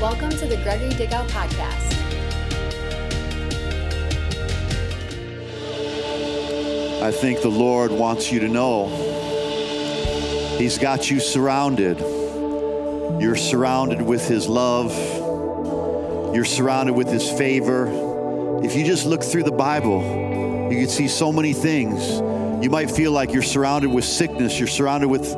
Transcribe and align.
Welcome 0.00 0.28
to 0.28 0.46
the 0.46 0.58
Gregory 0.58 0.90
Dickow 0.90 1.26
Podcast. 1.30 1.94
I 7.02 7.10
think 7.10 7.40
the 7.40 7.48
Lord 7.48 7.90
wants 7.90 8.30
you 8.30 8.40
to 8.40 8.48
know 8.48 8.88
He's 10.58 10.76
got 10.76 11.10
you 11.10 11.18
surrounded. 11.18 11.98
You're 11.98 13.36
surrounded 13.36 14.02
with 14.02 14.28
His 14.28 14.46
love, 14.46 14.92
you're 16.34 16.44
surrounded 16.44 16.92
with 16.92 17.08
His 17.08 17.30
favor. 17.30 17.86
If 18.62 18.76
you 18.76 18.84
just 18.84 19.06
look 19.06 19.22
through 19.22 19.44
the 19.44 19.50
Bible, 19.50 20.02
you 20.70 20.78
can 20.78 20.88
see 20.90 21.08
so 21.08 21.32
many 21.32 21.54
things. 21.54 22.20
You 22.62 22.68
might 22.68 22.90
feel 22.90 23.12
like 23.12 23.32
you're 23.32 23.40
surrounded 23.40 23.90
with 23.90 24.04
sickness, 24.04 24.58
you're 24.58 24.68
surrounded 24.68 25.08
with 25.08 25.34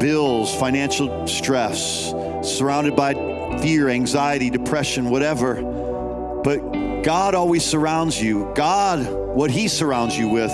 bills, 0.00 0.54
financial 0.54 1.28
stress, 1.28 2.14
surrounded 2.42 2.96
by 2.96 3.27
fear, 3.62 3.88
anxiety, 3.88 4.50
depression, 4.50 5.10
whatever. 5.10 5.62
But 6.42 7.02
God 7.02 7.34
always 7.34 7.64
surrounds 7.64 8.20
you. 8.20 8.52
God, 8.54 9.06
what 9.34 9.50
He 9.50 9.68
surrounds 9.68 10.16
you 10.16 10.28
with, 10.28 10.50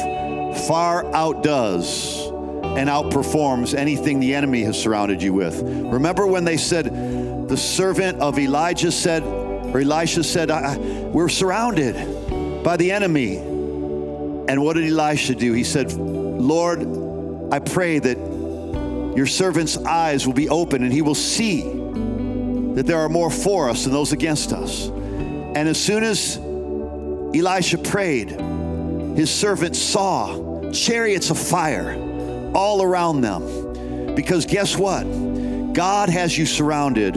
far 0.67 1.05
outdoes 1.15 2.29
and 2.77 2.89
outperforms 2.89 3.75
anything 3.75 4.21
the 4.21 4.35
enemy 4.35 4.63
has 4.63 4.81
surrounded 4.81 5.23
you 5.23 5.33
with. 5.33 5.61
Remember 5.63 6.27
when 6.27 6.45
they 6.45 6.57
said, 6.57 7.49
the 7.49 7.57
servant 7.57 8.21
of 8.21 8.39
Elijah 8.39 8.91
said, 8.91 9.23
or 9.23 9.81
Elisha 9.81 10.25
said, 10.25 10.51
We're 11.13 11.29
surrounded 11.29 12.65
by 12.65 12.77
the 12.77 12.93
enemy. 12.93 13.37
And 13.37 14.63
what 14.63 14.75
did 14.75 14.85
Elisha 14.85 15.35
do? 15.35 15.53
He 15.53 15.65
said, 15.65 15.93
Lord, 15.93 16.81
I 17.53 17.59
pray 17.59 17.99
that 17.99 18.17
your 19.17 19.27
servant's 19.27 19.77
eyes 19.77 20.27
will 20.27 20.35
be 20.35 20.49
open 20.49 20.83
and 20.83 20.93
he 20.93 21.03
will 21.03 21.15
see 21.15 21.63
that 22.75 22.87
there 22.87 22.99
are 22.99 23.09
more 23.09 23.31
for 23.31 23.69
us 23.69 23.85
than 23.85 23.93
those 23.93 24.13
against 24.13 24.53
us. 24.53 24.89
And 24.89 25.69
as 25.69 25.81
soon 25.81 26.03
as 26.03 26.37
Elisha 26.37 27.79
prayed, 27.79 28.31
his 29.17 29.31
servant 29.31 29.77
saw 29.77 30.71
chariots 30.73 31.31
of 31.31 31.39
fire 31.39 31.95
all 32.55 32.83
around 32.83 33.21
them. 33.21 34.15
Because 34.15 34.47
guess 34.47 34.77
what? 34.77 35.05
God 35.73 36.09
has 36.09 36.37
you 36.37 36.47
surrounded 36.47 37.17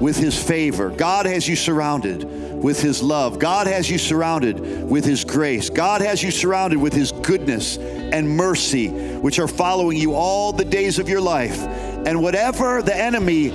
with 0.00 0.16
his 0.16 0.40
favor. 0.42 0.90
God 0.90 1.26
has 1.26 1.46
you 1.46 1.56
surrounded 1.56 2.24
with 2.62 2.80
his 2.80 3.02
love. 3.02 3.38
God 3.38 3.66
has 3.66 3.90
you 3.90 3.98
surrounded 3.98 4.58
with 4.88 5.04
his 5.04 5.24
grace. 5.24 5.70
God 5.70 6.00
has 6.00 6.22
you 6.22 6.30
surrounded 6.30 6.78
with 6.78 6.92
his 6.92 7.12
goodness 7.12 7.78
and 7.78 8.28
mercy, 8.28 8.88
which 8.88 9.38
are 9.38 9.48
following 9.48 9.96
you 9.96 10.14
all 10.14 10.52
the 10.52 10.64
days 10.64 10.98
of 10.98 11.08
your 11.08 11.20
life. 11.20 11.58
And 11.60 12.22
whatever 12.22 12.82
the 12.82 12.94
enemy 12.96 13.50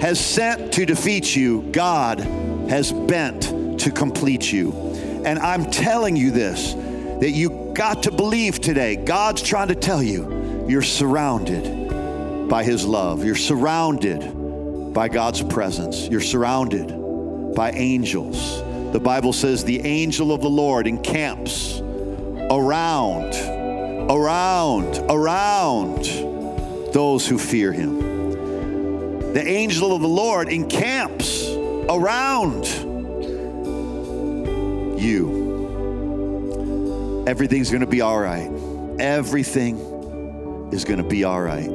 has 0.00 0.18
sent 0.18 0.72
to 0.72 0.86
defeat 0.86 1.36
you, 1.36 1.62
God 1.72 2.20
has 2.70 2.92
bent 2.92 3.80
to 3.80 3.90
complete 3.90 4.50
you. 4.50 4.72
And 5.24 5.38
I'm 5.38 5.70
telling 5.70 6.16
you 6.16 6.30
this 6.30 6.74
that 7.20 7.30
you 7.30 7.72
got 7.74 8.04
to 8.04 8.10
believe 8.10 8.60
today. 8.60 8.96
God's 8.96 9.42
trying 9.42 9.68
to 9.68 9.74
tell 9.74 10.02
you 10.02 10.66
you're 10.68 10.82
surrounded 10.82 12.48
by 12.48 12.64
His 12.64 12.86
love, 12.86 13.24
you're 13.24 13.34
surrounded 13.36 14.94
by 14.94 15.08
God's 15.08 15.42
presence, 15.42 16.08
you're 16.08 16.20
surrounded 16.20 17.54
by 17.54 17.72
angels. 17.72 18.62
The 18.92 19.00
Bible 19.00 19.32
says 19.32 19.64
the 19.64 19.80
angel 19.82 20.32
of 20.32 20.40
the 20.40 20.50
Lord 20.50 20.86
encamps 20.86 21.80
around, 22.50 23.34
around, 24.10 24.98
around 25.10 26.04
those 26.92 27.26
who 27.26 27.38
fear 27.38 27.72
Him. 27.72 28.09
The 29.32 29.46
angel 29.46 29.94
of 29.94 30.02
the 30.02 30.08
Lord 30.08 30.48
encamps 30.48 31.48
around 31.88 32.66
you. 35.00 35.40
Everything's 37.28 37.70
going 37.70 37.82
to 37.82 37.86
be 37.86 38.00
all 38.00 38.18
right. 38.18 38.50
Everything 38.98 39.78
is 40.72 40.84
going 40.84 41.00
to 41.00 41.08
be 41.08 41.22
all 41.22 41.40
right. 41.40 41.70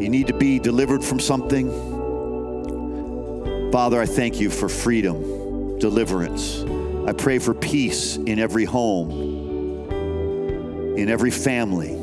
You 0.00 0.08
need 0.08 0.28
to 0.28 0.34
be 0.34 0.60
delivered 0.60 1.02
from 1.02 1.18
something. 1.18 1.68
Father, 3.72 4.00
I 4.00 4.06
thank 4.06 4.38
you 4.38 4.48
for 4.48 4.68
freedom, 4.68 5.78
deliverance. 5.80 6.62
I 7.08 7.12
pray 7.12 7.40
for 7.40 7.52
peace 7.52 8.16
in 8.16 8.38
every 8.38 8.64
home, 8.64 9.10
in 10.96 11.08
every 11.08 11.32
family. 11.32 11.98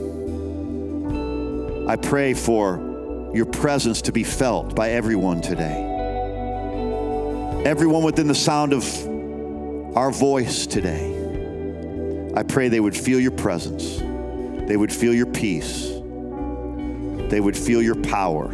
I 1.87 1.95
pray 1.95 2.33
for 2.33 2.88
your 3.33 3.45
presence 3.45 4.01
to 4.03 4.11
be 4.11 4.23
felt 4.23 4.75
by 4.75 4.91
everyone 4.91 5.41
today. 5.41 5.85
Everyone 7.65 8.03
within 8.03 8.27
the 8.27 8.35
sound 8.35 8.73
of 8.73 8.83
our 9.95 10.11
voice 10.11 10.65
today. 10.65 11.17
I 12.35 12.43
pray 12.43 12.69
they 12.69 12.79
would 12.79 12.95
feel 12.95 13.19
your 13.19 13.31
presence. 13.31 13.97
They 14.67 14.77
would 14.77 14.93
feel 14.93 15.13
your 15.13 15.25
peace. 15.25 15.89
They 17.29 17.39
would 17.39 17.57
feel 17.57 17.81
your 17.81 17.95
power. 17.95 18.47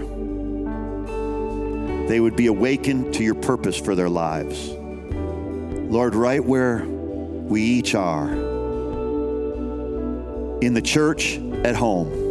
They 2.08 2.20
would 2.20 2.36
be 2.36 2.48
awakened 2.48 3.14
to 3.16 3.24
your 3.24 3.36
purpose 3.36 3.80
for 3.80 3.96
their 3.96 4.10
lives. 4.10 4.70
Lord, 4.70 6.16
right 6.16 6.44
where 6.44 6.84
we 6.86 7.62
each 7.62 7.96
are, 7.96 8.30
in 10.62 10.74
the 10.74 10.82
church, 10.82 11.38
at 11.64 11.76
home, 11.76 12.25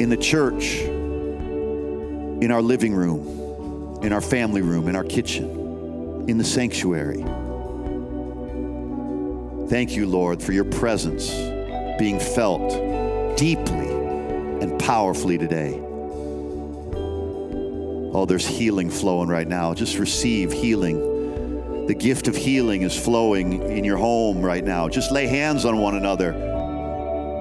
in 0.00 0.08
the 0.08 0.16
church, 0.16 0.80
in 0.80 2.50
our 2.50 2.62
living 2.62 2.94
room, 2.94 3.98
in 4.02 4.14
our 4.14 4.22
family 4.22 4.62
room, 4.62 4.88
in 4.88 4.96
our 4.96 5.04
kitchen, 5.04 6.24
in 6.26 6.38
the 6.38 6.44
sanctuary. 6.44 7.22
Thank 9.68 9.94
you, 9.94 10.06
Lord, 10.06 10.42
for 10.42 10.52
your 10.52 10.64
presence 10.64 11.30
being 11.98 12.18
felt 12.18 13.36
deeply 13.36 13.90
and 14.62 14.80
powerfully 14.80 15.36
today. 15.36 15.78
Oh, 18.12 18.24
there's 18.26 18.46
healing 18.46 18.88
flowing 18.88 19.28
right 19.28 19.46
now. 19.46 19.74
Just 19.74 19.98
receive 19.98 20.50
healing. 20.50 21.86
The 21.86 21.94
gift 21.94 22.26
of 22.26 22.34
healing 22.34 22.82
is 22.82 22.98
flowing 22.98 23.62
in 23.70 23.84
your 23.84 23.98
home 23.98 24.40
right 24.40 24.64
now. 24.64 24.88
Just 24.88 25.12
lay 25.12 25.26
hands 25.26 25.66
on 25.66 25.76
one 25.76 25.94
another. 25.94 26.32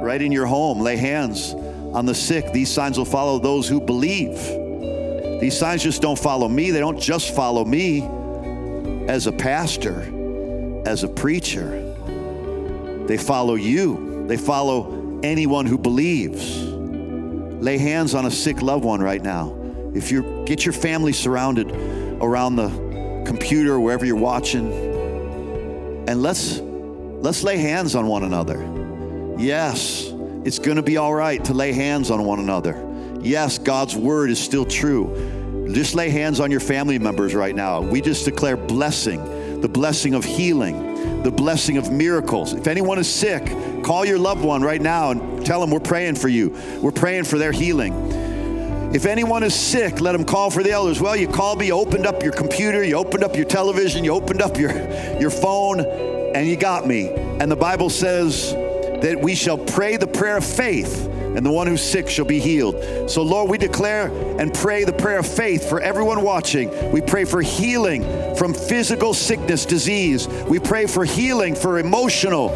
Right 0.04 0.22
in 0.22 0.34
your 0.34 0.46
home, 0.46 0.82
lay 0.82 0.98
hands 0.98 1.56
on 1.94 2.06
the 2.06 2.16
sick. 2.16 2.52
These 2.52 2.72
signs 2.72 2.98
will 2.98 3.06
follow 3.06 3.40
those 3.40 3.68
who 3.68 3.82
believe. 3.82 4.38
These 5.40 5.58
signs 5.58 5.84
just 5.84 6.02
don't 6.02 6.20
follow 6.20 6.48
me, 6.48 6.72
they 6.72 6.80
don't 6.80 7.00
just 7.00 7.34
follow 7.34 7.64
me 7.64 8.04
as 9.08 9.26
a 9.26 9.32
pastor, 9.32 10.02
as 10.86 11.04
a 11.04 11.08
preacher. 11.08 11.86
They 13.08 13.18
follow 13.18 13.56
you, 13.56 14.26
they 14.28 14.38
follow 14.38 15.20
anyone 15.24 15.66
who 15.66 15.78
believes. 15.78 16.62
Lay 16.62 17.78
hands 17.78 18.14
on 18.16 18.26
a 18.26 18.32
sick 18.32 18.62
loved 18.62 18.84
one 18.86 19.02
right 19.02 19.22
now. 19.22 19.56
If 19.94 20.12
you 20.12 20.44
get 20.46 20.66
your 20.66 20.74
family 20.74 21.14
surrounded 21.14 21.72
around 22.22 22.56
the 22.58 22.70
computer, 23.26 23.80
wherever 23.80 24.06
you're 24.06 24.16
watching, 24.16 24.72
and 26.08 26.22
let's 26.22 26.60
let's 26.60 27.44
lay 27.44 27.58
hands 27.58 27.96
on 27.96 28.08
one 28.08 28.24
another. 28.24 28.60
Yes, 29.38 30.12
it's 30.50 30.58
going 30.58 30.78
to 30.78 30.82
be 30.82 30.98
all 30.98 31.14
right 31.14 31.46
to 31.46 31.54
lay 31.54 31.72
hands 31.72 32.10
on 32.10 32.26
one 32.26 32.40
another. 32.40 32.84
Yes, 33.22 33.60
God's 33.60 33.96
word 33.96 34.32
is 34.32 34.40
still 34.40 34.66
true. 34.66 35.70
Just 35.72 35.94
lay 35.94 36.10
hands 36.10 36.40
on 36.40 36.50
your 36.50 36.60
family 36.60 36.98
members 36.98 37.36
right 37.36 37.56
now. 37.56 37.82
We 37.82 38.02
just 38.02 38.26
declare 38.26 38.58
blessing, 38.58 39.62
the 39.62 39.70
blessing 39.70 40.16
of 40.16 40.26
healing, 40.26 41.22
the 41.22 41.30
blessing 41.30 41.78
of 41.78 41.92
miracles. 41.92 42.54
If 42.54 42.66
anyone 42.66 42.98
is 42.98 43.08
sick, 43.08 43.46
call 43.84 44.06
your 44.06 44.18
loved 44.18 44.44
one 44.44 44.64
right 44.64 44.82
now 44.82 45.12
and 45.12 45.46
tell 45.46 45.62
them 45.62 45.70
we're 45.70 45.80
praying 45.80 46.16
for 46.16 46.30
you. 46.30 46.50
We're 46.82 46.90
praying 46.90 47.26
for 47.26 47.38
their 47.38 47.52
healing. 47.52 47.94
If 48.96 49.06
anyone 49.06 49.44
is 49.44 49.54
sick, 49.54 50.02
let 50.02 50.14
them 50.14 50.26
call 50.26 50.50
for 50.50 50.64
the 50.64 50.72
elders. 50.72 51.00
Well, 51.00 51.16
you 51.16 51.28
called 51.28 51.60
me, 51.60 51.68
you 51.68 51.74
opened 51.74 52.08
up 52.08 52.24
your 52.24 52.34
computer, 52.34 52.84
you 52.84 52.96
opened 52.96 53.24
up 53.24 53.36
your 53.36 53.46
television, 53.46 54.04
you 54.04 54.14
opened 54.14 54.42
up 54.42 54.58
your, 54.58 54.72
your 55.22 55.30
phone, 55.30 55.82
and 56.34 56.48
you 56.48 56.58
got 56.58 56.88
me. 56.88 57.10
And 57.10 57.52
the 57.52 57.56
Bible 57.56 57.92
says 57.92 58.56
that 59.02 59.20
we 59.22 59.36
shall 59.36 59.58
pray 59.58 59.98
the 59.98 60.08
prayer 60.08 60.38
of 60.38 60.46
faith, 60.46 61.08
and 61.08 61.46
the 61.46 61.52
one 61.52 61.68
who's 61.68 61.82
sick 61.82 62.10
shall 62.10 62.26
be 62.26 62.40
healed. 62.40 63.10
So, 63.10 63.22
Lord, 63.22 63.50
we 63.50 63.58
declare 63.58 64.08
and 64.40 64.54
pray 64.54 64.84
the 64.84 64.94
prayer 64.94 65.20
of 65.20 65.28
faith 65.28 65.70
for 65.70 65.80
everyone 65.80 66.24
watching. 66.24 66.92
We 66.92 67.02
pray 67.02 67.26
for 67.26 67.42
healing 67.42 68.04
from 68.36 68.54
physical 68.54 69.14
sickness, 69.14 69.66
disease. 69.66 70.28
We 70.28 70.60
pray 70.60 70.86
for 70.86 71.06
healing 71.06 71.56
for 71.56 71.80
emotional 71.80 72.50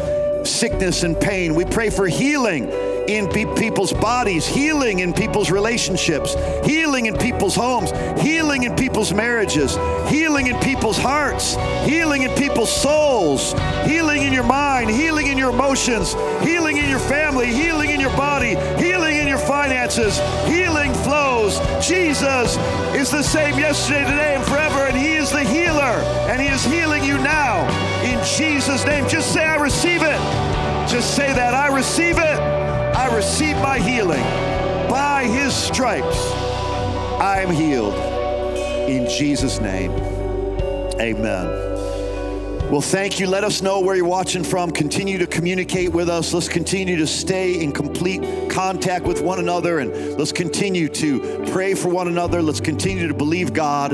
sickness 0.44 1.02
and 1.02 1.18
pain. 1.18 1.54
We 1.54 1.64
pray 1.64 1.90
for 1.90 2.06
healing 2.06 2.70
in 3.08 3.28
pe- 3.28 3.52
people's 3.54 3.92
bodies, 3.92 4.46
healing 4.46 5.00
in 5.00 5.12
people's 5.12 5.50
relationships, 5.50 6.34
healing 6.64 7.06
in 7.06 7.16
people's 7.16 7.54
homes, 7.54 7.90
healing 8.20 8.64
in 8.64 8.74
people's 8.76 9.12
marriages, 9.12 9.76
healing 10.08 10.46
in 10.46 10.58
people's 10.60 10.98
hearts, 10.98 11.56
healing 11.84 12.22
in 12.22 12.30
people's 12.36 12.72
souls, 12.72 13.52
healing 13.84 14.22
in 14.22 14.32
your 14.32 14.44
mind, 14.44 14.90
healing 14.90 15.26
in 15.26 15.38
your 15.38 15.50
emotions, 15.50 16.14
healing 16.42 16.76
in 16.76 16.88
your 16.88 16.98
family, 16.98 17.52
healing 17.52 17.90
in 17.90 18.00
your 18.00 18.16
body, 18.16 18.56
healing 18.82 19.16
in 19.16 19.28
your 19.28 19.38
finances. 19.38 20.18
Healing 20.46 20.92
flows. 20.94 21.58
Jesus 21.84 22.04
Jesus 22.14 22.56
is 22.94 23.10
the 23.10 23.22
same 23.22 23.58
yesterday, 23.58 24.04
today, 24.04 24.34
and 24.36 24.44
forever, 24.44 24.86
and 24.86 24.96
He 24.96 25.14
is 25.14 25.30
the 25.30 25.42
healer, 25.42 26.00
and 26.30 26.40
He 26.40 26.48
is 26.48 26.64
healing 26.64 27.02
you 27.02 27.18
now. 27.18 27.66
In 28.02 28.22
Jesus' 28.24 28.84
name, 28.86 29.08
just 29.08 29.32
say, 29.32 29.44
I 29.44 29.56
receive 29.56 30.02
it. 30.02 30.18
Just 30.88 31.16
say 31.16 31.32
that. 31.32 31.54
I 31.54 31.74
receive 31.74 32.18
it. 32.18 32.63
I 32.96 33.14
receive 33.14 33.56
my 33.56 33.78
healing. 33.78 34.22
By 34.88 35.24
His 35.24 35.52
stripes, 35.54 36.16
I 37.20 37.40
am 37.40 37.52
healed. 37.52 37.94
In 38.88 39.08
Jesus' 39.08 39.60
name, 39.60 39.90
amen. 41.00 41.74
Well, 42.70 42.80
thank 42.80 43.20
you. 43.20 43.26
Let 43.26 43.44
us 43.44 43.62
know 43.62 43.80
where 43.80 43.94
you're 43.94 44.06
watching 44.06 44.42
from. 44.42 44.70
Continue 44.70 45.18
to 45.18 45.26
communicate 45.26 45.92
with 45.92 46.08
us. 46.08 46.32
Let's 46.32 46.48
continue 46.48 46.96
to 46.96 47.06
stay 47.06 47.62
in 47.62 47.72
complete 47.72 48.48
contact 48.48 49.04
with 49.04 49.20
one 49.20 49.38
another 49.38 49.80
and 49.80 50.16
let's 50.18 50.32
continue 50.32 50.88
to 50.88 51.44
pray 51.52 51.74
for 51.74 51.88
one 51.88 52.08
another. 52.08 52.40
Let's 52.42 52.60
continue 52.60 53.06
to 53.06 53.14
believe 53.14 53.52
God 53.52 53.92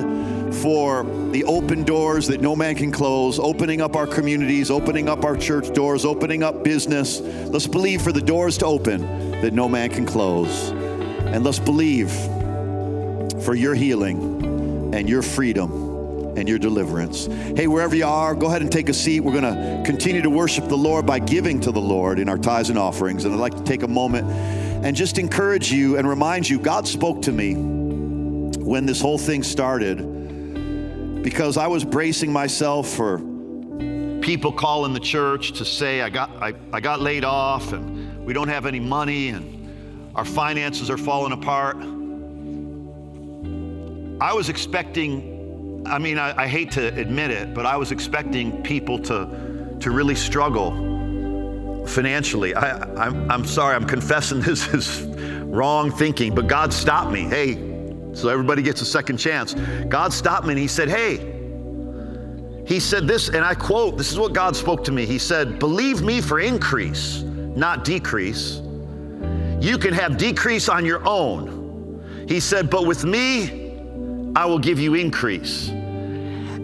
for 0.53 1.05
the 1.31 1.45
open 1.45 1.85
doors 1.85 2.27
that 2.27 2.41
no 2.41 2.57
man 2.57 2.75
can 2.75 2.91
close, 2.91 3.39
opening 3.39 3.81
up 3.81 3.97
our 3.97 4.07
communities, 4.07 4.71
opening 4.71 5.09
up 5.09 5.25
our 5.25 5.37
church 5.37 5.73
doors, 5.73 6.05
opening 6.05 6.43
up 6.43 6.65
business. 6.65 7.21
Let's 7.21 7.67
believe 7.67 8.03
for 8.03 8.13
the 8.13 8.21
doors 8.21 8.59
to 8.59 8.67
open 8.67 9.31
that 9.43 9.53
no 9.53 9.69
man 9.69 9.91
can 9.91 10.07
close. 10.07 10.71
And 10.71 11.45
let's 11.45 11.59
believe 11.59 12.11
for 13.45 13.55
your 13.55 13.75
healing 13.75 14.95
and 14.95 15.09
your 15.09 15.23
freedom 15.23 16.37
and 16.37 16.49
your 16.49 16.59
deliverance. 16.59 17.27
Hey, 17.27 17.67
wherever 17.67 17.95
you 17.95 18.07
are, 18.07 18.35
go 18.35 18.47
ahead 18.47 18.63
and 18.63 18.71
take 18.71 18.89
a 18.89 18.95
seat. 18.95 19.21
We're 19.21 19.41
going 19.41 19.55
to 19.55 19.83
continue 19.85 20.23
to 20.23 20.31
worship 20.31 20.69
the 20.69 20.77
Lord 20.77 21.07
by 21.07 21.19
giving 21.19 21.61
to 21.61 21.73
the 21.73 21.81
Lord 21.81 22.19
in 22.19 22.29
our 22.29 22.39
tithes 22.39 22.71
and 22.71 22.79
offerings. 22.79 23.25
And 23.25 23.35
I'd 23.35 23.41
like 23.41 23.57
to 23.57 23.65
take 23.65 23.83
a 23.83 23.89
moment 23.89 24.31
and 24.85 24.97
just 24.97 25.19
encourage 25.19 25.73
you 25.73 25.97
and 25.97 26.09
remind 26.09 26.49
you 26.49 26.59
God 26.59 26.87
spoke 26.87 27.23
to 27.23 27.33
me 27.33 27.55
when 27.55 28.87
this 28.87 29.01
whole 29.01 29.19
thing 29.19 29.43
started 29.43 30.20
because 31.23 31.57
I 31.57 31.67
was 31.67 31.85
bracing 31.85 32.33
myself 32.33 32.89
for 32.89 33.19
people 34.21 34.53
calling 34.53 34.93
the 34.93 35.01
church 35.01 35.53
to 35.53 35.65
say 35.65 36.03
I 36.03 36.11
got 36.11 36.31
I, 36.43 36.55
I 36.73 36.81
got 36.81 37.01
laid 37.01 37.25
off 37.25 37.73
and 37.73 38.25
we 38.25 38.33
don't 38.33 38.49
have 38.49 38.67
any 38.67 38.81
money 38.81 39.29
and 39.29 40.13
our 40.15 40.25
finances 40.25 40.91
are 40.91 40.99
falling 40.99 41.33
apart. 41.33 41.77
I 44.23 44.33
was 44.35 44.49
expecting 44.49 45.31
I 45.87 45.99
mean, 45.99 46.19
I, 46.19 46.43
I, 46.43 46.47
hate 46.47 46.73
to 46.73 46.89
admit 47.01 47.31
it, 47.31 47.55
but 47.55 47.65
I 47.65 47.77
was 47.77 47.91
expecting 47.91 48.63
people 48.63 48.99
to, 49.01 49.77
to 49.81 49.91
really 49.91 50.15
struggle 50.15 50.73
financially. 51.87 52.55
I, 52.55 52.83
I'm, 53.07 53.31
I'm 53.31 53.45
sorry, 53.47 53.75
I'm 53.75 53.87
confessing 53.87 54.41
this 54.43 54.69
is 54.75 55.03
wrong 55.45 55.91
thinking, 55.91 56.35
but 56.35 56.47
God 56.47 56.73
stopped 56.73 57.11
me. 57.11 57.23
Hey, 57.23 57.70
so 58.13 58.29
everybody 58.29 58.63
gets 58.63 58.81
a 58.81 58.87
second 58.87 59.17
chance. 59.19 59.55
God 59.89 60.13
stopped 60.13 60.47
me 60.47 60.53
and 60.53 60.59
He 60.59 60.69
said, 60.69 60.89
Hey, 60.89 61.19
He 62.67 62.81
said 62.81 63.07
this, 63.07 63.29
and 63.29 63.45
I 63.45 63.55
quote, 63.55 63.97
this 63.97 64.13
is 64.13 64.19
what 64.19 64.33
God 64.33 64.57
spoke 64.57 64.85
to 64.85 64.93
me. 64.93 65.07
He 65.07 65.19
said, 65.19 65.59
Believe 65.59 66.03
me 66.03 66.21
for 66.21 66.41
increase, 66.41 67.23
not 67.23 67.85
decrease. 67.85 68.61
You 69.61 69.77
can 69.77 69.93
have 69.93 70.17
decrease 70.17 70.69
on 70.69 70.85
your 70.87 71.07
own. 71.07 72.25
He 72.29 72.41
said, 72.41 72.71
But 72.71 72.87
with 72.87 73.05
me, 73.05 73.61
I 74.37 74.47
will 74.47 74.59
give 74.59 74.79
you 74.79 74.95
increase. 74.95 75.71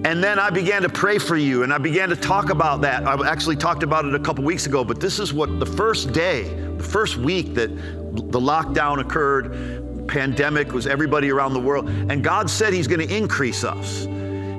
And 0.06 0.22
then 0.22 0.38
I 0.38 0.50
began 0.50 0.82
to 0.82 0.88
pray 0.88 1.18
for 1.18 1.36
you 1.36 1.64
and 1.64 1.72
I 1.72 1.78
began 1.78 2.08
to 2.10 2.16
talk 2.16 2.50
about 2.50 2.80
that. 2.82 3.04
I 3.04 3.28
actually 3.28 3.56
talked 3.56 3.82
about 3.82 4.04
it 4.04 4.14
a 4.14 4.20
couple 4.20 4.44
weeks 4.44 4.66
ago, 4.66 4.84
but 4.84 5.00
this 5.00 5.18
is 5.18 5.32
what 5.32 5.58
the 5.58 5.66
first 5.66 6.12
day, 6.12 6.44
the 6.76 6.84
first 6.84 7.16
week 7.16 7.54
that 7.54 7.74
the 7.76 8.38
lockdown 8.38 9.00
occurred, 9.00 9.82
pandemic 10.06 10.72
was 10.72 10.86
everybody 10.86 11.30
around 11.30 11.54
the 11.54 11.60
world, 11.60 11.88
and 11.88 12.22
God 12.22 12.48
said 12.48 12.72
He's 12.72 12.86
going 12.86 13.06
to 13.06 13.16
increase 13.16 13.64
us. 13.64 14.04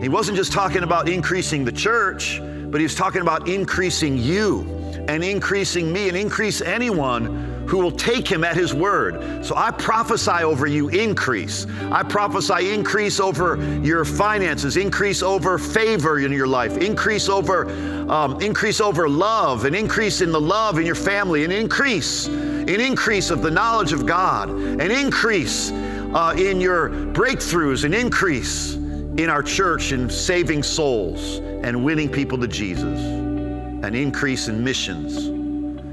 He 0.01 0.09
wasn't 0.09 0.37
just 0.37 0.51
talking 0.51 0.83
about 0.83 1.09
increasing 1.09 1.65
the 1.65 1.71
church, 1.71 2.39
but 2.41 2.79
He 2.79 2.83
was 2.83 2.95
talking 2.95 3.21
about 3.21 3.47
increasing 3.47 4.17
you 4.17 4.61
and 5.07 5.23
increasing 5.23 5.91
me 5.91 6.09
and 6.09 6.17
increase 6.17 6.61
anyone 6.61 7.47
who 7.67 7.77
will 7.77 7.91
take 7.91 8.27
him 8.27 8.43
at 8.43 8.55
his 8.55 8.73
word. 8.73 9.45
So 9.45 9.55
I 9.55 9.71
prophesy 9.71 10.43
over 10.43 10.67
you 10.67 10.87
increase. 10.87 11.67
I 11.91 12.01
prophesy 12.01 12.71
increase 12.71 13.19
over 13.19 13.57
your 13.83 14.05
finances, 14.05 14.77
increase 14.77 15.21
over 15.21 15.57
favor 15.57 16.19
in 16.19 16.31
your 16.31 16.47
life, 16.47 16.77
increase 16.77 17.27
over 17.27 17.69
um, 18.09 18.41
increase 18.41 18.79
over 18.79 19.09
love, 19.09 19.65
an 19.65 19.75
increase 19.75 20.21
in 20.21 20.31
the 20.31 20.39
love 20.39 20.79
in 20.79 20.85
your 20.85 20.95
family, 20.95 21.43
an 21.43 21.51
increase, 21.51 22.27
an 22.67 22.81
increase 22.81 23.29
of 23.29 23.41
the 23.41 23.49
knowledge 23.49 23.93
of 23.93 24.05
God, 24.05 24.49
an 24.49 24.91
increase 24.91 25.71
uh, 25.71 26.35
in 26.37 26.59
your 26.59 26.89
breakthroughs, 26.89 27.85
an 27.85 27.93
increase 27.93 28.75
in 28.75 29.29
our 29.29 29.41
church 29.41 29.93
in 29.93 30.09
saving 30.09 30.63
souls 30.63 31.37
and 31.63 31.83
winning 31.83 32.09
people 32.09 32.37
to 32.37 32.47
Jesus, 32.47 32.99
an 33.01 33.95
increase 33.95 34.49
in 34.49 34.61
missions, 34.63 35.27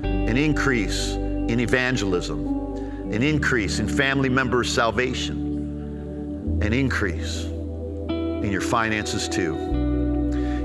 an 0.03 0.37
increase 0.37 1.13
in 1.13 1.61
evangelism, 1.61 2.75
an 3.13 3.23
increase 3.23 3.79
in 3.79 3.89
family 3.89 4.29
members' 4.29 4.73
salvation, 4.73 6.59
an 6.61 6.73
increase 6.73 7.45
in 7.45 8.51
your 8.51 8.61
finances 8.61 9.29
too. 9.29 9.55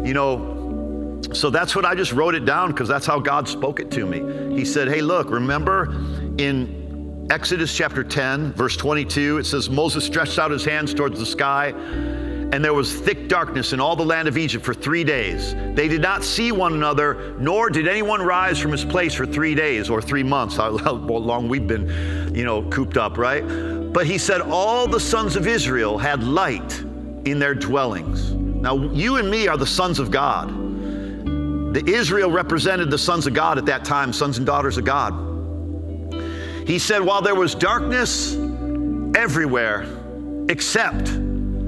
You 0.04 0.14
know, 0.16 0.59
so 1.33 1.50
that's 1.50 1.75
what 1.75 1.86
I 1.86 1.95
just 1.95 2.12
wrote 2.12 2.36
it 2.36 2.45
down 2.45 2.71
because 2.71 2.88
that's 2.88 3.06
how 3.06 3.19
God 3.19 3.48
spoke 3.48 3.80
it 3.80 3.92
to 3.92 4.06
me. 4.06 4.56
He 4.56 4.66
said, 4.66 4.88
Hey, 4.88 5.01
look, 5.01 5.30
remember 5.30 5.94
in 6.38 7.27
Exodus 7.30 7.75
chapter 7.75 8.04
10, 8.04 8.54
verse 8.54 8.75
22, 8.77 9.38
it 9.38 9.45
says, 9.45 9.69
Moses 9.69 10.04
stretched 10.04 10.39
out 10.39 10.50
his 10.51 10.66
hands 10.66 10.94
towards 10.94 11.19
the 11.19 11.25
sky 11.25 11.74
and 12.51 12.66
there 12.66 12.74
was 12.74 13.00
thick 13.00 13.27
darkness 13.27 13.74
in 13.74 13.80
all 13.80 13.95
the 13.95 14.06
land 14.06 14.27
of 14.27 14.36
Egypt 14.36 14.66
for 14.66 14.74
three 14.74 15.04
days. 15.04 15.54
They 15.75 15.88
did 15.88 16.01
not 16.01 16.24
see 16.24 16.51
one 16.51 16.74
another, 16.74 17.36
nor 17.38 17.69
did 17.69 17.88
anyone 17.88 18.24
rise 18.24 18.57
from 18.57 18.71
his 18.71 18.83
place 18.83 19.13
for 19.13 19.27
three 19.27 19.54
days 19.54 19.88
or 19.88 20.01
three 20.01 20.24
months, 20.24 20.56
how 20.57 20.71
long 20.71 21.48
we've 21.48 21.68
been, 21.68 22.33
you 22.33 22.45
know, 22.45 22.63
cooped 22.69 22.98
up, 22.98 23.19
right? 23.19 23.42
But 23.94 24.07
he 24.07 24.18
said, 24.18 24.42
All 24.42 24.88
the 24.88 25.00
sons 25.00 25.36
of 25.36 25.45
Israel 25.45 26.00
had 26.00 26.24
light 26.24 26.80
in 27.25 27.38
their 27.38 27.54
dwellings. 27.54 28.31
Now, 28.33 28.75
you 28.75 29.18
and 29.18 29.30
me 29.30 29.48
are 29.48 29.57
the 29.57 29.68
sons 29.68 30.00
of 30.00 30.10
God. 30.10 30.69
The 31.71 31.83
Israel 31.86 32.31
represented 32.31 32.89
the 32.89 32.98
sons 32.98 33.27
of 33.27 33.33
God 33.33 33.57
at 33.57 33.66
that 33.68 33.86
time, 33.86 34.12
sons 34.12 34.38
and 34.38 34.45
daughters 34.45 34.77
of 34.77 34.86
God. 34.86 35.13
He 36.66 36.80
said, 36.80 37.01
While 37.01 37.21
there 37.21 37.36
was 37.36 37.54
darkness 37.54 38.36
everywhere, 39.16 39.86
except 40.50 41.07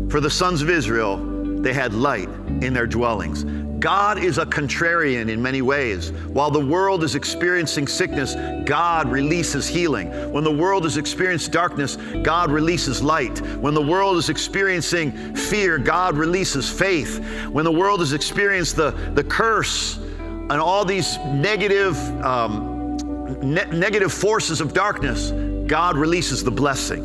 for 0.09 0.19
the 0.19 0.29
sons 0.29 0.61
of 0.61 0.69
Israel, 0.69 1.17
they 1.61 1.73
had 1.73 1.93
light 1.93 2.29
in 2.61 2.73
their 2.73 2.87
dwellings. 2.87 3.43
God 3.81 4.19
is 4.19 4.37
a 4.37 4.45
contrarian 4.45 5.27
in 5.27 5.41
many 5.41 5.63
ways. 5.63 6.11
While 6.11 6.51
the 6.51 6.63
world 6.63 7.03
is 7.03 7.15
experiencing 7.15 7.87
sickness, 7.87 8.35
God 8.63 9.09
releases 9.09 9.67
healing. 9.67 10.31
When 10.31 10.43
the 10.43 10.51
world 10.51 10.85
is 10.85 10.97
experiencing 10.97 11.51
darkness, 11.51 11.95
God 12.21 12.51
releases 12.51 13.01
light. 13.01 13.39
When 13.57 13.73
the 13.73 13.81
world 13.81 14.17
is 14.17 14.29
experiencing 14.29 15.35
fear, 15.35 15.79
God 15.79 16.15
releases 16.15 16.69
faith. 16.69 17.25
When 17.49 17.65
the 17.65 17.71
world 17.71 18.01
has 18.01 18.13
experienced 18.13 18.75
the, 18.75 18.91
the 19.15 19.23
curse 19.23 19.97
and 19.97 20.53
all 20.53 20.85
these 20.85 21.17
negative, 21.17 21.97
um, 22.23 22.97
ne- 23.41 23.65
negative 23.71 24.13
forces 24.13 24.61
of 24.61 24.73
darkness, 24.75 25.31
God 25.65 25.97
releases 25.97 26.43
the 26.43 26.51
blessing. 26.51 27.03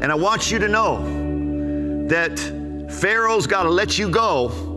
And 0.00 0.12
I 0.12 0.14
want 0.14 0.52
you 0.52 0.60
to 0.60 0.68
know 0.68 2.06
that 2.06 2.38
Pharaoh's 2.88 3.48
got 3.48 3.64
to 3.64 3.70
let 3.70 3.98
you 3.98 4.08
go 4.08 4.67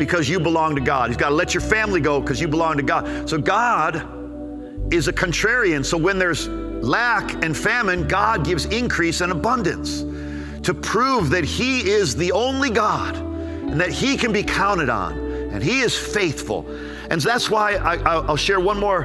because 0.00 0.30
you 0.30 0.40
belong 0.40 0.74
to 0.74 0.80
God. 0.80 1.10
He's 1.10 1.18
got 1.18 1.28
to 1.28 1.34
let 1.34 1.52
your 1.52 1.60
family 1.60 2.00
go 2.00 2.20
because 2.20 2.40
you 2.40 2.48
belong 2.48 2.78
to 2.78 2.82
God. 2.82 3.28
So 3.28 3.38
God 3.38 3.96
is 4.92 5.06
a 5.08 5.12
contrarian. 5.12 5.84
So 5.84 5.98
when 5.98 6.18
there's 6.18 6.48
lack 6.48 7.44
and 7.44 7.54
famine, 7.54 8.08
God 8.08 8.44
gives 8.44 8.64
increase 8.64 9.20
and 9.20 9.30
abundance 9.30 10.00
to 10.62 10.72
prove 10.72 11.28
that 11.30 11.44
He 11.44 11.88
is 11.88 12.16
the 12.16 12.32
only 12.32 12.70
God 12.70 13.14
and 13.14 13.78
that 13.78 13.90
He 13.90 14.16
can 14.16 14.32
be 14.32 14.42
counted 14.42 14.88
on 14.88 15.12
and 15.52 15.62
He 15.62 15.80
is 15.80 15.96
faithful. 15.96 16.66
And 17.10 17.20
that's 17.20 17.50
why 17.50 17.74
I, 17.74 18.20
will 18.20 18.36
share 18.36 18.58
one 18.58 18.80
more 18.80 19.04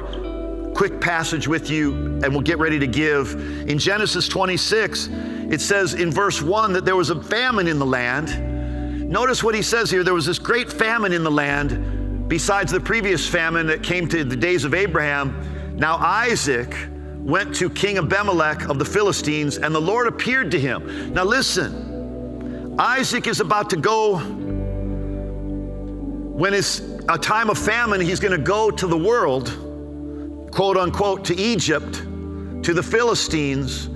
quick 0.74 0.98
passage 0.98 1.46
with 1.46 1.68
you 1.68 1.92
and 2.24 2.28
we'll 2.30 2.40
get 2.40 2.58
ready 2.58 2.78
to 2.78 2.86
give. 2.86 3.34
In 3.68 3.78
Genesis 3.78 4.28
26, 4.28 5.08
it 5.50 5.60
says 5.60 5.92
in 5.92 6.10
verse 6.10 6.40
1 6.40 6.72
that 6.72 6.86
there 6.86 6.96
was 6.96 7.10
a 7.10 7.22
famine 7.22 7.68
in 7.68 7.78
the 7.78 7.86
land. 7.86 8.55
Notice 9.08 9.42
what 9.42 9.54
he 9.54 9.62
says 9.62 9.90
here 9.90 10.02
there 10.02 10.14
was 10.14 10.26
this 10.26 10.38
great 10.38 10.70
famine 10.70 11.12
in 11.12 11.22
the 11.22 11.30
land, 11.30 12.28
besides 12.28 12.72
the 12.72 12.80
previous 12.80 13.28
famine 13.28 13.66
that 13.68 13.82
came 13.82 14.08
to 14.08 14.24
the 14.24 14.36
days 14.36 14.64
of 14.64 14.74
Abraham. 14.74 15.76
Now 15.76 15.96
Isaac 15.96 16.74
went 17.18 17.54
to 17.56 17.70
King 17.70 17.98
Abimelech 17.98 18.68
of 18.68 18.78
the 18.78 18.84
Philistines, 18.84 19.58
and 19.58 19.74
the 19.74 19.80
Lord 19.80 20.06
appeared 20.06 20.50
to 20.52 20.60
him. 20.60 21.12
Now 21.12 21.24
listen, 21.24 22.74
Isaac 22.78 23.26
is 23.26 23.40
about 23.40 23.70
to 23.70 23.76
go, 23.76 24.18
when 26.36 26.52
it's 26.52 26.80
a 27.08 27.16
time 27.16 27.48
of 27.50 27.58
famine, 27.58 28.00
he's 28.00 28.20
going 28.20 28.36
to 28.36 28.44
go 28.44 28.70
to 28.70 28.86
the 28.86 28.98
world, 28.98 29.56
quote 30.50 30.76
unquote, 30.76 31.24
to 31.26 31.36
Egypt, 31.36 31.94
to 32.62 32.74
the 32.74 32.82
Philistines 32.82 33.88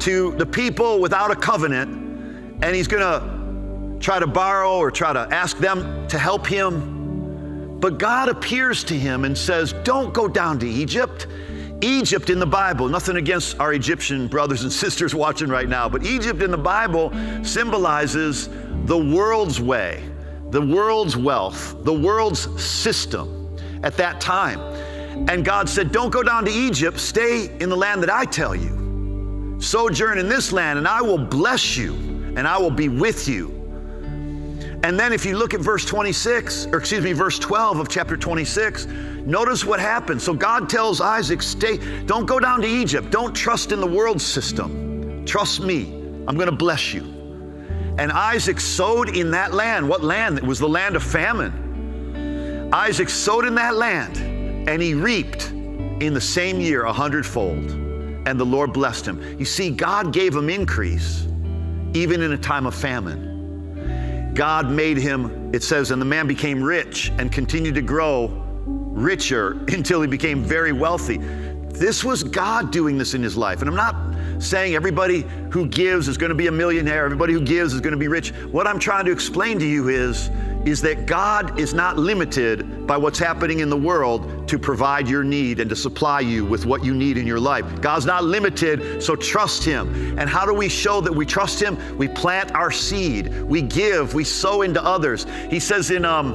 to 0.00 0.32
the 0.32 0.46
people 0.46 1.00
without 1.00 1.30
a 1.30 1.36
covenant, 1.36 1.90
and 2.62 2.74
he's 2.74 2.88
going 2.88 3.02
to 3.02 3.37
try 4.00 4.18
to 4.18 4.26
borrow 4.26 4.78
or 4.78 4.90
try 4.90 5.12
to 5.12 5.28
ask 5.30 5.58
them 5.58 6.06
to 6.08 6.18
help 6.18 6.46
him. 6.46 7.78
But 7.80 7.98
God 7.98 8.28
appears 8.28 8.82
to 8.84 8.94
him 8.94 9.24
and 9.24 9.36
says, 9.36 9.72
Don't 9.84 10.12
go 10.12 10.28
down 10.28 10.58
to 10.60 10.68
Egypt. 10.68 11.26
Egypt 11.80 12.28
in 12.28 12.40
the 12.40 12.46
Bible, 12.46 12.88
nothing 12.88 13.16
against 13.16 13.58
our 13.60 13.72
Egyptian 13.72 14.26
brothers 14.26 14.62
and 14.64 14.72
sisters 14.84 15.14
watching 15.14 15.48
right 15.48 15.68
now, 15.68 15.88
but 15.88 16.04
Egypt 16.04 16.42
in 16.42 16.50
the 16.50 16.58
Bible 16.58 17.12
symbolizes 17.44 18.48
the 18.86 18.98
world's 18.98 19.60
way, 19.60 20.02
the 20.50 20.60
world's 20.60 21.16
wealth, 21.16 21.76
the 21.84 21.92
world's 21.92 22.62
system 22.62 23.56
at 23.84 23.96
that 23.96 24.20
time. 24.20 24.58
And 25.28 25.44
God 25.44 25.68
said, 25.68 25.92
Don't 25.92 26.10
go 26.10 26.22
down 26.22 26.44
to 26.46 26.50
Egypt, 26.50 26.98
stay 26.98 27.56
in 27.60 27.68
the 27.68 27.76
land 27.76 28.02
that 28.02 28.10
I 28.10 28.24
tell 28.24 28.54
you. 28.54 29.56
Sojourn 29.60 30.18
in 30.18 30.28
this 30.28 30.52
land, 30.52 30.78
and 30.78 30.88
I 30.88 31.02
will 31.02 31.18
bless 31.18 31.76
you, 31.76 31.94
and 32.36 32.46
I 32.46 32.58
will 32.58 32.70
be 32.70 32.88
with 32.88 33.28
you. 33.28 33.57
And 34.84 34.98
then 34.98 35.12
if 35.12 35.26
you 35.26 35.36
look 35.36 35.54
at 35.54 35.60
verse 35.60 35.84
26, 35.84 36.66
or 36.66 36.78
excuse 36.78 37.02
me, 37.02 37.12
verse 37.12 37.38
12 37.38 37.80
of 37.80 37.88
chapter 37.88 38.16
26, 38.16 38.86
notice 38.86 39.64
what 39.64 39.80
happens. 39.80 40.22
So 40.22 40.32
God 40.32 40.70
tells 40.70 41.00
Isaac, 41.00 41.42
stay, 41.42 41.78
don't 42.04 42.26
go 42.26 42.38
down 42.38 42.60
to 42.62 42.68
Egypt. 42.68 43.10
Don't 43.10 43.34
trust 43.34 43.72
in 43.72 43.80
the 43.80 43.86
world 43.86 44.20
system. 44.20 45.24
Trust 45.26 45.60
me. 45.60 45.94
I'm 46.28 46.36
going 46.36 46.48
to 46.48 46.56
bless 46.56 46.94
you. 46.94 47.02
And 47.98 48.12
Isaac 48.12 48.60
sowed 48.60 49.16
in 49.16 49.32
that 49.32 49.52
land. 49.52 49.88
What 49.88 50.04
land? 50.04 50.38
It 50.38 50.44
was 50.44 50.60
the 50.60 50.68
land 50.68 50.94
of 50.94 51.02
famine. 51.02 52.70
Isaac 52.72 53.08
sowed 53.08 53.46
in 53.46 53.54
that 53.56 53.74
land 53.74 54.16
and 54.68 54.80
he 54.80 54.94
reaped 54.94 55.50
in 55.50 56.14
the 56.14 56.20
same 56.20 56.60
year 56.60 56.84
a 56.84 56.92
hundredfold. 56.92 57.70
And 58.26 58.38
the 58.38 58.44
Lord 58.44 58.72
blessed 58.72 59.06
him. 59.06 59.38
You 59.38 59.44
see, 59.44 59.70
God 59.70 60.12
gave 60.12 60.36
him 60.36 60.48
increase 60.48 61.26
even 61.94 62.22
in 62.22 62.32
a 62.32 62.38
time 62.38 62.66
of 62.66 62.74
famine. 62.74 63.27
God 64.38 64.70
made 64.70 64.98
him, 64.98 65.52
it 65.52 65.64
says, 65.64 65.90
and 65.90 66.00
the 66.00 66.06
man 66.06 66.28
became 66.28 66.62
rich 66.62 67.10
and 67.18 67.32
continued 67.32 67.74
to 67.74 67.82
grow 67.82 68.28
richer 68.66 69.50
until 69.68 70.00
he 70.00 70.06
became 70.06 70.44
very 70.44 70.70
wealthy. 70.70 71.16
This 71.16 72.04
was 72.04 72.22
God 72.22 72.70
doing 72.70 72.96
this 72.96 73.14
in 73.14 73.22
his 73.22 73.36
life. 73.36 73.62
And 73.62 73.68
I'm 73.68 73.74
not 73.74 73.96
saying 74.40 74.76
everybody 74.76 75.22
who 75.50 75.66
gives 75.66 76.06
is 76.06 76.16
going 76.16 76.28
to 76.28 76.36
be 76.36 76.46
a 76.46 76.52
millionaire, 76.52 77.04
everybody 77.04 77.32
who 77.32 77.40
gives 77.40 77.74
is 77.74 77.80
going 77.80 77.94
to 77.94 77.98
be 77.98 78.06
rich. 78.06 78.30
What 78.52 78.68
I'm 78.68 78.78
trying 78.78 79.06
to 79.06 79.10
explain 79.10 79.58
to 79.58 79.66
you 79.66 79.88
is 79.88 80.30
is 80.68 80.82
that 80.82 81.06
God 81.06 81.58
is 81.58 81.72
not 81.72 81.96
limited 81.96 82.86
by 82.86 82.96
what's 82.96 83.18
happening 83.18 83.60
in 83.60 83.70
the 83.70 83.76
world 83.76 84.46
to 84.48 84.58
provide 84.58 85.08
your 85.08 85.24
need 85.24 85.60
and 85.60 85.70
to 85.70 85.76
supply 85.76 86.20
you 86.20 86.44
with 86.44 86.66
what 86.66 86.84
you 86.84 86.94
need 86.94 87.16
in 87.16 87.26
your 87.26 87.40
life. 87.40 87.80
God's 87.80 88.04
not 88.04 88.24
limited, 88.24 89.02
so 89.02 89.16
trust 89.16 89.64
Him. 89.64 90.18
And 90.18 90.28
how 90.28 90.44
do 90.44 90.52
we 90.52 90.68
show 90.68 91.00
that 91.00 91.12
we 91.12 91.24
trust 91.24 91.58
Him? 91.60 91.78
We 91.96 92.06
plant 92.06 92.52
our 92.52 92.70
seed, 92.70 93.42
we 93.44 93.62
give, 93.62 94.12
we 94.12 94.24
sow 94.24 94.60
into 94.60 94.84
others. 94.84 95.26
He 95.48 95.58
says 95.58 95.90
in, 95.90 96.04
um, 96.04 96.34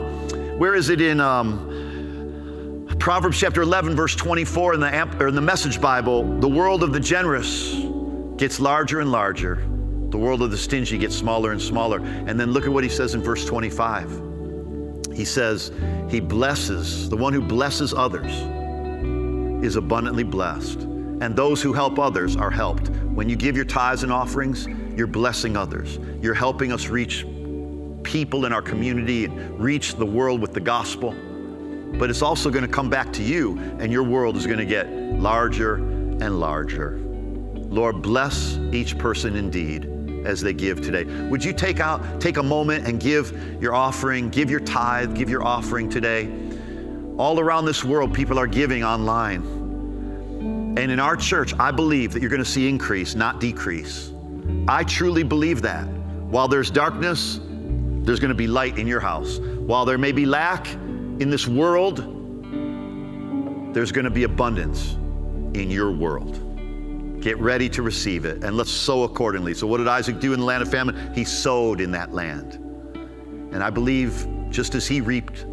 where 0.57 0.73
is 0.73 0.89
it 0.89 0.99
in 0.99 1.19
um, 1.19 2.87
Proverbs 2.99 3.39
chapter 3.39 3.61
11, 3.61 3.95
verse 3.95 4.15
24 4.15 4.73
in 4.73 4.79
the, 4.79 5.27
in 5.27 5.35
the 5.35 5.41
Message 5.41 5.79
Bible? 5.79 6.39
The 6.39 6.49
world 6.49 6.81
of 6.81 6.91
the 6.91 6.99
generous 6.99 7.75
gets 8.37 8.59
larger 8.59 8.99
and 8.99 9.11
larger 9.11 9.63
the 10.13 10.19
world 10.19 10.43
of 10.43 10.51
the 10.51 10.57
stingy 10.57 10.99
gets 10.99 11.15
smaller 11.15 11.53
and 11.53 11.59
smaller. 11.59 11.97
And 11.97 12.39
then 12.39 12.51
look 12.51 12.65
at 12.65 12.71
what 12.71 12.83
he 12.83 12.89
says 12.89 13.15
in 13.15 13.23
verse 13.23 13.45
25. 13.45 14.21
He 15.11 15.25
says, 15.25 15.71
He 16.07 16.19
blesses, 16.19 17.09
the 17.09 17.17
one 17.17 17.33
who 17.33 17.41
blesses 17.41 17.95
others 17.95 18.31
is 19.65 19.75
abundantly 19.75 20.23
blessed. 20.23 20.81
And 20.81 21.35
those 21.35 21.63
who 21.63 21.73
help 21.73 21.97
others 21.97 22.35
are 22.35 22.51
helped. 22.51 22.89
When 22.89 23.27
you 23.27 23.35
give 23.35 23.55
your 23.55 23.65
tithes 23.65 24.03
and 24.03 24.11
offerings, 24.11 24.67
you're 24.95 25.07
blessing 25.07 25.57
others. 25.57 25.97
You're 26.21 26.35
helping 26.35 26.71
us 26.71 26.89
reach 26.89 27.25
people 28.03 28.45
in 28.45 28.53
our 28.53 28.61
community 28.61 29.25
and 29.25 29.59
reach 29.59 29.95
the 29.95 30.05
world 30.05 30.39
with 30.41 30.53
the 30.53 30.59
gospel. 30.59 31.15
But 31.97 32.11
it's 32.11 32.21
also 32.21 32.51
going 32.51 32.65
to 32.65 32.71
come 32.71 32.87
back 32.87 33.11
to 33.13 33.23
you, 33.23 33.57
and 33.79 33.91
your 33.91 34.03
world 34.03 34.37
is 34.37 34.45
going 34.45 34.59
to 34.59 34.65
get 34.65 34.91
larger 34.91 35.77
and 35.77 36.39
larger. 36.39 36.99
Lord, 36.99 38.03
bless 38.03 38.59
each 38.71 38.95
person 38.99 39.35
indeed 39.35 39.89
as 40.25 40.41
they 40.41 40.53
give 40.53 40.81
today. 40.81 41.03
Would 41.03 41.43
you 41.43 41.53
take 41.53 41.79
out 41.79 42.21
take 42.21 42.37
a 42.37 42.43
moment 42.43 42.87
and 42.87 42.99
give 42.99 43.57
your 43.61 43.73
offering, 43.73 44.29
give 44.29 44.49
your 44.49 44.59
tithe, 44.59 45.15
give 45.15 45.29
your 45.29 45.43
offering 45.43 45.89
today? 45.89 46.31
All 47.17 47.39
around 47.39 47.65
this 47.65 47.83
world 47.83 48.13
people 48.13 48.39
are 48.39 48.47
giving 48.47 48.83
online. 48.83 49.43
And 50.75 50.91
in 50.91 50.99
our 50.99 51.15
church, 51.15 51.53
I 51.59 51.71
believe 51.71 52.13
that 52.13 52.21
you're 52.21 52.31
going 52.31 52.43
to 52.43 52.49
see 52.49 52.67
increase, 52.67 53.13
not 53.13 53.39
decrease. 53.39 54.11
I 54.67 54.83
truly 54.83 55.23
believe 55.23 55.61
that. 55.61 55.85
While 55.85 56.47
there's 56.47 56.71
darkness, 56.71 57.39
there's 57.43 58.19
going 58.19 58.29
to 58.29 58.35
be 58.35 58.47
light 58.47 58.79
in 58.79 58.87
your 58.87 58.99
house. 58.99 59.37
While 59.37 59.85
there 59.85 59.99
may 59.99 60.11
be 60.11 60.25
lack 60.25 60.67
in 60.73 61.29
this 61.29 61.47
world, 61.47 61.97
there's 63.73 63.91
going 63.91 64.05
to 64.05 64.11
be 64.11 64.23
abundance 64.23 64.93
in 65.53 65.69
your 65.69 65.91
world. 65.91 66.42
Get 67.23 67.39
ready 67.39 67.69
to 67.69 67.81
receive 67.81 68.25
it, 68.25 68.43
and 68.43 68.57
let's 68.57 68.69
sow 68.69 69.03
accordingly. 69.03 69.53
So, 69.53 69.65
what 69.65 69.77
did 69.77 69.87
Isaac 69.87 70.19
do 70.19 70.33
in 70.33 70.41
the 70.41 70.45
land 70.45 70.61
of 70.61 70.69
famine? 70.69 71.13
He 71.15 71.23
sowed 71.23 71.79
in 71.79 71.89
that 71.91 72.13
land. 72.13 72.55
And 73.53 73.63
I 73.63 73.69
believe 73.69 74.27
just 74.49 74.75
as 74.75 74.85
he 74.85 74.99
reaped 74.99 75.43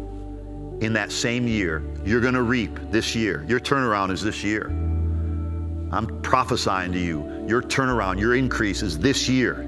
in 0.81 0.91
that 0.91 1.13
same 1.13 1.47
year, 1.47 1.81
you're 2.03 2.19
going 2.19 2.33
to 2.33 2.41
reap 2.41 2.77
this 2.91 3.15
year. 3.15 3.45
Your 3.47 3.61
turnaround 3.61 4.11
is 4.11 4.21
this 4.21 4.43
year. 4.43 4.67
I'm 5.93 6.21
prophesying 6.23 6.91
to 6.91 6.99
you, 6.99 7.45
your 7.47 7.61
turnaround, 7.61 8.19
your 8.19 8.35
increase 8.35 8.81
is 8.81 8.99
this 8.99 9.29
year 9.29 9.61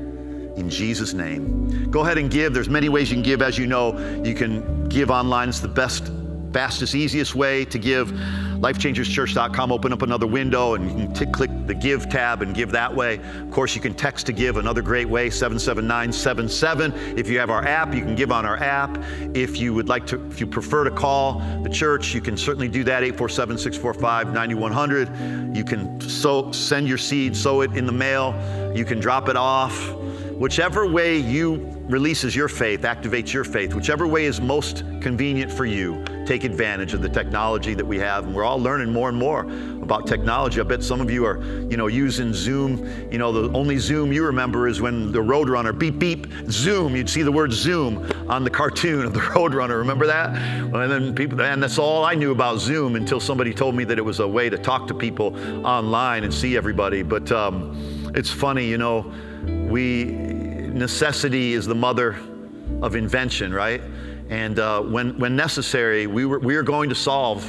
in 0.58 0.70
Jesus' 0.70 1.14
name. 1.14 1.90
Go 1.90 2.02
ahead 2.02 2.18
and 2.18 2.30
give. 2.30 2.54
There's 2.54 2.70
many 2.70 2.90
ways 2.90 3.10
you 3.12 3.16
can 3.16 3.24
give. 3.24 3.42
As 3.42 3.58
you 3.58 3.66
know, 3.66 3.98
you 4.26 4.36
can 4.36 4.90
give 4.90 5.10
online. 5.10 5.48
It's 5.48 5.62
the 5.62 5.70
best 5.70 6.12
fastest, 6.52 6.96
easiest 6.96 7.34
way 7.34 7.64
to 7.66 7.80
give. 7.80 8.12
LifeChangersChurch.com, 8.64 9.74
open 9.74 9.92
up 9.92 10.04
another 10.04 10.26
window 10.26 10.76
and 10.76 10.90
you 10.90 10.96
can 10.96 11.14
t- 11.14 11.26
click 11.26 11.52
the 11.68 11.74
Give 11.74 12.08
tab 12.08 12.42
and 12.42 12.56
give 12.56 12.72
that 12.72 12.96
way. 12.96 13.20
Of 13.42 13.52
course, 13.52 13.76
you 13.76 13.82
can 13.82 13.94
text 13.94 14.26
to 14.28 14.32
give, 14.32 14.56
another 14.56 14.82
great 14.82 15.10
way, 15.10 15.30
77977. 15.30 16.94
If 17.18 17.28
you 17.28 17.40
have 17.40 17.50
our 17.50 17.66
app, 17.66 17.94
you 17.94 18.00
can 18.00 18.16
give 18.16 18.32
on 18.32 18.46
our 18.46 18.56
app. 18.56 19.04
If 19.34 19.60
you 19.60 19.74
would 19.74 19.90
like 19.90 20.08
to, 20.08 20.26
if 20.28 20.40
you 20.40 20.48
prefer 20.48 20.86
to 20.86 20.92
call 20.92 21.40
the 21.62 21.70
church, 21.70 22.14
you 22.14 22.22
can 22.22 22.38
certainly 22.38 22.70
do 22.70 22.86
that, 22.86 23.04
847 23.04 23.58
645 23.58 24.34
9100. 24.34 25.58
You 25.58 25.66
can 25.66 26.00
sow, 26.00 26.50
send 26.54 26.88
your 26.88 26.98
seed, 26.98 27.36
sow 27.36 27.62
it 27.62 27.76
in 27.76 27.86
the 27.86 27.92
mail. 27.92 28.34
You 28.74 28.86
can 28.86 29.02
drop 29.02 29.28
it 29.28 29.36
off. 29.36 29.92
Whichever 30.38 30.88
way 30.88 31.18
you 31.18 31.73
releases 31.88 32.36
your 32.36 32.48
faith, 32.48 32.82
activates 32.82 33.34
your 33.34 33.44
faith, 33.44 33.74
whichever 33.74 34.08
way 34.08 34.26
is 34.26 34.40
most 34.40 34.84
convenient 35.02 35.52
for 35.52 35.66
you, 35.66 36.04
take 36.26 36.46
advantage 36.46 36.94
of 36.94 37.02
the 37.02 37.10
technology 37.10 37.74
that 37.74 37.86
we 37.86 38.00
have. 38.00 38.26
And 38.26 38.34
we're 38.34 38.46
all 38.46 38.60
learning 38.60 38.92
more 38.92 39.10
and 39.10 39.18
more 39.18 39.42
about 39.82 40.08
technology. 40.08 40.62
I 40.62 40.64
bet 40.64 40.82
some 40.82 41.02
of 41.02 41.12
you 41.12 41.26
are, 41.26 41.44
you 41.70 41.76
know, 41.76 41.88
using 41.88 42.34
Zoom. 42.34 42.88
You 43.12 43.18
know, 43.18 43.32
the 43.34 43.56
only 43.56 43.78
Zoom 43.78 44.14
you 44.14 44.26
remember 44.26 44.68
is 44.68 44.80
when 44.80 45.12
the 45.12 45.20
Roadrunner 45.20 45.78
beep 45.78 46.00
beep 46.00 46.28
Zoom. 46.50 46.96
You'd 46.96 47.10
see 47.10 47.22
the 47.22 47.32
word 47.32 47.52
Zoom 47.52 48.10
on 48.30 48.46
the 48.46 48.50
cartoon 48.50 49.06
of 49.06 49.14
the 49.14 49.20
Roadrunner. 49.36 49.78
Remember 49.78 50.08
that? 50.08 50.30
And 50.30 50.92
then 50.92 51.14
people, 51.14 51.42
and 51.42 51.62
that's 51.62 51.78
all 51.78 52.06
I 52.06 52.16
knew 52.16 52.32
about 52.32 52.60
Zoom 52.60 52.96
until 52.96 53.20
somebody 53.20 53.54
told 53.54 53.76
me 53.76 53.84
that 53.84 53.98
it 53.98 54.06
was 54.06 54.22
a 54.22 54.28
way 54.28 54.50
to 54.50 54.58
talk 54.58 54.88
to 54.88 54.94
people 54.94 55.36
online 55.66 56.24
and 56.24 56.34
see 56.34 56.56
everybody. 56.56 57.04
But 57.04 57.30
um, 57.32 58.12
it's 58.16 58.32
funny, 58.32 58.66
you 58.66 58.78
know, 58.78 59.12
we 59.70 60.43
necessity 60.74 61.54
is 61.54 61.66
the 61.66 61.76
mother 61.76 62.18
of 62.82 62.96
invention, 62.96 63.54
right? 63.54 63.82
And 64.30 64.60
uh, 64.60 64.82
when, 64.82 65.18
when 65.20 65.36
necessary, 65.36 66.08
we, 66.08 66.26
were, 66.26 66.40
we 66.40 66.56
are 66.56 66.64
going 66.64 66.90
to 66.90 66.96
solve 66.96 67.44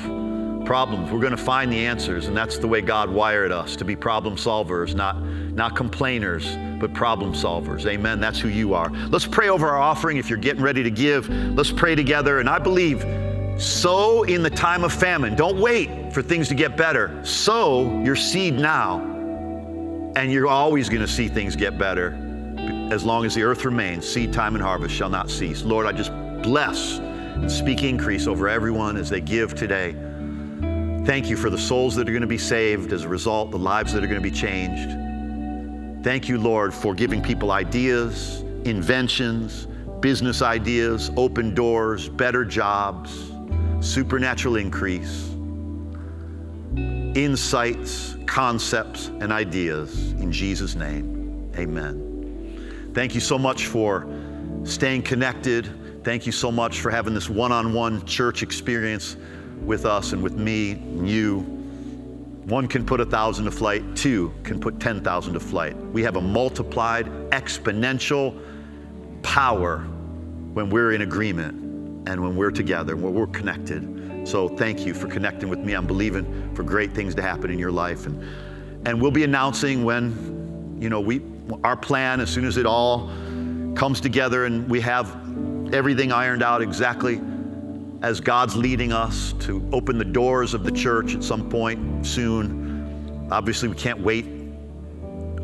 problems. 0.64 1.10
We're 1.10 1.20
going 1.20 1.36
to 1.36 1.42
find 1.42 1.72
the 1.72 1.86
answers. 1.86 2.26
And 2.26 2.36
that's 2.36 2.58
the 2.58 2.66
way 2.66 2.80
God 2.80 3.10
wired 3.10 3.52
us 3.52 3.76
to 3.76 3.84
be 3.84 3.96
problem 3.96 4.36
solvers, 4.36 4.94
not, 4.94 5.22
not 5.22 5.76
complainers, 5.76 6.56
but 6.80 6.92
problem 6.94 7.32
solvers. 7.32 7.86
Amen. 7.86 8.20
That's 8.20 8.40
who 8.40 8.48
you 8.48 8.74
are. 8.74 8.90
Let's 8.90 9.26
pray 9.26 9.48
over 9.48 9.68
our 9.68 9.80
offering. 9.80 10.16
If 10.16 10.28
you're 10.28 10.38
getting 10.38 10.62
ready 10.62 10.82
to 10.82 10.90
give, 10.90 11.28
let's 11.28 11.70
pray 11.72 11.94
together. 11.94 12.40
And 12.40 12.48
I 12.48 12.58
believe 12.58 13.04
sow 13.60 14.24
in 14.24 14.42
the 14.42 14.50
time 14.50 14.84
of 14.84 14.92
famine. 14.92 15.36
Don't 15.36 15.60
wait 15.60 16.12
for 16.12 16.22
things 16.22 16.48
to 16.48 16.54
get 16.54 16.76
better. 16.76 17.24
Sow 17.24 18.02
your 18.02 18.16
seed 18.16 18.54
now, 18.54 19.00
and 20.16 20.32
you're 20.32 20.48
always 20.48 20.88
going 20.88 21.02
to 21.02 21.08
see 21.08 21.28
things 21.28 21.54
get 21.54 21.78
better 21.78 22.23
as 22.92 23.04
long 23.04 23.24
as 23.24 23.34
the 23.34 23.42
earth 23.42 23.64
remains, 23.64 24.08
seed 24.08 24.32
time 24.32 24.54
and 24.54 24.62
harvest 24.64 24.94
shall 24.94 25.10
not 25.10 25.30
cease. 25.30 25.62
Lord, 25.64 25.86
I 25.86 25.92
just 25.92 26.12
bless 26.42 26.98
and 26.98 27.50
speak 27.50 27.82
increase 27.82 28.26
over 28.26 28.48
everyone 28.48 28.96
as 28.96 29.10
they 29.10 29.20
give 29.20 29.54
today. 29.54 29.94
Thank 31.06 31.28
you 31.28 31.36
for 31.36 31.50
the 31.50 31.58
souls 31.58 31.94
that 31.96 32.08
are 32.08 32.12
going 32.12 32.22
to 32.22 32.26
be 32.26 32.38
saved 32.38 32.92
as 32.92 33.04
a 33.04 33.08
result, 33.08 33.50
the 33.50 33.58
lives 33.58 33.92
that 33.92 34.04
are 34.04 34.06
going 34.06 34.22
to 34.22 34.30
be 34.30 34.34
changed. 34.36 34.96
Thank 36.04 36.28
you, 36.28 36.38
Lord, 36.38 36.74
for 36.74 36.94
giving 36.94 37.22
people 37.22 37.50
ideas, 37.52 38.42
inventions, 38.64 39.66
business 40.00 40.42
ideas, 40.42 41.10
open 41.16 41.54
doors, 41.54 42.08
better 42.08 42.44
jobs, 42.44 43.32
supernatural 43.80 44.56
increase. 44.56 45.30
insights, 47.14 48.16
concepts, 48.26 49.08
and 49.20 49.32
ideas. 49.32 50.12
In 50.12 50.32
Jesus' 50.32 50.74
name, 50.74 51.50
amen. 51.56 52.03
Thank 52.94 53.16
you 53.16 53.20
so 53.20 53.36
much 53.36 53.66
for 53.66 54.06
staying 54.62 55.02
connected. 55.02 55.68
Thank 56.04 56.26
you 56.26 56.32
so 56.32 56.52
much 56.52 56.78
for 56.78 56.92
having 56.92 57.12
this 57.12 57.28
one 57.28 57.50
on 57.50 57.72
one 57.72 58.06
church 58.06 58.44
experience 58.44 59.16
with 59.64 59.84
us 59.84 60.12
and 60.12 60.22
with 60.22 60.34
me 60.34 60.72
and 60.72 61.08
you. 61.08 61.40
One 62.44 62.68
can 62.68 62.86
put 62.86 63.00
a 63.00 63.04
thousand 63.04 63.46
to 63.46 63.50
flight, 63.50 63.96
two 63.96 64.32
can 64.44 64.60
put 64.60 64.78
10,000 64.78 65.32
to 65.32 65.40
flight. 65.40 65.76
We 65.76 66.04
have 66.04 66.14
a 66.14 66.20
multiplied, 66.20 67.06
exponential 67.30 68.40
power 69.22 69.78
when 70.52 70.70
we're 70.70 70.92
in 70.92 71.02
agreement 71.02 72.08
and 72.08 72.22
when 72.22 72.36
we're 72.36 72.52
together, 72.52 72.92
and 72.92 73.02
when 73.02 73.12
we're 73.12 73.26
connected. 73.26 74.28
So 74.28 74.46
thank 74.46 74.86
you 74.86 74.94
for 74.94 75.08
connecting 75.08 75.48
with 75.48 75.58
me. 75.58 75.72
I'm 75.72 75.86
believing 75.86 76.54
for 76.54 76.62
great 76.62 76.92
things 76.92 77.16
to 77.16 77.22
happen 77.22 77.50
in 77.50 77.58
your 77.58 77.72
life. 77.72 78.06
And, 78.06 78.86
and 78.86 79.02
we'll 79.02 79.10
be 79.10 79.24
announcing 79.24 79.84
when, 79.84 80.76
you 80.80 80.90
know, 80.90 81.00
we, 81.00 81.22
our 81.62 81.76
plan, 81.76 82.20
as 82.20 82.30
soon 82.30 82.44
as 82.44 82.56
it 82.56 82.66
all 82.66 83.10
comes 83.74 84.00
together 84.00 84.46
and 84.46 84.68
we 84.70 84.80
have 84.80 85.08
everything 85.74 86.12
ironed 86.12 86.42
out 86.42 86.62
exactly 86.62 87.20
as 88.02 88.20
God's 88.20 88.54
leading 88.54 88.92
us 88.92 89.32
to 89.40 89.66
open 89.72 89.98
the 89.98 90.04
doors 90.04 90.54
of 90.54 90.62
the 90.62 90.70
church 90.70 91.14
at 91.14 91.24
some 91.24 91.48
point 91.48 92.06
soon. 92.06 93.28
Obviously, 93.30 93.68
we 93.68 93.74
can't 93.74 94.00
wait 94.00 94.26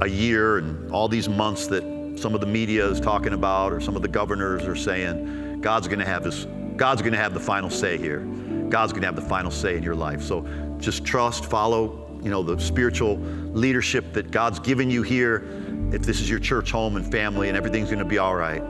a 0.03 0.07
year 0.07 0.59
and 0.59 0.91
all 0.93 1.09
these 1.09 1.29
months 1.29 1.67
that 1.69 1.83
some 2.17 2.35
of 2.35 2.41
the 2.41 2.47
media 2.47 2.87
is 2.87 3.01
talking 3.01 3.33
about 3.33 3.73
or 3.73 3.81
some 3.81 3.97
of 3.97 4.03
the 4.03 4.09
governors 4.09 4.63
are 4.65 4.77
saying. 4.77 5.61
God's 5.61 5.89
going 5.89 5.99
to 5.99 6.05
have 6.05 6.25
his 6.25 6.47
God's 6.77 7.03
going 7.03 7.13
to 7.13 7.19
have 7.19 7.35
the 7.35 7.41
final 7.41 7.69
say 7.69 7.99
here. 7.99 8.21
God's 8.69 8.93
going 8.93 9.03
to 9.03 9.07
have 9.07 9.17
the 9.17 9.23
final 9.23 9.51
say 9.51 9.77
in 9.77 9.83
your 9.83 9.95
life. 9.95 10.23
So 10.23 10.47
just 10.79 11.05
trust, 11.05 11.45
follow, 11.45 12.19
you 12.23 12.31
know, 12.31 12.43
the 12.43 12.59
spiritual 12.59 13.17
leadership 13.53 14.13
that 14.15 14.31
God's 14.31 14.59
given 14.59 14.91
you 14.91 15.03
here. 15.03 15.60
If 15.93 16.03
this 16.03 16.21
is 16.21 16.31
your 16.31 16.39
church 16.39 16.71
home 16.71 16.97
and 16.97 17.11
family 17.11 17.49
and 17.49 17.57
everything's 17.57 17.89
going 17.89 17.99
to 17.99 18.05
be 18.05 18.19
all 18.19 18.35
right 18.35 18.63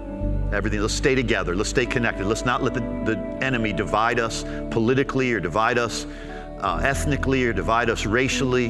everything. 0.53 0.81
Let's 0.81 0.95
stay 0.95 1.15
together. 1.15 1.55
Let's 1.55 1.71
stay 1.71 1.87
connected. 1.87 2.27
Let's 2.27 2.45
not 2.45 2.63
let 2.63 2.75
the, 2.75 2.81
the 2.81 3.39
enemy 3.43 3.73
divide 3.73 4.19
us 4.19 4.45
politically 4.71 5.33
or 5.33 5.41
divide 5.41 5.79
us 5.79 6.07
uh, 6.61 6.81
ethnically 6.83 7.45
or 7.45 7.53
divide 7.53 7.91
us 7.91 8.07
racially. 8.07 8.69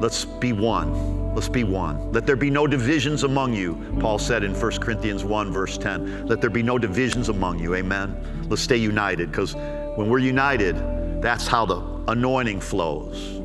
Let's 0.00 0.24
be 0.24 0.52
one. 0.52 1.34
Let's 1.34 1.48
be 1.48 1.64
one. 1.64 2.12
Let 2.12 2.26
there 2.26 2.36
be 2.36 2.50
no 2.50 2.66
divisions 2.66 3.22
among 3.22 3.52
you, 3.52 3.96
Paul 4.00 4.18
said 4.18 4.42
in 4.42 4.58
1 4.58 4.78
Corinthians 4.78 5.24
1, 5.24 5.52
verse 5.52 5.78
10. 5.78 6.26
Let 6.26 6.40
there 6.40 6.50
be 6.50 6.62
no 6.62 6.78
divisions 6.78 7.28
among 7.28 7.58
you. 7.58 7.74
Amen. 7.74 8.46
Let's 8.48 8.62
stay 8.62 8.76
united 8.76 9.30
because 9.30 9.54
when 9.54 10.08
we're 10.08 10.18
united, 10.18 10.76
that's 11.22 11.46
how 11.46 11.66
the 11.66 11.80
anointing 12.08 12.60
flows. 12.60 13.37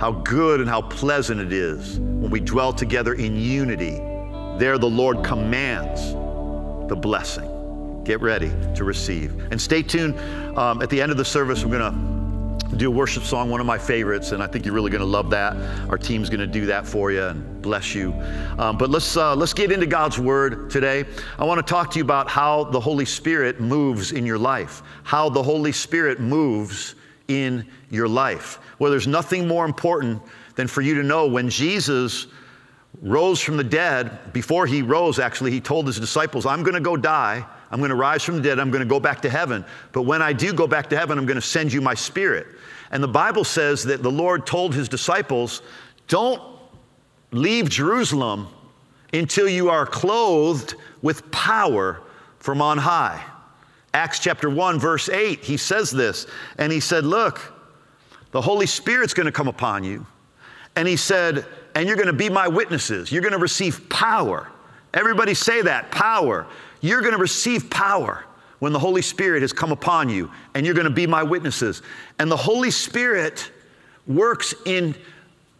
How 0.00 0.12
good 0.12 0.60
and 0.60 0.68
how 0.68 0.80
pleasant 0.80 1.42
it 1.42 1.52
is 1.52 2.00
when 2.00 2.30
we 2.30 2.40
dwell 2.40 2.72
together 2.72 3.12
in 3.12 3.36
unity. 3.36 3.98
There, 4.56 4.78
the 4.78 4.88
Lord 4.88 5.22
commands 5.22 6.12
the 6.88 6.96
blessing. 6.96 8.02
Get 8.02 8.22
ready 8.22 8.50
to 8.76 8.84
receive. 8.84 9.38
And 9.52 9.60
stay 9.60 9.82
tuned. 9.82 10.18
Um, 10.58 10.80
at 10.80 10.88
the 10.88 11.02
end 11.02 11.12
of 11.12 11.18
the 11.18 11.24
service, 11.26 11.66
we're 11.66 11.78
going 11.78 11.92
to 12.70 12.76
do 12.76 12.88
a 12.88 12.90
worship 12.90 13.24
song, 13.24 13.50
one 13.50 13.60
of 13.60 13.66
my 13.66 13.76
favorites, 13.76 14.32
and 14.32 14.42
I 14.42 14.46
think 14.46 14.64
you're 14.64 14.72
really 14.72 14.90
going 14.90 15.02
to 15.02 15.06
love 15.06 15.28
that. 15.30 15.54
Our 15.90 15.98
team's 15.98 16.30
going 16.30 16.40
to 16.40 16.46
do 16.46 16.64
that 16.64 16.86
for 16.86 17.12
you 17.12 17.24
and 17.24 17.60
bless 17.60 17.94
you. 17.94 18.14
Um, 18.56 18.78
but 18.78 18.88
let's 18.88 19.18
uh, 19.18 19.36
let's 19.36 19.52
get 19.52 19.70
into 19.70 19.86
God's 19.86 20.18
Word 20.18 20.70
today. 20.70 21.04
I 21.38 21.44
want 21.44 21.58
to 21.58 21.70
talk 21.70 21.90
to 21.90 21.98
you 21.98 22.04
about 22.04 22.26
how 22.26 22.64
the 22.64 22.80
Holy 22.80 23.04
Spirit 23.04 23.60
moves 23.60 24.12
in 24.12 24.24
your 24.24 24.38
life. 24.38 24.82
How 25.02 25.28
the 25.28 25.42
Holy 25.42 25.72
Spirit 25.72 26.20
moves 26.20 26.94
in 27.28 27.66
your 27.90 28.08
life. 28.08 28.58
Well, 28.80 28.90
there's 28.90 29.06
nothing 29.06 29.46
more 29.46 29.64
important 29.64 30.20
than 30.56 30.66
for 30.66 30.80
you 30.80 30.94
to 30.94 31.04
know 31.04 31.26
when 31.26 31.48
Jesus 31.48 32.26
rose 33.02 33.40
from 33.40 33.56
the 33.56 33.64
dead, 33.64 34.32
before 34.32 34.66
he 34.66 34.82
rose, 34.82 35.18
actually, 35.18 35.50
he 35.52 35.60
told 35.60 35.86
his 35.86 36.00
disciples, 36.00 36.46
I'm 36.46 36.62
going 36.62 36.74
to 36.74 36.80
go 36.80 36.96
die. 36.96 37.44
I'm 37.70 37.78
going 37.78 37.90
to 37.90 37.96
rise 37.96 38.24
from 38.24 38.36
the 38.36 38.42
dead. 38.42 38.58
I'm 38.58 38.70
going 38.70 38.82
to 38.82 38.88
go 38.88 38.98
back 38.98 39.20
to 39.22 39.30
heaven. 39.30 39.64
But 39.92 40.02
when 40.02 40.22
I 40.22 40.32
do 40.32 40.52
go 40.52 40.66
back 40.66 40.90
to 40.90 40.98
heaven, 40.98 41.18
I'm 41.18 41.26
going 41.26 41.36
to 41.36 41.42
send 41.42 41.72
you 41.72 41.80
my 41.80 41.94
spirit. 41.94 42.46
And 42.90 43.02
the 43.02 43.08
Bible 43.08 43.44
says 43.44 43.84
that 43.84 44.02
the 44.02 44.10
Lord 44.10 44.46
told 44.46 44.74
his 44.74 44.88
disciples, 44.88 45.62
Don't 46.08 46.42
leave 47.30 47.68
Jerusalem 47.68 48.48
until 49.12 49.48
you 49.48 49.68
are 49.68 49.86
clothed 49.86 50.74
with 51.02 51.30
power 51.30 52.00
from 52.38 52.60
on 52.60 52.78
high. 52.78 53.22
Acts 53.92 54.18
chapter 54.18 54.48
1, 54.48 54.80
verse 54.80 55.08
8, 55.08 55.44
he 55.44 55.56
says 55.56 55.90
this. 55.90 56.26
And 56.58 56.72
he 56.72 56.80
said, 56.80 57.04
Look, 57.04 57.52
the 58.32 58.40
Holy 58.40 58.66
Spirit's 58.66 59.14
going 59.14 59.26
to 59.26 59.32
come 59.32 59.48
upon 59.48 59.84
you. 59.84 60.06
And 60.76 60.86
he 60.86 60.96
said, 60.96 61.44
and 61.74 61.86
you're 61.86 61.96
going 61.96 62.06
to 62.06 62.12
be 62.12 62.28
my 62.28 62.48
witnesses. 62.48 63.10
You're 63.10 63.22
going 63.22 63.32
to 63.32 63.38
receive 63.38 63.88
power. 63.88 64.48
Everybody 64.94 65.34
say 65.34 65.62
that 65.62 65.90
power. 65.90 66.46
You're 66.80 67.00
going 67.00 67.12
to 67.12 67.18
receive 67.18 67.70
power 67.70 68.24
when 68.58 68.72
the 68.72 68.78
Holy 68.78 69.02
Spirit 69.02 69.42
has 69.42 69.52
come 69.52 69.72
upon 69.72 70.08
you, 70.08 70.30
and 70.54 70.64
you're 70.64 70.74
going 70.74 70.86
to 70.86 70.90
be 70.92 71.06
my 71.06 71.22
witnesses. 71.22 71.82
And 72.18 72.30
the 72.30 72.36
Holy 72.36 72.70
Spirit 72.70 73.50
works 74.06 74.54
in 74.66 74.94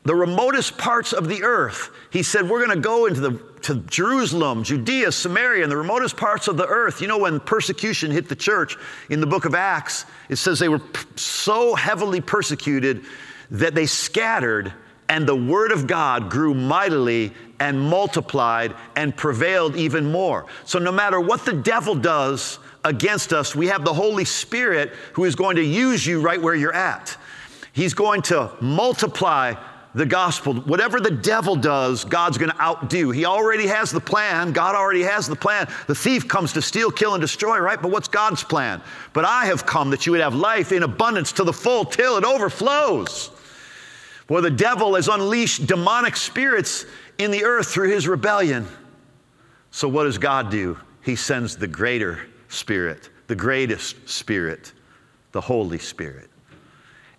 the 0.05 0.15
remotest 0.15 0.79
parts 0.79 1.13
of 1.13 1.29
the 1.29 1.43
earth. 1.43 1.91
He 2.11 2.23
said, 2.23 2.49
We're 2.49 2.65
going 2.65 2.77
to 2.77 2.83
go 2.83 3.07
into 3.07 3.21
the 3.21 3.41
to 3.63 3.77
Jerusalem, 3.89 4.65
Judea, 4.65 5.13
Samaria, 5.13 5.63
and 5.63 5.71
the 5.71 5.77
remotest 5.77 6.17
parts 6.17 6.49
of 6.49 6.57
the 6.57 6.67
earth. 6.67 7.01
You 7.01 7.09
know, 7.09 7.19
when 7.19 7.41
persecution 7.41 8.11
hit 8.11 8.29
the 8.29 8.37
church 8.37 8.77
in 9.09 9.21
the 9.21 9.27
book 9.27 9.45
of 9.45 9.55
Acts, 9.55 10.07
it 10.29 10.37
says 10.37 10.59
they 10.59 10.69
were 10.69 10.83
so 11.17 11.75
heavily 11.75 12.21
persecuted 12.21 13.05
that 13.51 13.75
they 13.75 13.87
scattered 13.87 14.73
and 15.11 15.27
the 15.27 15.35
word 15.35 15.73
of 15.73 15.89
God 15.89 16.31
grew 16.31 16.55
mightily 16.55 17.33
and 17.59 17.81
multiplied 17.81 18.77
and 18.95 19.15
prevailed 19.15 19.75
even 19.75 20.11
more. 20.11 20.47
So, 20.65 20.79
no 20.79 20.93
matter 20.93 21.21
what 21.21 21.45
the 21.45 21.53
devil 21.53 21.97
does 21.97 22.61
against 22.85 23.33
us, 23.33 23.57
we 23.57 23.67
have 23.67 23.85
the 23.85 23.93
Holy 23.93 24.25
Spirit 24.25 24.91
who 25.15 25.25
is 25.25 25.35
going 25.35 25.57
to 25.57 25.65
use 25.65 26.07
you 26.07 26.21
right 26.21 26.41
where 26.41 26.55
you're 26.55 26.73
at. 26.73 27.17
He's 27.73 27.93
going 27.93 28.23
to 28.23 28.53
multiply 28.61 29.55
the 29.95 30.07
gospel. 30.07 30.55
Whatever 30.55 31.01
the 31.01 31.11
devil 31.11 31.57
does, 31.57 32.05
God's 32.05 32.39
going 32.39 32.51
to 32.51 32.61
outdo. 32.61 33.11
He 33.11 33.25
already 33.25 33.67
has 33.67 33.91
the 33.91 34.01
plan. 34.01 34.53
God 34.53 34.75
already 34.75 35.03
has 35.03 35.27
the 35.27 35.37
plan. 35.37 35.69
The 35.87 35.95
thief 35.95 36.29
comes 36.29 36.53
to 36.53 36.63
steal, 36.63 36.91
kill, 36.91 37.15
and 37.15 37.21
destroy, 37.21 37.59
right? 37.59 37.81
But 37.81 37.91
what's 37.91 38.09
God's 38.09 38.45
plan? 38.45 38.81
But 39.13 39.25
I 39.25 39.47
have 39.47 39.67
come 39.67 39.91
that 39.91 40.07
you 40.07 40.13
would 40.13 40.21
have 40.21 40.35
life 40.35 40.71
in 40.73 40.85
abundance 40.85 41.33
to 41.33 41.45
the 41.45 41.53
full 41.53 41.85
till 41.85 42.17
it 42.17 42.25
overflows. 42.25 43.31
Well, 44.29 44.43
the 44.43 44.51
devil 44.51 44.95
has 44.95 45.09
unleashed 45.09 45.67
demonic 45.67 46.15
spirits 46.15 46.87
in 47.19 47.33
the 47.33 47.45
earth 47.45 47.69
through 47.69 47.91
his 47.91 48.07
rebellion. 48.07 48.67
So, 49.73 49.89
what 49.89 50.05
does 50.05 50.19
God 50.19 50.51
do? 50.51 50.79
He 51.03 51.17
sends 51.17 51.57
the 51.57 51.67
greater 51.67 52.29
spirit, 52.49 53.11
the 53.27 53.35
greatest 53.35 54.09
spirit, 54.09 54.73
the 55.33 55.41
Holy 55.41 55.79
Spirit. 55.79 56.31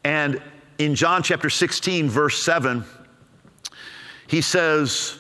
And 0.06 0.42
in 0.86 0.96
John 0.96 1.24
chapter 1.24 1.50
16, 1.50 2.10
verse 2.10 2.42
7, 2.42 2.84
he 4.28 4.42
says, 4.42 5.18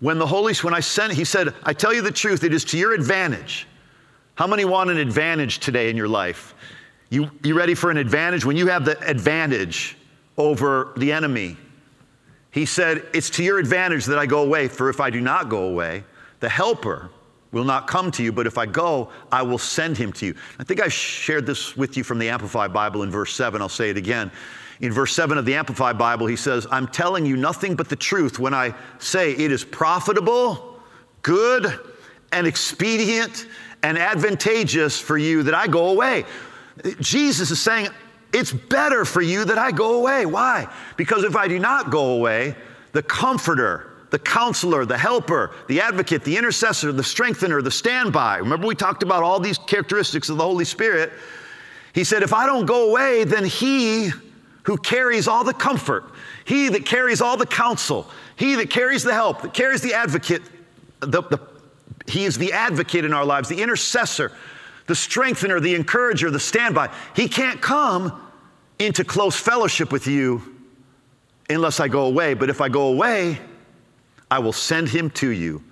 when 0.00 0.18
the 0.18 0.26
Holy 0.26 0.54
when 0.56 0.74
I 0.74 0.80
sent, 0.80 1.12
he 1.12 1.24
said, 1.24 1.54
I 1.62 1.72
tell 1.72 1.94
you 1.94 2.02
the 2.02 2.10
truth, 2.10 2.44
it 2.44 2.52
is 2.52 2.64
to 2.66 2.78
your 2.78 2.92
advantage. 2.92 3.66
How 4.34 4.46
many 4.46 4.64
want 4.64 4.90
an 4.90 4.98
advantage 4.98 5.60
today 5.60 5.88
in 5.88 5.96
your 5.96 6.08
life? 6.08 6.54
You, 7.08 7.30
you 7.42 7.56
ready 7.56 7.74
for 7.74 7.90
an 7.90 7.96
advantage? 7.96 8.44
When 8.44 8.56
you 8.56 8.66
have 8.66 8.84
the 8.84 9.00
advantage, 9.08 9.96
over 10.38 10.92
the 10.96 11.12
enemy. 11.12 11.56
He 12.50 12.66
said, 12.66 13.06
It's 13.12 13.30
to 13.30 13.44
your 13.44 13.58
advantage 13.58 14.06
that 14.06 14.18
I 14.18 14.26
go 14.26 14.42
away, 14.42 14.68
for 14.68 14.88
if 14.88 15.00
I 15.00 15.10
do 15.10 15.20
not 15.20 15.48
go 15.48 15.64
away, 15.64 16.04
the 16.40 16.48
helper 16.48 17.10
will 17.52 17.64
not 17.64 17.86
come 17.86 18.10
to 18.10 18.22
you, 18.22 18.32
but 18.32 18.46
if 18.46 18.58
I 18.58 18.66
go, 18.66 19.10
I 19.32 19.42
will 19.42 19.58
send 19.58 19.96
him 19.96 20.12
to 20.14 20.26
you. 20.26 20.34
I 20.58 20.64
think 20.64 20.80
I 20.80 20.88
shared 20.88 21.46
this 21.46 21.76
with 21.76 21.96
you 21.96 22.04
from 22.04 22.18
the 22.18 22.28
Amplified 22.28 22.72
Bible 22.72 23.02
in 23.02 23.10
verse 23.10 23.34
7. 23.34 23.62
I'll 23.62 23.68
say 23.68 23.90
it 23.90 23.96
again. 23.96 24.30
In 24.80 24.92
verse 24.92 25.14
7 25.14 25.38
of 25.38 25.44
the 25.44 25.54
Amplified 25.54 25.96
Bible, 25.96 26.26
he 26.26 26.36
says, 26.36 26.66
I'm 26.70 26.86
telling 26.86 27.24
you 27.24 27.36
nothing 27.36 27.76
but 27.76 27.88
the 27.88 27.96
truth 27.96 28.38
when 28.38 28.52
I 28.52 28.74
say 28.98 29.32
it 29.32 29.50
is 29.50 29.64
profitable, 29.64 30.80
good, 31.22 31.80
and 32.32 32.46
expedient 32.46 33.46
and 33.82 33.96
advantageous 33.96 35.00
for 35.00 35.16
you 35.16 35.42
that 35.44 35.54
I 35.54 35.66
go 35.66 35.88
away. 35.88 36.24
Jesus 37.00 37.50
is 37.50 37.60
saying, 37.60 37.88
it's 38.32 38.52
better 38.52 39.04
for 39.04 39.22
you 39.22 39.44
that 39.46 39.56
I 39.56 39.70
go 39.70 39.98
away. 39.98 40.26
Why? 40.26 40.70
Because 40.96 41.24
if 41.24 41.36
I 41.36 41.48
do 41.48 41.58
not 41.58 41.90
go 41.90 42.14
away, 42.14 42.54
the 42.92 43.02
comforter, 43.02 43.92
the 44.10 44.18
counselor, 44.18 44.84
the 44.84 44.98
helper, 44.98 45.52
the 45.68 45.80
advocate, 45.80 46.22
the 46.22 46.36
intercessor, 46.36 46.92
the 46.92 47.02
strengthener, 47.02 47.62
the 47.62 47.70
standby. 47.70 48.38
Remember, 48.38 48.66
we 48.66 48.74
talked 48.74 49.02
about 49.02 49.22
all 49.22 49.40
these 49.40 49.58
characteristics 49.58 50.28
of 50.28 50.36
the 50.36 50.44
Holy 50.44 50.64
Spirit. 50.64 51.12
He 51.92 52.04
said, 52.04 52.22
If 52.22 52.32
I 52.32 52.46
don't 52.46 52.66
go 52.66 52.90
away, 52.90 53.24
then 53.24 53.44
he 53.44 54.10
who 54.66 54.76
carries 54.76 55.28
all 55.28 55.44
the 55.44 55.54
comfort, 55.54 56.04
he 56.44 56.68
that 56.68 56.84
carries 56.84 57.20
all 57.20 57.36
the 57.36 57.46
counsel, 57.46 58.06
he 58.36 58.56
that 58.56 58.68
carries 58.68 59.02
the 59.04 59.14
help, 59.14 59.42
that 59.42 59.54
carries 59.54 59.80
the 59.80 59.94
advocate, 59.94 60.42
the, 61.00 61.22
the, 61.22 61.40
he 62.08 62.24
is 62.24 62.36
the 62.36 62.52
advocate 62.52 63.04
in 63.04 63.12
our 63.12 63.24
lives, 63.24 63.48
the 63.48 63.62
intercessor, 63.62 64.32
the 64.86 64.94
strengthener, 64.94 65.60
the 65.60 65.74
encourager, 65.74 66.30
the 66.30 66.40
standby. 66.40 66.92
He 67.14 67.28
can't 67.28 67.60
come 67.60 68.20
into 68.78 69.04
close 69.04 69.36
fellowship 69.36 69.92
with 69.92 70.06
you 70.06 70.42
unless 71.48 71.78
I 71.78 71.86
go 71.86 72.06
away. 72.06 72.34
But 72.34 72.50
if 72.50 72.60
I 72.60 72.68
go 72.68 72.88
away, 72.88 73.38
I 74.30 74.40
will 74.40 74.52
send 74.52 74.88
him 74.88 75.10
to 75.10 75.30
you 75.30 75.62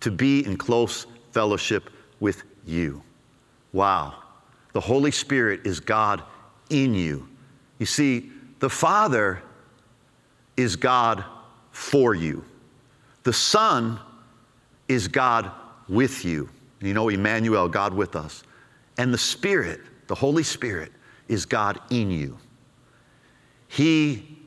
to 0.00 0.10
be 0.10 0.44
in 0.44 0.56
close 0.56 1.06
fellowship 1.30 1.90
with 2.18 2.42
you. 2.66 3.02
Wow. 3.72 4.14
The 4.72 4.80
Holy 4.80 5.10
Spirit 5.12 5.60
is 5.64 5.78
God 5.78 6.22
in 6.68 6.94
you. 6.94 7.28
You 7.78 7.86
see, 7.86 8.30
the 8.60 8.70
Father 8.70 9.42
is 10.56 10.76
God 10.76 11.24
for 11.72 12.14
you, 12.14 12.44
the 13.22 13.32
Son 13.32 13.98
is 14.88 15.08
God 15.08 15.50
with 15.88 16.24
you. 16.24 16.48
You 16.80 16.94
know, 16.94 17.08
Emmanuel, 17.10 17.68
God 17.68 17.92
with 17.92 18.16
us. 18.16 18.42
And 18.96 19.12
the 19.12 19.18
Spirit, 19.18 19.80
the 20.06 20.14
Holy 20.14 20.42
Spirit, 20.42 20.92
is 21.28 21.44
God 21.44 21.78
in 21.90 22.10
you. 22.10 22.38
He 23.68 24.38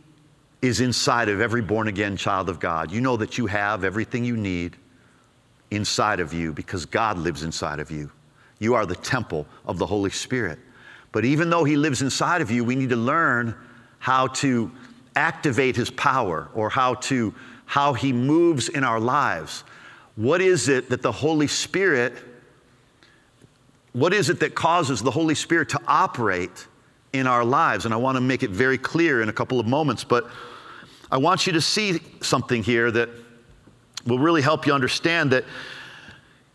is 0.61 0.81
inside 0.81 1.29
of 1.29 1.41
every 1.41 1.61
born 1.61 1.87
again 1.87 2.17
child 2.17 2.49
of 2.49 2.59
God. 2.59 2.91
You 2.91 3.01
know 3.01 3.17
that 3.17 3.37
you 3.37 3.47
have 3.47 3.83
everything 3.83 4.25
you 4.25 4.35
need 4.35 4.75
inside 5.71 6.19
of 6.19 6.33
you 6.33 6.53
because 6.53 6.85
God 6.85 7.17
lives 7.17 7.43
inside 7.43 7.79
of 7.79 7.91
you. 7.91 8.11
You 8.59 8.73
are 8.75 8.85
the 8.85 8.95
temple 8.95 9.45
of 9.65 9.77
the 9.77 9.85
Holy 9.85 10.09
Spirit. 10.09 10.59
But 11.11 11.25
even 11.25 11.49
though 11.49 11.63
He 11.63 11.77
lives 11.77 12.01
inside 12.01 12.41
of 12.41 12.49
you, 12.49 12.63
we 12.63 12.75
need 12.75 12.89
to 12.89 12.95
learn 12.95 13.55
how 14.03 14.27
to 14.27 14.69
activate 15.15 15.77
His 15.77 15.89
power 15.89 16.49
or 16.53 16.69
how 16.69 16.95
to 16.95 17.33
how 17.65 17.93
He 17.93 18.11
moves 18.11 18.67
in 18.67 18.83
our 18.83 18.99
lives. 18.99 19.63
What 20.17 20.41
is 20.41 20.67
it 20.67 20.89
that 20.89 21.01
the 21.01 21.11
Holy 21.13 21.47
Spirit, 21.47 22.11
what 23.93 24.13
is 24.13 24.29
it 24.29 24.41
that 24.41 24.55
causes 24.55 25.01
the 25.01 25.09
Holy 25.09 25.35
Spirit 25.35 25.69
to 25.69 25.79
operate 25.87 26.67
in 27.13 27.27
our 27.27 27.45
lives? 27.45 27.85
And 27.85 27.93
I 27.93 27.97
want 27.97 28.17
to 28.17 28.21
make 28.21 28.43
it 28.43 28.49
very 28.49 28.77
clear 28.77 29.21
in 29.21 29.29
a 29.29 29.33
couple 29.33 29.57
of 29.57 29.67
moments, 29.67 30.03
but 30.03 30.29
I 31.09 31.15
want 31.15 31.47
you 31.47 31.53
to 31.53 31.61
see 31.61 32.01
something 32.19 32.61
here 32.61 32.91
that 32.91 33.07
will 34.05 34.19
really 34.19 34.41
help 34.41 34.67
you 34.67 34.73
understand 34.73 35.31
that 35.31 35.45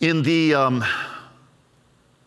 in 0.00 0.22
the, 0.22 0.52
um, 0.54 0.84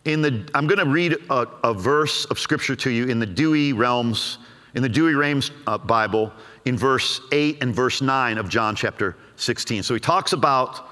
in 0.04 0.20
the 0.20 0.50
I'm 0.52 0.66
going 0.66 0.80
to 0.80 0.90
read 0.90 1.16
a, 1.30 1.46
a, 1.62 1.72
verse 1.72 2.24
of 2.24 2.40
scripture 2.40 2.74
to 2.74 2.90
you 2.90 3.06
in 3.06 3.20
the 3.20 3.26
Douay 3.26 3.72
Rheims, 3.72 4.38
in 4.74 4.82
the 4.82 4.88
Douay-Rheims 4.88 5.50
uh, 5.66 5.78
Bible, 5.78 6.32
in 6.64 6.76
verse 6.78 7.20
8 7.32 7.62
and 7.62 7.74
verse 7.74 8.00
9 8.00 8.38
of 8.38 8.48
John 8.48 8.74
chapter 8.74 9.16
16. 9.36 9.82
So 9.82 9.94
he 9.94 10.00
talks 10.00 10.32
about 10.32 10.88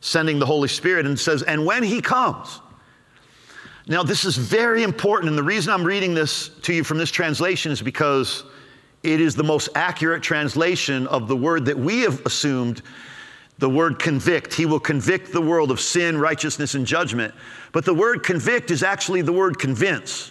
sending 0.00 0.38
the 0.38 0.46
Holy 0.46 0.68
Spirit 0.68 1.06
and 1.06 1.18
says, 1.18 1.42
and 1.42 1.64
when 1.64 1.82
he 1.82 2.00
comes, 2.00 2.60
now, 3.90 4.04
this 4.04 4.24
is 4.24 4.36
very 4.36 4.84
important, 4.84 5.30
and 5.30 5.36
the 5.36 5.42
reason 5.42 5.72
I'm 5.72 5.82
reading 5.82 6.14
this 6.14 6.48
to 6.62 6.72
you 6.72 6.84
from 6.84 6.96
this 6.96 7.10
translation 7.10 7.72
is 7.72 7.82
because 7.82 8.44
it 9.02 9.20
is 9.20 9.34
the 9.34 9.42
most 9.42 9.68
accurate 9.74 10.22
translation 10.22 11.08
of 11.08 11.26
the 11.26 11.36
word 11.36 11.64
that 11.64 11.76
we 11.76 12.02
have 12.02 12.24
assumed 12.24 12.82
the 13.58 13.68
word 13.68 13.98
convict. 13.98 14.54
He 14.54 14.64
will 14.64 14.78
convict 14.78 15.32
the 15.32 15.40
world 15.40 15.72
of 15.72 15.80
sin, 15.80 16.18
righteousness, 16.18 16.74
and 16.74 16.86
judgment. 16.86 17.34
But 17.72 17.84
the 17.84 17.92
word 17.92 18.22
convict 18.22 18.70
is 18.70 18.84
actually 18.84 19.22
the 19.22 19.32
word 19.32 19.58
convince. 19.58 20.30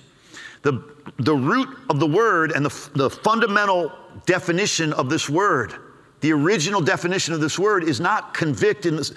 The, 0.61 0.83
the 1.17 1.35
root 1.35 1.69
of 1.89 1.99
the 1.99 2.07
word 2.07 2.51
and 2.51 2.65
the, 2.65 2.89
the 2.95 3.09
fundamental 3.09 3.91
definition 4.25 4.93
of 4.93 5.09
this 5.09 5.29
word, 5.29 5.73
the 6.21 6.33
original 6.33 6.81
definition 6.81 7.33
of 7.33 7.41
this 7.41 7.57
word, 7.57 7.83
is 7.83 7.99
not 7.99 8.33
convict 8.33 8.85
in 8.85 8.97
this 8.97 9.13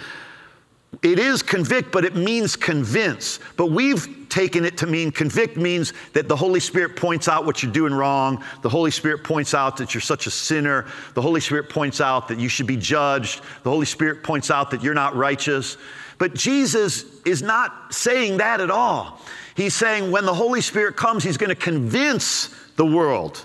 it 1.00 1.18
is 1.18 1.42
convict, 1.42 1.90
but 1.90 2.04
it 2.04 2.14
means 2.14 2.54
convince. 2.54 3.40
But 3.56 3.70
we've 3.70 4.26
taken 4.28 4.64
it 4.64 4.76
to 4.78 4.86
mean 4.86 5.10
convict 5.10 5.56
means 5.56 5.94
that 6.12 6.28
the 6.28 6.36
Holy 6.36 6.60
Spirit 6.60 6.96
points 6.96 7.28
out 7.28 7.46
what 7.46 7.62
you're 7.62 7.72
doing 7.72 7.94
wrong. 7.94 8.44
The 8.60 8.68
Holy 8.68 8.90
Spirit 8.90 9.24
points 9.24 9.54
out 9.54 9.76
that 9.78 9.94
you're 9.94 10.02
such 10.02 10.26
a 10.26 10.30
sinner. 10.30 10.86
The 11.14 11.22
Holy 11.22 11.40
Spirit 11.40 11.70
points 11.70 12.00
out 12.00 12.28
that 12.28 12.38
you 12.38 12.48
should 12.48 12.66
be 12.66 12.76
judged. 12.76 13.40
The 13.62 13.70
Holy 13.70 13.86
Spirit 13.86 14.22
points 14.22 14.50
out 14.50 14.70
that 14.70 14.82
you're 14.82 14.94
not 14.94 15.16
righteous. 15.16 15.78
But 16.22 16.34
Jesus 16.34 17.04
is 17.24 17.42
not 17.42 17.92
saying 17.92 18.36
that 18.36 18.60
at 18.60 18.70
all. 18.70 19.20
He's 19.56 19.74
saying 19.74 20.12
when 20.12 20.24
the 20.24 20.32
Holy 20.32 20.60
Spirit 20.60 20.96
comes, 20.96 21.24
He's 21.24 21.36
going 21.36 21.50
to 21.50 21.56
convince 21.56 22.54
the 22.76 22.86
world 22.86 23.44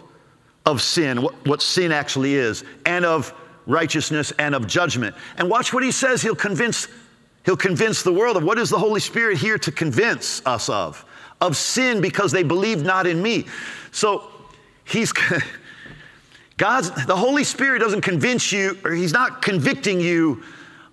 of 0.64 0.80
sin, 0.80 1.24
what, 1.24 1.34
what 1.48 1.64
sin 1.64 1.92
actually 1.92 2.36
is, 2.36 2.64
and 2.86 3.04
of 3.04 3.34
righteousness 3.66 4.32
and 4.38 4.54
of 4.54 4.68
judgment. 4.68 5.16
And 5.40 5.50
watch 5.50 5.74
what 5.74 5.82
He 5.82 5.90
says. 5.90 6.22
He'll 6.22 6.36
convince 6.36 6.88
He'll 7.46 7.58
convince 7.58 8.04
the 8.04 8.14
world 8.14 8.38
of 8.38 8.44
what 8.44 8.60
is 8.60 8.70
the 8.70 8.78
Holy 8.78 9.00
Spirit 9.00 9.40
here 9.40 9.58
to 9.58 9.72
convince 9.72 10.46
us 10.46 10.70
of? 10.70 11.04
Of 11.42 11.58
sin 11.58 12.00
because 12.00 12.32
they 12.32 12.44
believe 12.44 12.84
not 12.84 13.08
in 13.08 13.24
me. 13.24 13.48
So 13.92 14.30
he's 14.84 15.12
God's 16.58 16.92
the 17.08 17.16
Holy 17.16 17.44
Spirit 17.44 17.80
doesn't 17.80 18.02
convince 18.02 18.52
you, 18.52 18.78
or 18.86 18.92
he's 18.92 19.14
not 19.14 19.42
convicting 19.42 20.00
you 20.00 20.44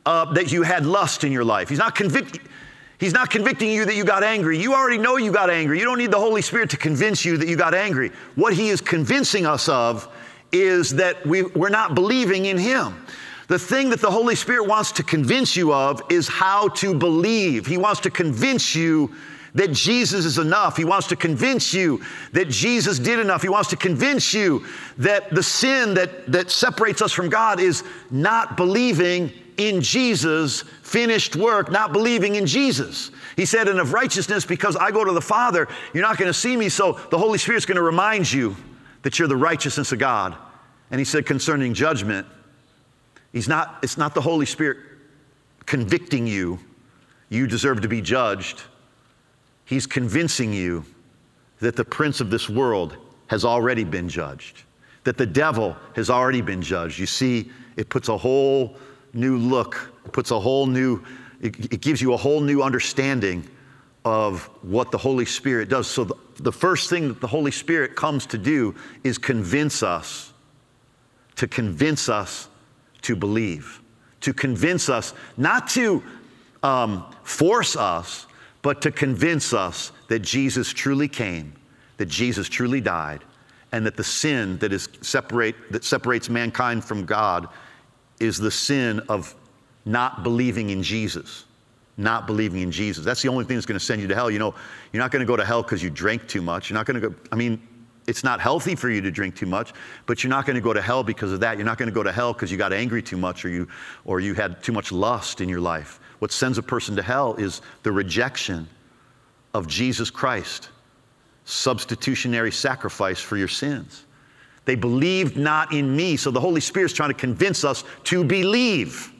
uh, 0.06 0.32
that 0.32 0.52
you 0.52 0.62
had 0.62 0.86
lust 0.86 1.24
in 1.24 1.32
your 1.32 1.44
life. 1.44 1.68
He's 1.68 1.78
not 1.78 1.94
convicting. 1.94 2.42
He's 2.98 3.12
not 3.12 3.28
convicting 3.28 3.70
you 3.70 3.84
that 3.84 3.96
you 3.96 4.04
got 4.04 4.22
angry. 4.22 4.58
You 4.58 4.72
already 4.72 4.98
know 4.98 5.16
you 5.16 5.32
got 5.32 5.50
angry. 5.50 5.78
You 5.78 5.84
don't 5.84 5.98
need 5.98 6.12
the 6.12 6.18
Holy 6.18 6.40
Spirit 6.40 6.70
to 6.70 6.76
convince 6.76 7.24
you 7.24 7.36
that 7.36 7.48
you 7.48 7.56
got 7.56 7.74
angry. 7.74 8.12
What 8.34 8.54
He 8.54 8.68
is 8.68 8.80
convincing 8.80 9.46
us 9.46 9.68
of 9.68 10.08
is 10.52 10.94
that 10.96 11.26
we, 11.26 11.42
we're 11.42 11.68
not 11.68 11.94
believing 11.94 12.46
in 12.46 12.56
Him. 12.56 13.04
The 13.48 13.58
thing 13.58 13.90
that 13.90 14.00
the 14.00 14.10
Holy 14.10 14.36
Spirit 14.36 14.66
wants 14.66 14.92
to 14.92 15.02
convince 15.02 15.56
you 15.56 15.74
of 15.74 16.00
is 16.08 16.28
how 16.28 16.68
to 16.68 16.94
believe. 16.94 17.66
He 17.66 17.76
wants 17.76 18.00
to 18.02 18.10
convince 18.10 18.74
you 18.74 19.14
that 19.54 19.72
Jesus 19.72 20.24
is 20.24 20.38
enough. 20.38 20.76
He 20.76 20.84
wants 20.84 21.06
to 21.08 21.16
convince 21.16 21.74
you 21.74 22.00
that 22.32 22.48
Jesus 22.48 22.98
did 22.98 23.18
enough. 23.18 23.42
He 23.42 23.48
wants 23.48 23.70
to 23.70 23.76
convince 23.76 24.32
you 24.32 24.64
that 24.98 25.30
the 25.34 25.42
sin 25.42 25.94
that, 25.94 26.30
that 26.32 26.50
separates 26.50 27.02
us 27.02 27.12
from 27.12 27.28
God 27.28 27.60
is 27.60 27.84
not 28.10 28.56
believing 28.56 29.32
in 29.56 29.80
Jesus' 29.80 30.62
finished 30.82 31.36
work, 31.36 31.70
not 31.70 31.92
believing 31.92 32.34
in 32.34 32.46
Jesus. 32.46 33.10
He 33.36 33.44
said, 33.44 33.68
and 33.68 33.80
of 33.80 33.92
righteousness, 33.92 34.44
because 34.44 34.76
I 34.76 34.90
go 34.90 35.04
to 35.04 35.12
the 35.12 35.20
Father, 35.20 35.68
you're 35.92 36.02
not 36.02 36.18
going 36.18 36.28
to 36.28 36.38
see 36.38 36.56
me, 36.56 36.68
so 36.68 36.92
the 37.10 37.18
Holy 37.18 37.38
Spirit's 37.38 37.66
going 37.66 37.76
to 37.76 37.82
remind 37.82 38.32
you 38.32 38.56
that 39.02 39.18
you're 39.18 39.28
the 39.28 39.36
righteousness 39.36 39.92
of 39.92 39.98
God. 39.98 40.36
And 40.90 40.98
he 40.98 41.04
said, 41.04 41.26
concerning 41.26 41.74
judgment, 41.74 42.26
He's 43.34 43.48
not, 43.48 43.80
it's 43.82 43.98
not 43.98 44.14
the 44.14 44.20
Holy 44.20 44.46
Spirit 44.46 44.78
convicting 45.66 46.24
you, 46.24 46.60
you 47.30 47.48
deserve 47.48 47.80
to 47.80 47.88
be 47.88 48.00
judged. 48.00 48.62
He's 49.64 49.88
convincing 49.88 50.52
you 50.52 50.84
that 51.58 51.74
the 51.74 51.84
prince 51.84 52.20
of 52.20 52.30
this 52.30 52.48
world 52.48 52.96
has 53.26 53.44
already 53.44 53.82
been 53.82 54.08
judged, 54.08 54.62
that 55.02 55.18
the 55.18 55.26
devil 55.26 55.76
has 55.96 56.10
already 56.10 56.42
been 56.42 56.62
judged. 56.62 56.96
You 56.96 57.06
see, 57.06 57.50
it 57.76 57.88
puts 57.88 58.08
a 58.08 58.16
whole 58.16 58.76
new 59.14 59.38
look, 59.38 59.92
puts 60.12 60.30
a 60.30 60.38
whole 60.38 60.66
new, 60.66 61.02
it, 61.40 61.72
it 61.72 61.80
gives 61.80 62.00
you 62.02 62.12
a 62.12 62.16
whole 62.16 62.40
new 62.40 62.62
understanding 62.62 63.48
of 64.04 64.44
what 64.62 64.90
the 64.90 64.98
Holy 64.98 65.24
Spirit 65.24 65.68
does. 65.68 65.86
So, 65.86 66.04
the, 66.04 66.16
the 66.36 66.52
first 66.52 66.90
thing 66.90 67.08
that 67.08 67.20
the 67.20 67.26
Holy 67.26 67.50
Spirit 67.50 67.96
comes 67.96 68.26
to 68.26 68.38
do 68.38 68.74
is 69.02 69.16
convince 69.18 69.82
us, 69.82 70.32
to 71.36 71.46
convince 71.46 72.08
us 72.08 72.48
to 73.02 73.16
believe, 73.16 73.80
to 74.20 74.32
convince 74.32 74.88
us, 74.88 75.14
not 75.36 75.68
to 75.68 76.02
um, 76.62 77.04
force 77.22 77.76
us, 77.76 78.26
but 78.62 78.80
to 78.82 78.90
convince 78.90 79.52
us 79.52 79.92
that 80.08 80.20
Jesus 80.20 80.72
truly 80.72 81.08
came, 81.08 81.52
that 81.98 82.06
Jesus 82.06 82.48
truly 82.48 82.80
died, 82.80 83.22
and 83.72 83.84
that 83.84 83.96
the 83.96 84.04
sin 84.04 84.56
that, 84.58 84.72
is 84.72 84.88
separate, 85.02 85.54
that 85.70 85.84
separates 85.84 86.30
mankind 86.30 86.84
from 86.84 87.04
God 87.04 87.48
is 88.24 88.38
the 88.38 88.50
sin 88.50 89.00
of 89.08 89.34
not 89.84 90.22
believing 90.22 90.70
in 90.70 90.82
Jesus. 90.82 91.44
Not 91.96 92.26
believing 92.26 92.62
in 92.62 92.72
Jesus. 92.72 93.04
That's 93.04 93.22
the 93.22 93.28
only 93.28 93.44
thing 93.44 93.56
that's 93.56 93.66
going 93.66 93.78
to 93.78 93.84
send 93.84 94.02
you 94.02 94.08
to 94.08 94.14
hell. 94.14 94.30
You 94.30 94.40
know, 94.40 94.54
you're 94.92 95.02
not 95.02 95.12
going 95.12 95.20
to 95.20 95.26
go 95.26 95.36
to 95.36 95.44
hell 95.44 95.62
because 95.62 95.82
you 95.82 95.90
drank 95.90 96.26
too 96.26 96.42
much. 96.42 96.68
You're 96.68 96.74
not 96.74 96.86
going 96.86 97.00
to 97.00 97.10
go, 97.10 97.14
I 97.30 97.36
mean, 97.36 97.60
it's 98.06 98.24
not 98.24 98.40
healthy 98.40 98.74
for 98.74 98.90
you 98.90 99.00
to 99.00 99.10
drink 99.10 99.36
too 99.36 99.46
much, 99.46 99.72
but 100.06 100.22
you're 100.22 100.30
not 100.30 100.44
going 100.44 100.56
to 100.56 100.60
go 100.60 100.72
to 100.72 100.82
hell 100.82 101.04
because 101.04 101.32
of 101.32 101.40
that. 101.40 101.56
You're 101.56 101.66
not 101.66 101.78
going 101.78 101.88
to 101.88 101.94
go 101.94 102.02
to 102.02 102.12
hell 102.12 102.32
because 102.32 102.50
you 102.50 102.58
got 102.58 102.72
angry 102.72 103.02
too 103.02 103.16
much 103.16 103.44
or 103.44 103.48
you, 103.48 103.68
or 104.04 104.20
you 104.20 104.34
had 104.34 104.62
too 104.62 104.72
much 104.72 104.90
lust 104.90 105.40
in 105.40 105.48
your 105.48 105.60
life. 105.60 106.00
What 106.18 106.32
sends 106.32 106.58
a 106.58 106.62
person 106.62 106.96
to 106.96 107.02
hell 107.02 107.34
is 107.34 107.62
the 107.82 107.92
rejection 107.92 108.68
of 109.54 109.66
Jesus 109.68 110.10
Christ, 110.10 110.70
substitutionary 111.44 112.50
sacrifice 112.50 113.20
for 113.20 113.36
your 113.36 113.48
sins. 113.48 114.04
They 114.64 114.74
believed 114.74 115.36
not 115.36 115.72
in 115.72 115.94
me. 115.94 116.16
So 116.16 116.30
the 116.30 116.40
Holy 116.40 116.60
Spirit's 116.60 116.94
trying 116.94 117.10
to 117.10 117.14
convince 117.14 117.64
us 117.64 117.84
to 118.04 118.24
believe. 118.24 119.12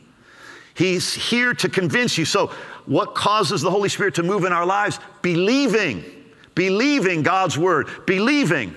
He's 0.74 1.14
here 1.14 1.54
to 1.54 1.68
convince 1.68 2.18
you. 2.18 2.24
So, 2.24 2.50
what 2.86 3.14
causes 3.14 3.62
the 3.62 3.70
Holy 3.70 3.88
Spirit 3.88 4.14
to 4.16 4.22
move 4.22 4.44
in 4.44 4.52
our 4.52 4.66
lives? 4.66 4.98
Believing 5.22 6.04
believing 6.54 7.22
God's 7.22 7.58
word, 7.58 7.88
believing 8.06 8.74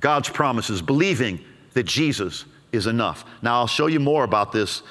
God's 0.00 0.28
promises, 0.28 0.82
believing 0.82 1.40
that 1.74 1.84
Jesus 1.84 2.44
is 2.72 2.86
enough. 2.86 3.24
Now, 3.40 3.60
I'll 3.60 3.66
show 3.66 3.86
you 3.86 4.00
more 4.00 4.24
about 4.24 4.52
this, 4.52 4.82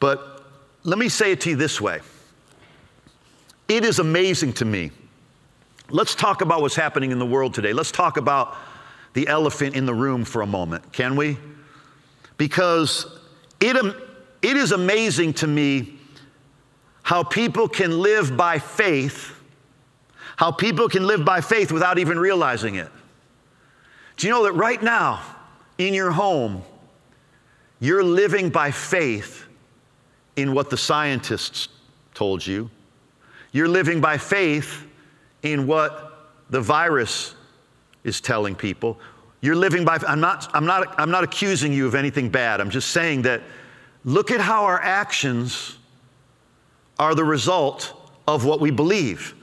but 0.00 0.44
let 0.84 0.98
me 0.98 1.08
say 1.08 1.32
it 1.32 1.40
to 1.42 1.50
you 1.50 1.56
this 1.56 1.80
way 1.80 2.00
it 3.68 3.84
is 3.84 3.98
amazing 3.98 4.54
to 4.54 4.64
me. 4.64 4.90
Let's 5.90 6.14
talk 6.14 6.40
about 6.42 6.60
what's 6.60 6.74
happening 6.74 7.12
in 7.12 7.18
the 7.18 7.26
world 7.26 7.54
today. 7.54 7.72
Let's 7.72 7.92
talk 7.92 8.16
about 8.16 8.56
the 9.14 9.28
elephant 9.28 9.74
in 9.74 9.86
the 9.86 9.94
room 9.94 10.24
for 10.24 10.42
a 10.42 10.46
moment, 10.46 10.92
can 10.92 11.16
we? 11.16 11.36
Because 12.36 13.06
it, 13.60 13.76
it 14.42 14.56
is 14.56 14.72
amazing 14.72 15.34
to 15.34 15.46
me 15.46 15.98
how 17.02 17.22
people 17.22 17.68
can 17.68 18.00
live 18.00 18.36
by 18.36 18.58
faith, 18.58 19.34
how 20.36 20.52
people 20.52 20.88
can 20.88 21.06
live 21.06 21.24
by 21.24 21.40
faith 21.40 21.72
without 21.72 21.98
even 21.98 22.18
realizing 22.18 22.74
it. 22.74 22.90
Do 24.16 24.26
you 24.26 24.32
know 24.32 24.44
that 24.44 24.52
right 24.52 24.82
now, 24.82 25.22
in 25.78 25.94
your 25.94 26.10
home, 26.10 26.62
you're 27.80 28.02
living 28.02 28.50
by 28.50 28.70
faith 28.72 29.46
in 30.36 30.52
what 30.52 30.70
the 30.70 30.76
scientists 30.76 31.68
told 32.14 32.46
you? 32.46 32.70
You're 33.52 33.68
living 33.68 34.00
by 34.00 34.18
faith 34.18 34.86
in 35.42 35.66
what 35.66 36.30
the 36.50 36.60
virus 36.60 37.34
is 38.04 38.20
telling 38.20 38.54
people. 38.54 38.98
You're 39.40 39.56
living 39.56 39.84
by, 39.84 39.98
I'm 40.06 40.20
not, 40.20 40.50
I'm, 40.54 40.66
not, 40.66 40.98
I'm 40.98 41.10
not 41.10 41.24
accusing 41.24 41.72
you 41.72 41.86
of 41.86 41.94
anything 41.94 42.28
bad. 42.28 42.60
I'm 42.60 42.70
just 42.70 42.90
saying 42.90 43.22
that 43.22 43.42
look 44.04 44.30
at 44.30 44.40
how 44.40 44.64
our 44.64 44.80
actions 44.80 45.78
are 46.98 47.14
the 47.14 47.24
result 47.24 47.94
of 48.26 48.44
what 48.44 48.60
we 48.60 48.70
believe. 48.70 49.34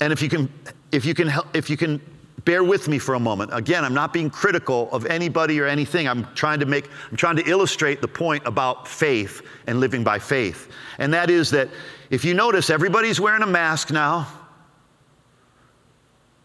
And 0.00 0.12
if 0.12 0.20
you 0.20 0.28
can, 0.28 0.52
if 0.90 1.04
you 1.04 1.14
can, 1.14 1.32
if 1.54 1.70
you 1.70 1.76
can 1.76 2.00
bear 2.44 2.62
with 2.62 2.88
me 2.88 2.98
for 2.98 3.14
a 3.14 3.20
moment. 3.20 3.50
Again, 3.54 3.84
I'm 3.84 3.94
not 3.94 4.12
being 4.12 4.28
critical 4.28 4.90
of 4.92 5.06
anybody 5.06 5.60
or 5.60 5.66
anything. 5.66 6.06
I'm 6.06 6.26
trying 6.34 6.60
to 6.60 6.66
make, 6.66 6.88
I'm 7.10 7.16
trying 7.16 7.36
to 7.36 7.48
illustrate 7.48 8.00
the 8.00 8.08
point 8.08 8.42
about 8.46 8.86
faith 8.86 9.42
and 9.66 9.80
living 9.80 10.04
by 10.04 10.18
faith. 10.18 10.70
And 10.98 11.12
that 11.14 11.30
is 11.30 11.50
that 11.50 11.68
if 12.10 12.24
you 12.24 12.34
notice, 12.34 12.70
everybody's 12.70 13.20
wearing 13.20 13.42
a 13.42 13.46
mask 13.46 13.90
now 13.90 14.28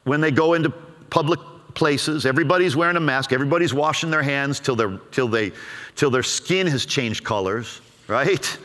when 0.06 0.22
they 0.22 0.32
go 0.32 0.54
into 0.54 0.70
public 1.10 1.40
places. 1.80 2.26
Everybody's 2.26 2.76
wearing 2.76 2.98
a 2.98 3.00
mask. 3.00 3.32
Everybody's 3.32 3.74
washing 3.74 4.12
their 4.12 4.22
hands 4.22 4.60
till, 4.60 5.00
till, 5.12 5.30
they, 5.30 5.54
till 5.96 6.12
their 6.12 6.24
skin 6.24 6.68
has 6.68 6.86
changed 6.86 7.24
colors, 7.24 7.80
right? 8.08 8.58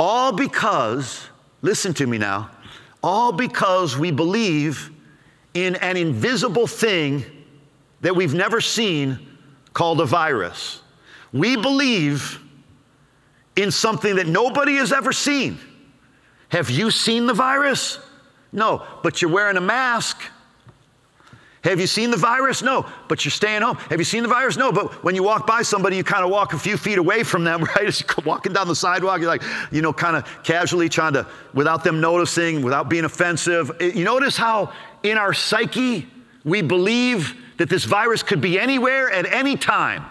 All 0.00 0.32
because, 0.32 1.24
listen 1.62 1.94
to 1.94 2.06
me 2.06 2.18
now, 2.18 2.50
all 3.04 3.30
because 3.30 3.96
we 3.96 4.10
believe 4.10 4.90
in 5.54 5.76
an 5.76 5.96
invisible 5.96 6.66
thing 6.66 7.24
that 8.00 8.16
we've 8.16 8.34
never 8.34 8.60
seen 8.60 9.18
called 9.72 10.00
a 10.00 10.04
virus. 10.04 10.82
We 11.32 11.56
believe 11.56 12.40
in 13.54 13.70
something 13.70 14.16
that 14.16 14.26
nobody 14.26 14.74
has 14.76 14.92
ever 14.92 15.12
seen. 15.12 15.56
Have 16.48 16.68
you 16.68 16.90
seen 16.90 17.26
the 17.26 17.34
virus? 17.34 18.00
No, 18.50 18.84
but 19.04 19.22
you're 19.22 19.30
wearing 19.30 19.56
a 19.56 19.60
mask. 19.60 20.20
Have 21.68 21.80
you 21.80 21.86
seen 21.86 22.10
the 22.10 22.16
virus? 22.16 22.62
No, 22.62 22.86
but 23.08 23.26
you're 23.26 23.30
staying 23.30 23.60
home. 23.60 23.76
Have 23.76 23.98
you 23.98 24.04
seen 24.04 24.22
the 24.22 24.28
virus? 24.28 24.56
No, 24.56 24.72
but 24.72 25.04
when 25.04 25.14
you 25.14 25.22
walk 25.22 25.46
by 25.46 25.60
somebody, 25.60 25.96
you 25.98 26.04
kind 26.04 26.24
of 26.24 26.30
walk 26.30 26.54
a 26.54 26.58
few 26.58 26.78
feet 26.78 26.96
away 26.96 27.22
from 27.22 27.44
them, 27.44 27.62
right? 27.76 27.86
As 27.86 28.00
you're 28.00 28.24
walking 28.24 28.54
down 28.54 28.68
the 28.68 28.74
sidewalk, 28.74 29.20
you're 29.20 29.28
like, 29.28 29.42
you 29.70 29.82
know, 29.82 29.92
kind 29.92 30.16
of 30.16 30.24
casually 30.42 30.88
trying 30.88 31.12
to, 31.12 31.26
without 31.52 31.84
them 31.84 32.00
noticing, 32.00 32.62
without 32.62 32.88
being 32.88 33.04
offensive. 33.04 33.70
Eh, 33.80 33.92
you 33.94 34.04
notice 34.04 34.34
how 34.34 34.72
in 35.02 35.18
our 35.18 35.34
psyche 35.34 36.08
we 36.42 36.62
believe 36.62 37.34
that 37.58 37.68
this 37.68 37.84
virus 37.84 38.22
could 38.22 38.40
be 38.40 38.58
anywhere 38.58 39.10
at 39.10 39.30
any 39.30 39.54
time. 39.54 40.06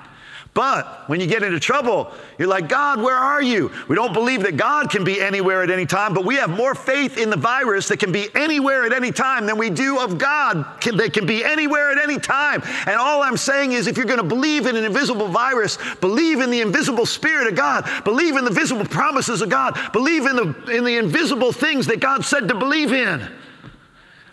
But 0.58 1.08
when 1.08 1.20
you 1.20 1.28
get 1.28 1.44
into 1.44 1.60
trouble, 1.60 2.12
you're 2.40 2.48
like, 2.48 2.68
God, 2.68 3.00
where 3.00 3.16
are 3.16 3.44
you? 3.44 3.72
We 3.88 3.96
don't 3.96 4.12
believe 4.12 4.42
that 4.42 4.58
God 4.58 4.90
can 4.90 5.04
be 5.04 5.22
anywhere 5.22 5.62
at 5.62 5.70
any 5.70 5.86
time, 5.86 6.16
but 6.16 6.26
we 6.26 6.34
have 6.38 6.50
more 6.50 6.74
faith 6.74 7.16
in 7.20 7.30
the 7.30 7.38
virus 7.38 7.88
that 7.90 7.98
can 7.98 8.12
be 8.12 8.30
anywhere 8.34 8.84
at 8.84 8.92
any 8.92 9.12
time 9.12 9.46
than 9.46 9.60
we 9.60 9.70
do 9.70 10.00
of 10.00 10.18
God 10.18 10.66
that 10.82 11.14
can 11.14 11.28
be 11.28 11.46
anywhere 11.46 11.92
at 11.92 12.00
any 12.00 12.18
time. 12.18 12.64
And 12.88 12.96
all 12.96 13.22
I'm 13.22 13.38
saying 13.38 13.74
is, 13.74 13.86
if 13.86 13.98
you're 13.98 14.08
going 14.08 14.18
to 14.18 14.24
believe 14.24 14.66
in 14.66 14.76
an 14.76 14.84
invisible 14.84 15.28
virus, 15.28 15.78
believe 16.02 16.40
in 16.40 16.50
the 16.50 16.62
invisible 16.62 17.06
Spirit 17.06 17.46
of 17.46 17.54
God, 17.54 17.88
believe 18.04 18.36
in 18.36 18.44
the 18.44 18.50
visible 18.50 18.86
promises 18.86 19.44
of 19.44 19.50
God, 19.50 19.78
believe 19.94 20.26
in 20.26 20.38
the, 20.38 20.76
in 20.76 20.84
the 20.86 20.98
invisible 20.98 21.52
things 21.52 21.86
that 21.86 22.00
God 22.00 22.26
said 22.26 22.48
to 22.48 22.56
believe 22.56 22.92
in 22.92 23.30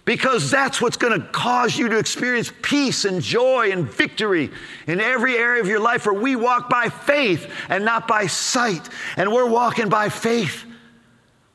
because 0.05 0.51
that's 0.51 0.81
what's 0.81 0.97
going 0.97 1.19
to 1.19 1.27
cause 1.29 1.79
you 1.79 1.89
to 1.89 1.99
experience 1.99 2.53
peace 2.63 3.05
and 3.05 3.23
joy 3.23 3.71
and 3.71 3.89
victory 3.89 4.51
in 4.87 5.01
every 5.01 5.37
area 5.37 5.63
of 5.63 5.69
your 5.69 5.81
life 5.81 6.05
where 6.05 6.15
we 6.15 6.37
walk 6.37 6.69
by 6.69 6.89
faith 6.89 7.51
and 7.69 7.85
not 7.85 8.07
by 8.07 8.27
sight. 8.27 8.89
And 9.17 9.33
we're 9.33 9.49
walking 9.49 9.89
by 9.89 10.11
faith 10.11 10.65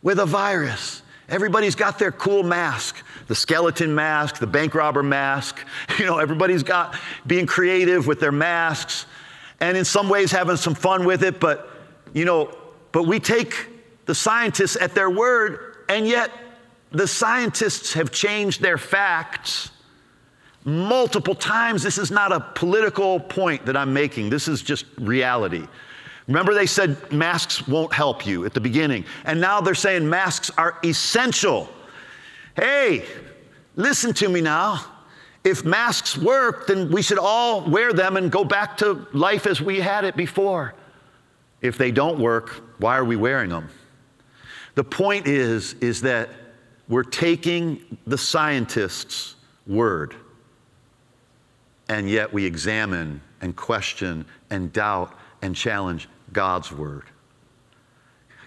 with 0.02 0.20
a 0.20 0.26
virus. 0.26 1.04
Everybody's 1.28 1.76
got 1.76 2.00
their 2.00 2.12
cool 2.12 2.42
mask 2.42 3.04
the 3.30 3.36
skeleton 3.36 3.94
mask, 3.94 4.40
the 4.40 4.48
bank 4.48 4.76
robber 4.76 5.04
mask. 5.04 5.64
You 6.00 6.06
know, 6.06 6.18
everybody's 6.18 6.64
got 6.64 6.96
being 7.28 7.46
creative 7.46 8.08
with 8.08 8.20
their 8.20 8.32
masks 8.32 9.06
and 9.60 9.78
in 9.78 9.86
some 9.86 10.10
ways 10.10 10.32
having 10.32 10.56
some 10.56 10.74
fun 10.74 11.06
with 11.06 11.24
it. 11.24 11.40
But, 11.40 11.70
you 12.14 12.26
know, 12.26 12.58
but 12.92 13.04
we 13.04 13.20
take 13.20 13.54
the 14.06 14.16
scientists 14.16 14.78
at 14.78 14.96
their 14.96 15.10
word 15.10 15.86
and 15.90 16.08
yet 16.08 16.32
the 16.92 17.08
scientists 17.08 17.94
have 17.94 18.12
changed 18.12 18.62
their 18.62 18.78
facts 18.78 19.72
multiple 20.66 21.36
times. 21.36 21.84
This 21.84 21.98
is 21.98 22.12
not 22.12 22.32
a 22.32 22.40
political 22.40 23.20
point 23.20 23.66
that 23.66 23.78
I'm 23.78 23.94
making, 23.94 24.30
this 24.30 24.48
is 24.48 24.62
just 24.62 24.86
reality. 24.98 25.68
Remember, 26.28 26.54
they 26.54 26.68
said 26.68 27.12
masks 27.12 27.68
won't 27.68 27.92
help 27.92 28.28
you 28.28 28.46
at 28.46 28.54
the 28.54 28.62
beginning, 28.62 29.04
and 29.26 29.42
now 29.42 29.62
they're 29.62 29.74
saying 29.74 30.08
masks 30.08 30.52
are 30.58 30.78
essential. 30.84 31.68
Hey, 32.56 33.06
listen 33.76 34.14
to 34.14 34.30
me 34.30 34.42
now. 34.42 34.86
If 35.44 35.66
masks 35.66 36.18
work, 36.18 36.68
then 36.68 36.92
we 36.92 37.02
should 37.02 37.18
all 37.18 37.62
wear 37.62 37.94
them 37.94 38.18
and 38.18 38.32
go 38.32 38.44
back 38.44 38.78
to 38.78 39.08
life 39.14 39.48
as 39.48 39.60
we 39.62 39.80
had 39.80 40.04
it 40.04 40.16
before. 40.16 40.76
If 41.62 41.78
they 41.78 41.92
don't 41.92 42.20
work, 42.20 42.62
why 42.78 42.98
are 42.98 43.06
we 43.06 43.16
wearing 43.16 43.50
them? 43.50 43.70
The 44.76 44.84
point 44.84 45.28
is, 45.28 45.74
is 45.76 46.02
that 46.02 46.30
we're 46.90 47.04
taking 47.04 47.98
the 48.08 48.18
scientists' 48.18 49.36
word, 49.68 50.16
and 51.88 52.10
yet 52.10 52.34
we 52.34 52.44
examine 52.44 53.22
and 53.42 53.56
question 53.56 54.26
and 54.50 54.74
doubt 54.74 55.14
and 55.42 55.56
challenge 55.56 56.10
God's 56.34 56.72
word. 56.72 57.06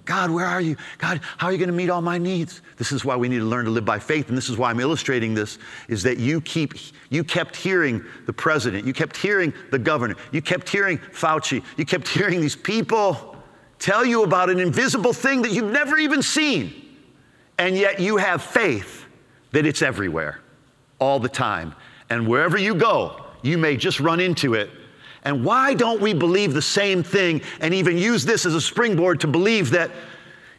God, 0.05 0.33
where 0.33 0.47
are 0.47 0.61
you? 0.61 0.77
God, 0.99 1.21
how 1.39 1.47
are 1.47 1.53
you 1.53 1.59
going 1.59 1.69
to 1.69 1.75
meet 1.75 1.89
all 1.89 2.03
my 2.03 2.19
needs? 2.19 2.61
This 2.77 2.91
is 2.91 3.05
why 3.05 3.15
we 3.15 3.29
need 3.29 3.39
to 3.39 3.45
learn 3.45 3.65
to 3.67 3.71
live 3.71 3.85
by 3.85 4.01
faith, 4.01 4.29
and 4.29 4.37
this 4.37 4.49
is 4.49 4.57
why 4.57 4.71
I'm 4.71 4.81
illustrating 4.81 5.33
this, 5.33 5.61
is 5.89 6.03
that 6.03 6.19
you 6.19 6.41
keep 6.41 6.75
you 7.11 7.23
kept 7.23 7.55
hearing 7.55 8.05
the 8.27 8.33
president, 8.33 8.85
you 8.85 8.93
kept 8.93 9.17
hearing 9.17 9.55
the 9.71 9.79
governor, 9.79 10.17
you 10.33 10.43
kept 10.43 10.69
hearing 10.69 10.99
Fauci, 10.99 11.63
you 11.77 11.85
kept 11.85 12.09
hearing 12.09 12.41
these 12.41 12.57
people 12.57 13.37
tell 13.79 14.05
you 14.05 14.25
about 14.25 14.51
an 14.51 14.59
invisible 14.59 15.13
thing 15.13 15.43
that 15.43 15.53
you've 15.53 15.73
never 15.73 15.97
even 15.99 16.23
seen 16.23 16.82
and 17.63 17.79
yet 17.79 18.01
you 18.01 18.17
have 18.17 18.43
faith 18.43 19.07
that 19.53 19.65
it's 19.65 19.83
everywhere 19.83 20.41
all 20.99 21.21
the 21.21 21.29
time. 21.29 21.73
And 22.11 22.27
wherever 22.27 22.59
you 22.59 22.75
go, 22.75 23.25
you 23.43 23.57
may 23.57 23.77
just 23.77 24.01
run 24.01 24.19
into 24.19 24.55
it. 24.55 24.69
And 25.23 25.45
why 25.45 25.75
don't 25.75 26.01
we 26.01 26.13
believe 26.13 26.55
the 26.55 26.61
same 26.61 27.05
thing 27.05 27.41
and 27.61 27.73
even 27.73 27.97
use 27.97 28.25
this 28.25 28.47
as 28.47 28.57
a 28.57 28.61
springboard 28.61 29.21
to 29.21 29.29
believe 29.29 29.71
that 29.71 29.93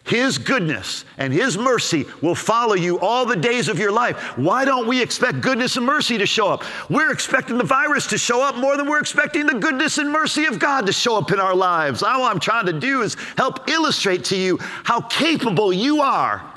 his 0.06 0.38
goodness 0.38 1.06
and 1.18 1.32
His 1.32 1.58
mercy 1.58 2.04
will 2.22 2.36
follow 2.36 2.74
you 2.74 3.00
all 3.00 3.26
the 3.26 3.38
days 3.38 3.70
of 3.70 3.80
your 3.80 3.94
life. 3.94 4.38
Why 4.38 4.66
don't 4.66 4.86
we 4.86 5.02
expect 5.02 5.39
goodness 5.39 5.78
and 5.78 5.86
mercy 5.86 6.18
to 6.18 6.26
show 6.26 6.50
up? 6.50 6.66
We're 6.89 7.13
expecting 7.13 7.58
the 7.58 7.63
virus 7.63 8.06
to 8.08 8.18
show 8.18 8.42
up 8.42 8.58
more 8.58 8.76
than 8.76 8.86
we're 8.86 9.00
expecting 9.00 9.46
the 9.46 9.54
goodness 9.54 10.00
and 10.00 10.12
mercy 10.12 10.44
of 10.44 10.60
God 10.60 10.88
to 10.88 10.92
show 10.92 11.16
up 11.16 11.32
in 11.32 11.39
our 11.39 11.56
lives. 11.56 12.04
All 12.04 12.24
I'm 12.24 12.42
trying 12.42 12.66
to 12.66 12.78
do 12.78 13.02
is 13.02 13.16
help 13.38 13.70
illustrate 13.70 14.26
to 14.26 14.36
you 14.36 14.58
how 14.60 15.00
capable 15.00 15.72
you 15.72 16.02
are 16.02 16.54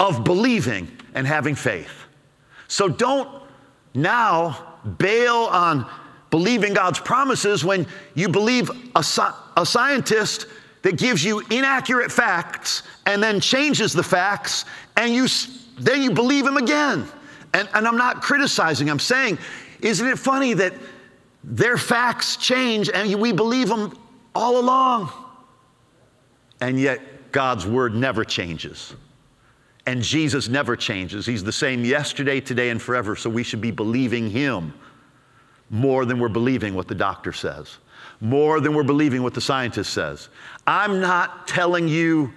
of 0.00 0.24
believing 0.24 0.88
and 1.14 1.26
having 1.26 1.54
faith. 1.54 1.92
So 2.66 2.88
don't 2.88 3.28
now 3.94 4.78
bail 4.98 5.34
on 5.34 5.86
believing 6.30 6.72
God's 6.72 6.98
promises 6.98 7.64
when 7.64 7.86
you 8.14 8.28
believe 8.28 8.70
a, 8.96 9.04
a 9.56 9.66
scientist 9.66 10.46
that 10.82 10.96
gives 10.96 11.22
you 11.22 11.40
inaccurate 11.50 12.10
facts 12.10 12.82
and 13.04 13.22
then 13.22 13.40
changes 13.40 13.92
the 13.92 14.02
facts 14.02 14.64
and 14.96 15.14
you 15.14 15.28
then 15.78 16.02
you 16.02 16.10
believe 16.10 16.46
him 16.46 16.56
again. 16.56 17.06
And, 17.52 17.68
and 17.74 17.86
I'm 17.86 17.96
not 17.96 18.22
criticizing, 18.22 18.88
I'm 18.90 18.98
saying, 18.98 19.38
isn't 19.80 20.06
it 20.06 20.18
funny 20.18 20.54
that 20.54 20.74
their 21.42 21.76
facts 21.76 22.36
change 22.36 22.90
and 22.90 23.12
we 23.16 23.32
believe 23.32 23.68
them 23.68 23.98
all 24.34 24.58
along? 24.58 25.10
And 26.60 26.78
yet 26.78 27.32
God's 27.32 27.66
word 27.66 27.94
never 27.94 28.24
changes. 28.24 28.94
And 29.86 30.02
Jesus 30.02 30.48
never 30.48 30.76
changes. 30.76 31.24
He's 31.26 31.42
the 31.42 31.52
same 31.52 31.84
yesterday, 31.84 32.40
today, 32.40 32.70
and 32.70 32.80
forever. 32.80 33.16
So 33.16 33.30
we 33.30 33.42
should 33.42 33.60
be 33.60 33.70
believing 33.70 34.30
Him 34.30 34.74
more 35.70 36.04
than 36.04 36.18
we're 36.18 36.28
believing 36.28 36.74
what 36.74 36.88
the 36.88 36.94
doctor 36.94 37.32
says, 37.32 37.78
more 38.20 38.60
than 38.60 38.74
we're 38.74 38.82
believing 38.82 39.22
what 39.22 39.34
the 39.34 39.40
scientist 39.40 39.92
says. 39.92 40.28
I'm 40.66 41.00
not 41.00 41.46
telling 41.46 41.88
you 41.88 42.32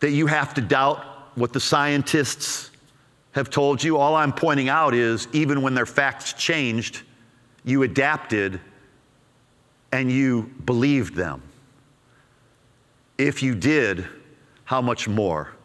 that 0.00 0.10
you 0.10 0.26
have 0.26 0.54
to 0.54 0.60
doubt 0.60 1.04
what 1.34 1.52
the 1.52 1.60
scientists 1.60 2.70
have 3.32 3.50
told 3.50 3.82
you. 3.82 3.98
All 3.98 4.14
I'm 4.14 4.32
pointing 4.32 4.68
out 4.68 4.94
is 4.94 5.28
even 5.32 5.62
when 5.62 5.74
their 5.74 5.86
facts 5.86 6.32
changed, 6.32 7.02
you 7.64 7.82
adapted 7.82 8.60
and 9.92 10.10
you 10.10 10.50
believed 10.64 11.14
them. 11.14 11.42
If 13.18 13.42
you 13.42 13.54
did, 13.54 14.06
how 14.64 14.80
much 14.80 15.08
more 15.08 15.55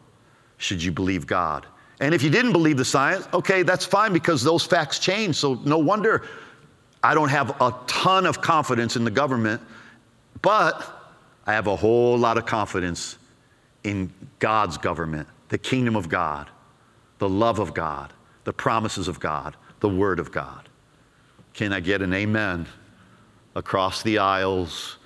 should 0.62 0.82
you 0.84 0.92
believe 0.92 1.26
God? 1.26 1.66
And 2.00 2.14
if 2.14 2.24
you 2.24 2.30
didn't 2.30 2.52
believe 2.52 2.78
the 2.78 2.86
science, 2.86 3.28
okay, 3.34 3.64
that's 3.64 3.86
fine 3.86 4.14
because 4.14 4.44
those 4.44 4.64
facts 4.64 5.00
change. 5.00 5.36
So 5.36 5.56
no 5.66 5.78
wonder 5.78 6.24
I 7.04 7.14
don't 7.16 7.30
have 7.30 7.60
a 7.62 7.76
ton 7.88 8.26
of 8.26 8.42
confidence 8.42 8.96
in 8.96 9.04
the 9.04 9.12
government, 9.12 9.62
but 10.42 11.16
I 11.48 11.54
have 11.54 11.68
a 11.68 11.76
whole 11.76 12.18
lot 12.18 12.38
of 12.38 12.46
confidence 12.46 13.18
in 13.84 14.12
God's 14.38 14.78
government, 14.78 15.28
the 15.50 15.58
kingdom 15.58 15.96
of 15.96 16.10
God, 16.10 16.50
the 17.18 17.30
love 17.30 17.58
of 17.60 17.74
God, 17.74 18.14
the 18.44 18.54
promises 18.54 19.08
of 19.08 19.20
God, 19.20 19.56
the 19.80 19.90
word 19.90 20.20
of 20.20 20.32
God. 20.32 20.70
Can 21.54 21.74
I 21.74 21.80
get 21.80 22.02
an 22.04 22.14
amen 22.14 22.68
across 23.56 24.04
the 24.04 24.20
aisles, 24.20 24.98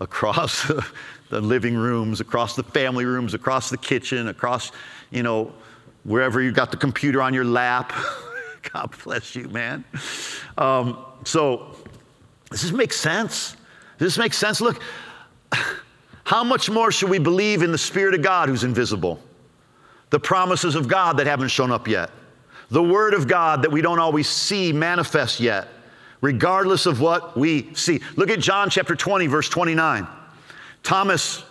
across 0.00 0.70
the 1.30 1.40
living 1.40 1.76
rooms, 1.76 2.20
across 2.20 2.56
the 2.56 2.62
family 2.62 3.04
rooms, 3.04 3.34
across 3.34 3.70
the 3.70 3.78
kitchen, 3.78 4.28
across, 4.28 4.72
you 5.10 5.22
know, 5.22 5.52
wherever 6.04 6.40
you 6.40 6.52
got 6.52 6.70
the 6.70 6.76
computer 6.76 7.22
on 7.22 7.34
your 7.34 7.44
lap? 7.44 7.92
God 8.72 8.94
bless 9.04 9.34
you, 9.34 9.48
man. 9.48 9.84
Um, 10.58 10.98
so, 11.24 11.76
does 12.50 12.62
this 12.62 12.72
make 12.72 12.92
sense? 12.92 13.56
Does 13.98 14.14
this 14.14 14.18
make 14.18 14.34
sense? 14.34 14.60
Look, 14.60 14.80
how 16.24 16.44
much 16.44 16.68
more 16.68 16.90
should 16.90 17.10
we 17.10 17.18
believe 17.18 17.62
in 17.62 17.72
the 17.72 17.78
Spirit 17.78 18.14
of 18.14 18.22
God 18.22 18.48
who's 18.48 18.64
invisible? 18.64 19.20
The 20.10 20.20
promises 20.20 20.74
of 20.74 20.88
God 20.88 21.16
that 21.18 21.26
haven't 21.26 21.48
shown 21.48 21.70
up 21.70 21.88
yet. 21.88 22.10
The 22.70 22.82
Word 22.82 23.14
of 23.14 23.28
God 23.28 23.62
that 23.62 23.70
we 23.70 23.80
don't 23.80 23.98
always 23.98 24.28
see 24.28 24.72
manifest 24.72 25.40
yet, 25.40 25.68
regardless 26.20 26.86
of 26.86 27.00
what 27.00 27.36
we 27.36 27.72
see. 27.74 28.00
Look 28.16 28.30
at 28.30 28.40
John 28.40 28.70
chapter 28.70 28.96
20, 28.96 29.26
verse 29.28 29.48
29. 29.48 30.06
Thomas 30.82 31.44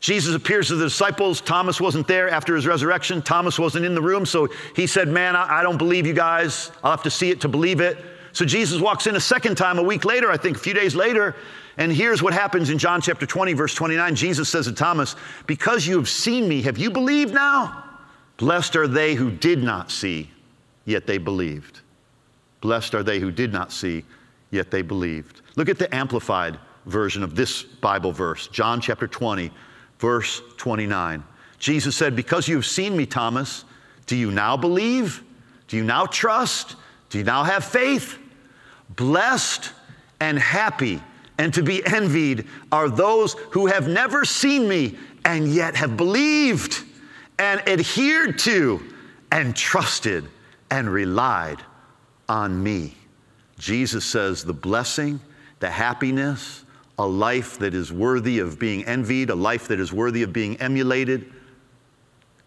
Jesus 0.00 0.34
appears 0.34 0.68
to 0.68 0.76
the 0.76 0.86
disciples. 0.86 1.42
Thomas 1.42 1.78
wasn't 1.78 2.08
there 2.08 2.30
after 2.30 2.56
his 2.56 2.66
resurrection. 2.66 3.20
Thomas 3.20 3.58
wasn't 3.58 3.84
in 3.84 3.94
the 3.94 4.00
room. 4.00 4.24
So 4.24 4.48
he 4.74 4.86
said, 4.86 5.08
Man, 5.08 5.36
I, 5.36 5.62
don't 5.62 5.76
believe 5.76 6.06
you 6.06 6.14
guys. 6.14 6.72
I'll 6.82 6.90
have 6.90 7.02
to 7.02 7.10
see 7.10 7.30
it 7.30 7.42
to 7.42 7.48
believe 7.48 7.80
it. 7.80 7.98
So 8.32 8.44
Jesus 8.44 8.80
walks 8.80 9.06
in 9.06 9.16
a 9.16 9.20
second 9.20 9.56
time, 9.56 9.78
a 9.78 9.82
week 9.82 10.04
later, 10.04 10.30
I 10.30 10.36
think, 10.36 10.56
a 10.56 10.60
few 10.60 10.72
days 10.72 10.94
later. 10.94 11.36
And 11.76 11.92
here's 11.92 12.22
what 12.22 12.32
happens 12.32 12.70
in 12.70 12.78
John 12.78 13.00
chapter 13.00 13.26
20, 13.26 13.52
verse 13.52 13.74
29. 13.74 14.14
Jesus 14.14 14.48
says 14.48 14.66
to 14.66 14.72
Thomas, 14.72 15.16
Because 15.46 15.86
you 15.86 15.96
have 15.96 16.08
seen 16.08 16.48
me, 16.48 16.62
have 16.62 16.78
you 16.78 16.90
believed 16.90 17.34
now? 17.34 17.84
Blessed 18.38 18.76
are 18.76 18.88
they 18.88 19.14
who 19.14 19.30
did 19.30 19.62
not 19.62 19.90
see, 19.90 20.30
yet 20.86 21.06
they 21.06 21.18
believed. 21.18 21.80
Blessed 22.60 22.94
are 22.94 23.02
they 23.02 23.18
who 23.18 23.30
did 23.30 23.52
not 23.52 23.72
see, 23.72 24.04
yet 24.50 24.70
they 24.70 24.82
believed. 24.82 25.42
Look 25.56 25.68
at 25.68 25.78
the 25.78 25.94
amplified 25.94 26.58
version 26.86 27.22
of 27.22 27.34
this 27.34 27.62
Bible 27.62 28.12
verse, 28.12 28.48
John 28.48 28.80
chapter 28.80 29.06
20, 29.06 29.50
verse 30.00 30.42
29. 30.56 31.22
Jesus 31.58 31.94
said, 31.94 32.16
Because 32.16 32.48
you 32.48 32.56
have 32.56 32.66
seen 32.66 32.96
me, 32.96 33.06
Thomas, 33.06 33.64
do 34.06 34.16
you 34.16 34.30
now 34.30 34.56
believe? 34.56 35.22
Do 35.68 35.76
you 35.76 35.84
now 35.84 36.06
trust? 36.06 36.74
Do 37.10 37.18
you 37.18 37.24
now 37.24 37.44
have 37.44 37.64
faith? 37.64 38.18
Blessed 38.96 39.72
and 40.18 40.38
happy 40.38 41.00
and 41.38 41.54
to 41.54 41.62
be 41.62 41.84
envied 41.86 42.46
are 42.72 42.90
those 42.90 43.34
who 43.50 43.66
have 43.66 43.88
never 43.88 44.24
seen 44.24 44.68
me 44.68 44.98
and 45.24 45.48
yet 45.48 45.76
have 45.76 45.96
believed 45.96 46.84
and 47.38 47.66
adhered 47.68 48.38
to 48.40 48.82
and 49.32 49.54
trusted 49.56 50.28
and 50.70 50.92
relied 50.92 51.62
on 52.28 52.62
me. 52.62 52.94
Jesus 53.58 54.04
says 54.04 54.44
the 54.44 54.52
blessing, 54.52 55.20
the 55.60 55.70
happiness, 55.70 56.64
a 57.00 57.06
life 57.06 57.58
that 57.58 57.72
is 57.72 57.90
worthy 57.90 58.40
of 58.40 58.58
being 58.58 58.84
envied, 58.84 59.30
a 59.30 59.34
life 59.34 59.68
that 59.68 59.80
is 59.80 59.90
worthy 59.90 60.22
of 60.22 60.34
being 60.34 60.58
emulated, 60.58 61.32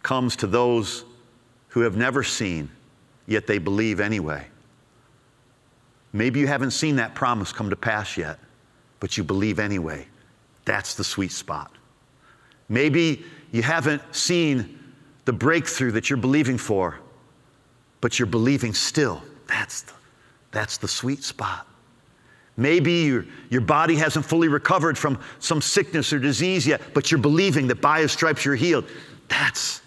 comes 0.03 0.35
to 0.35 0.45
those 0.45 1.05
who 1.69 1.79
have 1.79 1.97
never 1.97 2.21
seen, 2.21 2.69
yet 3.25 3.47
they 3.47 3.57
believe 3.57 3.99
anyway. 3.99 4.45
Maybe 6.13 6.39
you 6.39 6.45
haven't 6.45 6.69
seen 6.69 6.97
that 6.97 7.15
promise 7.15 7.51
come 7.51 7.71
to 7.71 7.75
pass 7.75 8.15
yet, 8.15 8.37
but 8.99 9.17
you 9.17 9.23
believe 9.23 9.57
anyway. 9.57 10.05
That's 10.65 10.93
the 10.93 11.03
sweet 11.03 11.31
spot. 11.31 11.71
Maybe 12.69 13.25
you 13.51 13.63
haven't 13.63 14.03
seen 14.15 14.77
the 15.25 15.33
breakthrough 15.33 15.89
that 15.91 16.11
you're 16.11 16.17
believing 16.17 16.59
for, 16.59 16.99
but 18.01 18.19
you're 18.19 18.27
believing 18.27 18.75
still. 18.75 19.23
That's 19.47 19.81
the, 19.81 19.93
that's 20.51 20.77
the 20.77 20.87
sweet 20.87 21.23
spot. 21.23 21.65
Maybe 22.55 22.91
your, 22.91 23.25
your 23.49 23.61
body 23.61 23.95
hasn't 23.95 24.25
fully 24.25 24.47
recovered 24.47 24.97
from 24.97 25.19
some 25.39 25.61
sickness 25.61 26.13
or 26.13 26.19
disease 26.19 26.67
yet, 26.67 26.81
but 26.93 27.11
you're 27.11 27.19
believing 27.19 27.67
that 27.67 27.81
by 27.81 28.01
his 28.01 28.11
stripes 28.11 28.45
you're 28.45 28.55
healed. 28.55 28.85
That's 29.27 29.81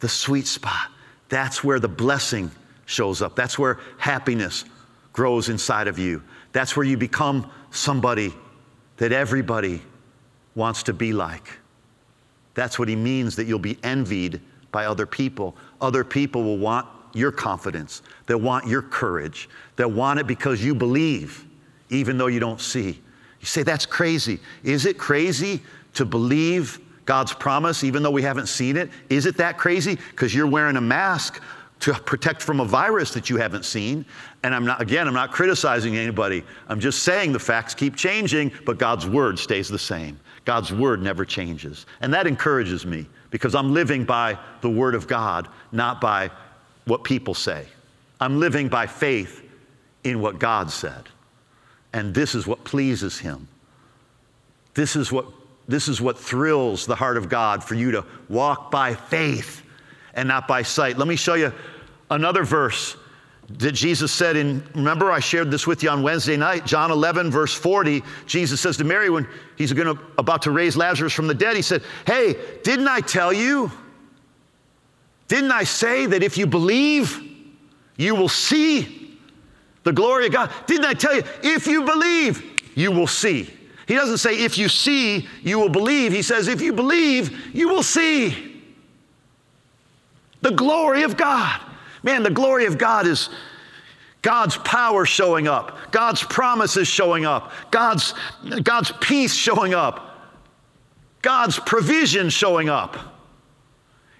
the 0.00 0.08
sweet 0.08 0.46
spot. 0.46 0.90
That's 1.28 1.64
where 1.64 1.80
the 1.80 1.88
blessing 1.88 2.50
shows 2.86 3.22
up. 3.22 3.34
That's 3.34 3.58
where 3.58 3.80
happiness 3.98 4.64
grows 5.12 5.48
inside 5.48 5.88
of 5.88 5.98
you. 5.98 6.22
That's 6.52 6.76
where 6.76 6.86
you 6.86 6.96
become 6.96 7.50
somebody 7.70 8.32
that 8.98 9.10
everybody 9.10 9.82
wants 10.54 10.84
to 10.84 10.92
be 10.92 11.12
like. 11.12 11.58
That's 12.54 12.78
what 12.78 12.88
he 12.88 12.94
means 12.94 13.34
that 13.36 13.46
you'll 13.46 13.58
be 13.58 13.78
envied 13.82 14.40
by 14.70 14.86
other 14.86 15.06
people. 15.06 15.56
Other 15.80 16.04
people 16.04 16.44
will 16.44 16.58
want 16.58 16.86
your 17.12 17.30
confidence, 17.30 18.02
they'll 18.26 18.40
want 18.40 18.66
your 18.66 18.82
courage, 18.82 19.48
they'll 19.76 19.90
want 19.90 20.18
it 20.18 20.26
because 20.26 20.64
you 20.64 20.74
believe 20.74 21.46
even 21.90 22.18
though 22.18 22.26
you 22.26 22.40
don't 22.40 22.60
see. 22.60 23.00
You 23.40 23.46
say, 23.46 23.62
that's 23.62 23.86
crazy. 23.86 24.40
Is 24.62 24.86
it 24.86 24.98
crazy 24.98 25.60
to 25.94 26.04
believe 26.04 26.80
God's 27.04 27.32
promise 27.32 27.84
even 27.84 28.02
though 28.02 28.10
we 28.10 28.22
haven't 28.22 28.48
seen 28.48 28.76
it? 28.76 28.90
Is 29.10 29.26
it 29.26 29.36
that 29.36 29.58
crazy? 29.58 29.98
Because 30.10 30.34
you're 30.34 30.46
wearing 30.46 30.76
a 30.76 30.80
mask 30.80 31.42
to 31.80 31.92
protect 31.92 32.40
from 32.40 32.60
a 32.60 32.64
virus 32.64 33.12
that 33.12 33.28
you 33.28 33.36
haven't 33.36 33.64
seen. 33.64 34.06
And 34.42 34.54
I'm 34.54 34.64
not, 34.64 34.80
again, 34.80 35.06
I'm 35.06 35.14
not 35.14 35.32
criticizing 35.32 35.96
anybody. 35.96 36.42
I'm 36.68 36.80
just 36.80 37.02
saying 37.02 37.32
the 37.32 37.38
facts 37.38 37.74
keep 37.74 37.96
changing, 37.96 38.52
but 38.64 38.78
God's 38.78 39.06
word 39.06 39.38
stays 39.38 39.68
the 39.68 39.78
same. 39.78 40.18
God's 40.44 40.72
word 40.72 41.02
never 41.02 41.24
changes. 41.24 41.86
And 42.00 42.12
that 42.14 42.26
encourages 42.26 42.86
me 42.86 43.06
because 43.30 43.54
I'm 43.54 43.74
living 43.74 44.04
by 44.04 44.38
the 44.62 44.70
word 44.70 44.94
of 44.94 45.06
God, 45.06 45.48
not 45.72 46.00
by 46.00 46.30
what 46.86 47.04
people 47.04 47.34
say. 47.34 47.66
I'm 48.20 48.40
living 48.40 48.68
by 48.68 48.86
faith 48.86 49.42
in 50.04 50.20
what 50.20 50.38
God 50.38 50.70
said. 50.70 51.08
And 51.94 52.12
this 52.12 52.34
is 52.34 52.44
what 52.44 52.64
pleases 52.64 53.20
him. 53.20 53.46
This 54.74 54.96
is 54.96 55.12
what, 55.12 55.26
this 55.68 55.86
is 55.86 56.00
what 56.00 56.18
thrills 56.18 56.86
the 56.86 56.96
heart 56.96 57.16
of 57.16 57.28
God 57.28 57.62
for 57.62 57.76
you 57.76 57.92
to 57.92 58.04
walk 58.28 58.72
by 58.72 58.94
faith 58.94 59.62
and 60.14 60.26
not 60.26 60.48
by 60.48 60.62
sight. 60.62 60.98
Let 60.98 61.06
me 61.06 61.14
show 61.14 61.34
you 61.34 61.52
another 62.10 62.42
verse 62.42 62.96
that 63.48 63.72
Jesus 63.72 64.10
said 64.10 64.34
in, 64.34 64.66
remember 64.74 65.12
I 65.12 65.20
shared 65.20 65.52
this 65.52 65.68
with 65.68 65.84
you 65.84 65.88
on 65.90 66.02
Wednesday 66.02 66.36
night, 66.36 66.66
John 66.66 66.90
11, 66.90 67.30
verse 67.30 67.54
40. 67.54 68.02
Jesus 68.26 68.60
says 68.60 68.76
to 68.78 68.84
Mary 68.84 69.08
when 69.08 69.28
he's 69.56 69.72
gonna, 69.72 69.94
about 70.18 70.42
to 70.42 70.50
raise 70.50 70.76
Lazarus 70.76 71.12
from 71.12 71.28
the 71.28 71.34
dead, 71.34 71.54
he 71.54 71.62
said, 71.62 71.84
Hey, 72.08 72.34
didn't 72.64 72.88
I 72.88 73.02
tell 73.02 73.32
you? 73.32 73.70
Didn't 75.28 75.52
I 75.52 75.62
say 75.62 76.06
that 76.06 76.24
if 76.24 76.36
you 76.38 76.48
believe, 76.48 77.20
you 77.96 78.16
will 78.16 78.28
see 78.28 79.03
the 79.84 79.92
glory 79.92 80.26
of 80.26 80.32
God. 80.32 80.50
Didn't 80.66 80.86
I 80.86 80.94
tell 80.94 81.14
you? 81.14 81.22
If 81.42 81.66
you 81.66 81.84
believe, 81.84 82.62
you 82.74 82.90
will 82.90 83.06
see. 83.06 83.50
He 83.86 83.94
doesn't 83.94 84.18
say, 84.18 84.42
if 84.42 84.56
you 84.58 84.68
see, 84.68 85.28
you 85.42 85.58
will 85.58 85.68
believe. 85.68 86.12
He 86.12 86.22
says, 86.22 86.48
if 86.48 86.60
you 86.60 86.72
believe, 86.72 87.54
you 87.54 87.68
will 87.68 87.82
see. 87.82 88.62
The 90.40 90.50
glory 90.50 91.02
of 91.02 91.16
God. 91.16 91.60
Man, 92.02 92.22
the 92.22 92.30
glory 92.30 92.66
of 92.66 92.78
God 92.78 93.06
is 93.06 93.28
God's 94.22 94.56
power 94.58 95.04
showing 95.04 95.48
up, 95.48 95.76
God's 95.90 96.22
promises 96.22 96.88
showing 96.88 97.26
up, 97.26 97.52
God's, 97.70 98.14
God's 98.62 98.90
peace 99.00 99.34
showing 99.34 99.74
up, 99.74 100.32
God's 101.20 101.58
provision 101.58 102.30
showing 102.30 102.70
up. 102.70 103.13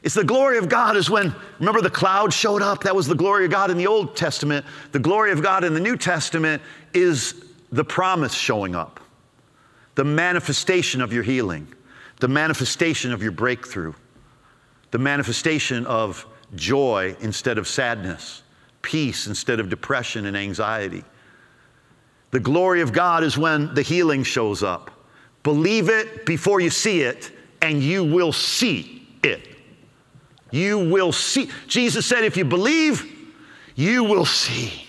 It's 0.04 0.14
the 0.14 0.22
glory 0.22 0.58
of 0.58 0.68
God 0.68 0.98
is 0.98 1.08
when, 1.08 1.34
remember, 1.58 1.80
the 1.80 1.88
cloud 1.88 2.30
showed 2.30 2.60
up? 2.60 2.82
That 2.82 2.94
was 2.94 3.08
the 3.08 3.14
glory 3.14 3.46
of 3.46 3.50
God 3.50 3.70
in 3.70 3.78
the 3.78 3.86
Old 3.86 4.14
Testament. 4.14 4.66
The 4.92 4.98
glory 4.98 5.32
of 5.32 5.42
God 5.42 5.64
in 5.64 5.72
the 5.72 5.80
New 5.80 5.96
Testament 5.96 6.62
is 6.92 7.42
the 7.72 7.84
promise 7.84 8.34
showing 8.34 8.74
up, 8.74 9.00
the 9.94 10.04
manifestation 10.04 11.00
of 11.00 11.10
your 11.10 11.22
healing, 11.22 11.66
the 12.20 12.28
manifestation 12.28 13.12
of 13.12 13.22
your 13.22 13.32
breakthrough, 13.32 13.94
the 14.90 14.98
manifestation 14.98 15.86
of 15.86 16.26
joy 16.54 17.16
instead 17.20 17.56
of 17.56 17.66
sadness, 17.66 18.42
peace 18.82 19.26
instead 19.26 19.58
of 19.58 19.70
depression 19.70 20.26
and 20.26 20.36
anxiety. 20.36 21.02
The 22.30 22.40
glory 22.40 22.82
of 22.82 22.92
God 22.92 23.24
is 23.24 23.38
when 23.38 23.72
the 23.72 23.82
healing 23.82 24.22
shows 24.22 24.62
up. 24.62 24.90
Believe 25.42 25.88
it 25.88 26.26
before 26.26 26.60
you 26.60 26.68
see 26.68 27.00
it, 27.00 27.32
and 27.62 27.82
you 27.82 28.04
will 28.04 28.32
see 28.32 29.08
it. 29.22 29.53
You 30.54 30.88
will 30.88 31.10
see. 31.10 31.50
Jesus 31.66 32.06
said, 32.06 32.22
if 32.22 32.36
you 32.36 32.44
believe, 32.44 33.34
you 33.74 34.04
will 34.04 34.24
see. 34.24 34.86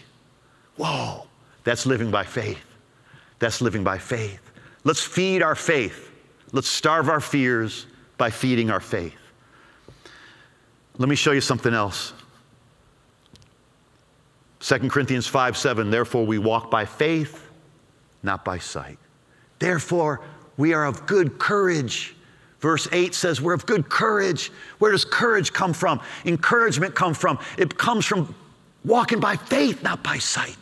Whoa, 0.78 1.26
that's 1.63 1.88
living 1.88 2.11
by 2.11 2.24
faith. 2.24 2.63
That's 3.39 3.61
living 3.61 3.84
by 3.84 3.97
faith. 3.97 4.51
Let's 4.84 5.01
feed 5.01 5.41
our 5.41 5.55
faith. 5.55 6.11
Let's 6.51 6.68
starve 6.68 7.09
our 7.09 7.20
fears 7.20 7.88
by 8.20 8.30
feeding 8.30 8.70
our 8.70 8.80
faith. 8.80 9.18
Let 10.99 11.09
me 11.09 11.16
show 11.16 11.32
you 11.32 11.41
something 11.41 11.74
else. 11.74 12.13
2 14.59 14.88
Corinthians 14.89 15.26
5 15.26 15.57
7, 15.57 15.89
therefore 15.89 16.28
we 16.28 16.38
walk 16.38 16.70
by 16.70 16.86
faith, 16.86 17.49
not 18.22 18.45
by 18.45 18.59
sight. 18.59 18.99
Therefore, 19.57 20.22
we 20.57 20.74
are 20.74 20.86
of 20.86 21.07
good 21.07 21.39
courage. 21.39 22.14
Verse 22.60 22.88
8 22.91 23.14
says, 23.14 23.41
We're 23.41 23.53
of 23.53 23.66
good 23.66 23.89
courage. 23.89 24.51
Where 24.80 24.91
does 24.91 25.06
courage 25.06 25.53
come 25.53 25.74
from? 25.74 25.99
Encouragement 26.26 26.95
come 26.95 27.14
from? 27.14 27.39
It 27.58 27.78
comes 27.78 28.06
from 28.06 28.34
walking 28.84 29.20
by 29.20 29.36
faith, 29.36 29.84
not 29.84 30.03
by 30.03 30.18
sight. 30.18 30.58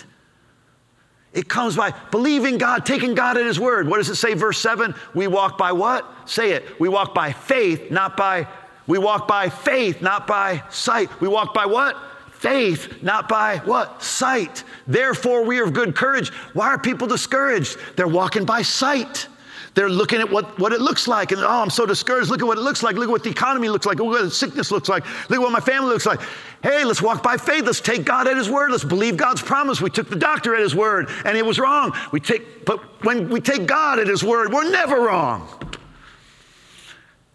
It 1.34 1.50
comes 1.50 1.76
by 1.76 1.94
believing 2.12 2.58
God, 2.58 2.86
taking 2.86 3.16
God 3.16 3.38
at 3.38 3.46
His 3.46 3.60
word. 3.60 3.88
What 3.88 3.98
does 3.98 4.10
it 4.10 4.16
say, 4.16 4.36
verse 4.36 4.60
7? 4.60 4.94
We 5.16 5.28
walk 5.28 5.58
by 5.58 5.72
what? 5.72 6.06
Say 6.26 6.52
it. 6.52 6.80
We 6.80 6.90
walk 6.90 7.16
by 7.16 7.32
faith, 7.32 7.90
not 7.90 8.16
by, 8.16 8.48
we 8.86 9.00
walk 9.00 9.28
by 9.28 9.50
faith, 9.50 10.02
not 10.02 10.28
by 10.28 10.64
sight. 10.70 11.10
We 11.22 11.28
walk 11.28 11.54
by 11.54 11.66
what? 11.66 11.98
Faith, 12.34 13.02
not 13.02 13.28
by 13.28 13.58
what? 13.60 14.04
Sight. 14.04 14.64
Therefore, 14.86 15.44
we 15.44 15.60
are 15.60 15.64
of 15.64 15.74
good 15.74 15.96
courage. 15.96 16.30
Why 16.54 16.68
are 16.68 16.78
people 16.78 17.08
discouraged? 17.08 17.78
They're 17.96 18.08
walking 18.08 18.46
by 18.46 18.62
sight. 18.62 19.28
They're 19.76 19.90
looking 19.90 20.20
at 20.20 20.30
what, 20.30 20.60
what 20.60 20.72
it 20.72 20.82
looks 20.82 21.08
like, 21.08 21.32
and 21.32 21.42
oh, 21.42 21.62
I'm 21.62 21.72
so 21.72 21.86
discouraged. 21.86 22.30
Look 22.30 22.42
at 22.42 22.46
what 22.46 22.60
it 22.60 22.62
looks 22.62 22.84
like. 22.84 22.96
Look 22.96 23.08
at 23.08 23.12
what 23.12 23.24
the 23.24 23.32
economy 23.32 23.70
looks 23.70 23.88
like. 23.88 23.98
Look 23.98 24.08
at 24.08 24.10
what 24.10 24.22
the 24.24 24.32
sickness 24.32 24.70
looks 24.70 24.88
like. 24.88 25.04
Look 25.30 25.40
at 25.40 25.42
what 25.42 25.52
my 25.52 25.60
family 25.60 25.90
looks 25.90 26.06
like. 26.06 26.22
Hey, 26.62 26.84
let's 26.84 27.02
walk 27.02 27.24
by 27.24 27.38
faith. 27.38 27.66
Let's 27.66 27.82
take 27.82 28.06
God 28.06 28.28
at 28.28 28.38
His 28.38 28.50
word. 28.50 28.70
Let's 28.72 28.84
believe 28.84 29.18
God's 29.18 29.42
promise. 29.42 29.82
We 29.82 29.90
took 29.90 30.10
the 30.10 30.16
doctor 30.16 30.56
at 30.56 30.62
His 30.62 30.76
word, 30.76 31.10
and 31.26 31.36
it 31.36 31.46
was 31.46 31.60
wrong. 31.60 31.94
We 32.12 32.20
take, 32.20 32.66
but 32.66 33.04
when 33.04 33.30
we 33.30 33.42
take 33.42 33.66
God 33.66 33.98
at 33.98 34.08
His 34.08 34.24
word, 34.24 34.54
we're 34.54 34.70
never 34.70 35.02
wrong. 35.02 35.48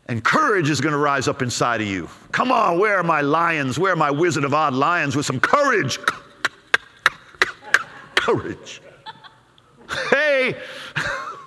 And 0.07 0.25
courage 0.25 0.71
is 0.71 0.81
going 0.81 0.93
to 0.93 0.99
rise 0.99 1.29
up 1.29 1.43
inside 1.43 1.81
of 1.81 1.89
you. 1.89 2.09
Come 2.31 2.53
on, 2.53 2.79
where 2.79 2.99
are 2.99 3.03
my 3.03 3.21
lions? 3.21 3.79
Where 3.79 3.93
are 3.93 3.97
my 3.97 4.11
Wizard 4.11 4.45
of 4.45 4.55
Oz 4.55 4.73
lions 4.75 5.17
with 5.17 5.27
some 5.27 5.41
courage? 5.41 5.99
courage. 8.15 8.81
Hey. 10.11 10.55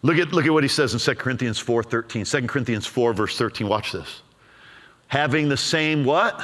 look, 0.02 0.18
at, 0.18 0.32
look 0.34 0.46
at 0.46 0.54
what 0.54 0.64
he 0.64 0.70
says 0.70 0.94
in 0.94 1.00
2 1.00 1.16
Corinthians 1.16 1.60
4 1.60 1.84
13. 1.84 2.26
2 2.26 2.48
Corinthians 2.48 2.86
4, 2.86 3.14
verse 3.14 3.38
13. 3.38 3.68
Watch 3.68 3.92
this. 3.92 4.22
Having 5.08 5.50
the 5.50 5.58
same 5.58 6.06
what? 6.06 6.44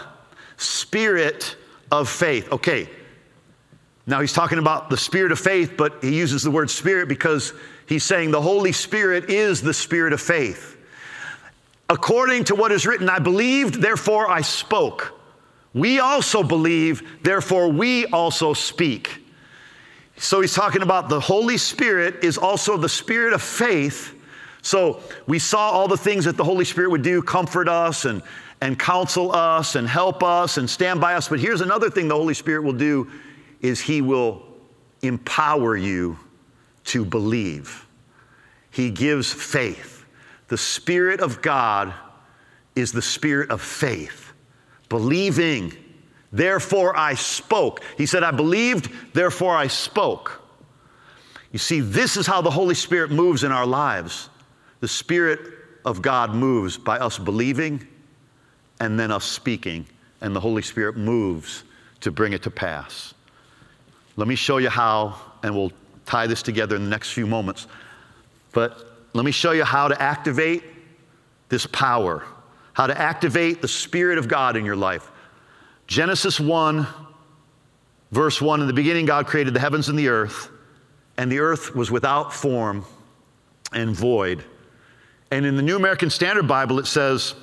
Spirit 0.57 1.55
of 1.91 2.09
faith. 2.09 2.51
Okay. 2.51 2.89
Now 4.05 4.21
he's 4.21 4.33
talking 4.33 4.57
about 4.57 4.89
the 4.89 4.97
spirit 4.97 5.31
of 5.31 5.39
faith, 5.39 5.75
but 5.77 6.03
he 6.03 6.17
uses 6.17 6.41
the 6.41 6.51
word 6.51 6.69
spirit 6.69 7.07
because 7.07 7.53
he's 7.87 8.03
saying 8.03 8.31
the 8.31 8.41
Holy 8.41 8.71
Spirit 8.71 9.29
is 9.29 9.61
the 9.61 9.73
spirit 9.73 10.13
of 10.13 10.21
faith. 10.21 10.77
According 11.89 12.45
to 12.45 12.55
what 12.55 12.71
is 12.71 12.85
written, 12.85 13.09
I 13.09 13.19
believed, 13.19 13.75
therefore 13.81 14.29
I 14.29 14.41
spoke. 14.41 15.19
We 15.73 15.99
also 15.99 16.43
believe, 16.43 17.21
therefore 17.23 17.69
we 17.69 18.05
also 18.07 18.53
speak. 18.53 19.23
So 20.19 20.41
he's 20.41 20.53
talking 20.53 20.81
about 20.81 21.07
the 21.07 21.19
Holy 21.19 21.57
Spirit 21.57 22.23
is 22.25 22.37
also 22.37 22.75
the 22.75 22.89
spirit 22.89 23.31
of 23.31 23.41
faith. 23.41 24.13
So 24.61 25.01
we 25.27 25.39
saw 25.39 25.71
all 25.71 25.87
the 25.87 25.97
things 25.97 26.25
that 26.25 26.35
the 26.35 26.43
Holy 26.43 26.65
Spirit 26.65 26.91
would 26.91 27.03
do 27.03 27.21
comfort 27.21 27.69
us 27.69 28.03
and, 28.03 28.21
and 28.59 28.77
counsel 28.77 29.31
us 29.31 29.75
and 29.75 29.87
help 29.87 30.21
us 30.21 30.57
and 30.57 30.69
stand 30.69 30.99
by 30.99 31.15
us. 31.15 31.29
But 31.29 31.39
here's 31.39 31.61
another 31.61 31.89
thing 31.89 32.09
the 32.09 32.15
Holy 32.15 32.33
Spirit 32.33 32.63
will 32.63 32.73
do 32.73 33.09
is 33.61 33.79
he 33.79 34.01
will 34.01 34.43
empower 35.01 35.77
you 35.77 36.19
to 36.85 37.05
believe. 37.05 37.87
He 38.71 38.91
gives 38.91 39.31
faith. 39.31 40.05
The 40.49 40.57
Spirit 40.57 41.21
of 41.21 41.41
God 41.41 41.93
is 42.75 42.91
the 42.91 43.01
spirit 43.01 43.51
of 43.51 43.61
faith, 43.61 44.33
believing 44.89 45.73
Therefore 46.31 46.97
I 46.97 47.15
spoke. 47.15 47.81
He 47.97 48.05
said, 48.05 48.23
I 48.23 48.31
believed, 48.31 48.91
therefore 49.13 49.55
I 49.55 49.67
spoke. 49.67 50.41
You 51.51 51.59
see, 51.59 51.79
this 51.79 52.17
is 52.17 52.27
how 52.27 52.41
the 52.41 52.51
Holy 52.51 52.75
Spirit 52.75 53.11
moves 53.11 53.43
in 53.43 53.51
our 53.51 53.65
lives. 53.65 54.29
The 54.81 54.87
Spirit 54.87 55.39
of 55.85 56.01
God 56.01 56.35
moves 56.35 56.77
by 56.77 56.99
us 56.99 57.17
believing 57.17 57.87
and 58.79 58.99
then 58.99 59.11
us 59.11 59.25
speaking, 59.25 59.85
and 60.21 60.35
the 60.35 60.39
Holy 60.39 60.61
Spirit 60.61 60.95
moves 60.95 61.63
to 62.01 62.11
bring 62.11 62.33
it 62.33 62.43
to 62.43 62.51
pass. 62.51 63.13
Let 64.15 64.27
me 64.27 64.35
show 64.35 64.57
you 64.57 64.69
how, 64.69 65.15
and 65.43 65.55
we'll 65.55 65.73
tie 66.05 66.27
this 66.27 66.41
together 66.41 66.75
in 66.75 66.83
the 66.83 66.89
next 66.89 67.11
few 67.11 67.27
moments. 67.27 67.67
But 68.51 68.85
let 69.13 69.25
me 69.25 69.31
show 69.31 69.51
you 69.51 69.63
how 69.63 69.87
to 69.87 70.01
activate 70.01 70.63
this 71.49 71.65
power, 71.65 72.23
how 72.73 72.87
to 72.87 72.97
activate 72.97 73.61
the 73.61 73.67
Spirit 73.67 74.17
of 74.17 74.27
God 74.27 74.55
in 74.55 74.65
your 74.65 74.75
life. 74.75 75.11
Genesis 75.89 76.39
1, 76.39 76.85
verse 78.11 78.39
1 78.39 78.61
In 78.61 78.67
the 78.67 78.73
beginning, 78.73 79.07
God 79.07 79.25
created 79.25 79.55
the 79.55 79.59
heavens 79.59 79.89
and 79.89 79.97
the 79.97 80.09
earth, 80.09 80.51
and 81.17 81.31
the 81.31 81.39
earth 81.39 81.75
was 81.75 81.89
without 81.89 82.31
form 82.31 82.85
and 83.73 83.95
void. 83.95 84.43
And 85.31 85.47
in 85.47 85.55
the 85.55 85.63
New 85.63 85.75
American 85.75 86.11
Standard 86.11 86.47
Bible, 86.47 86.77
it 86.77 86.85
says, 86.85 87.33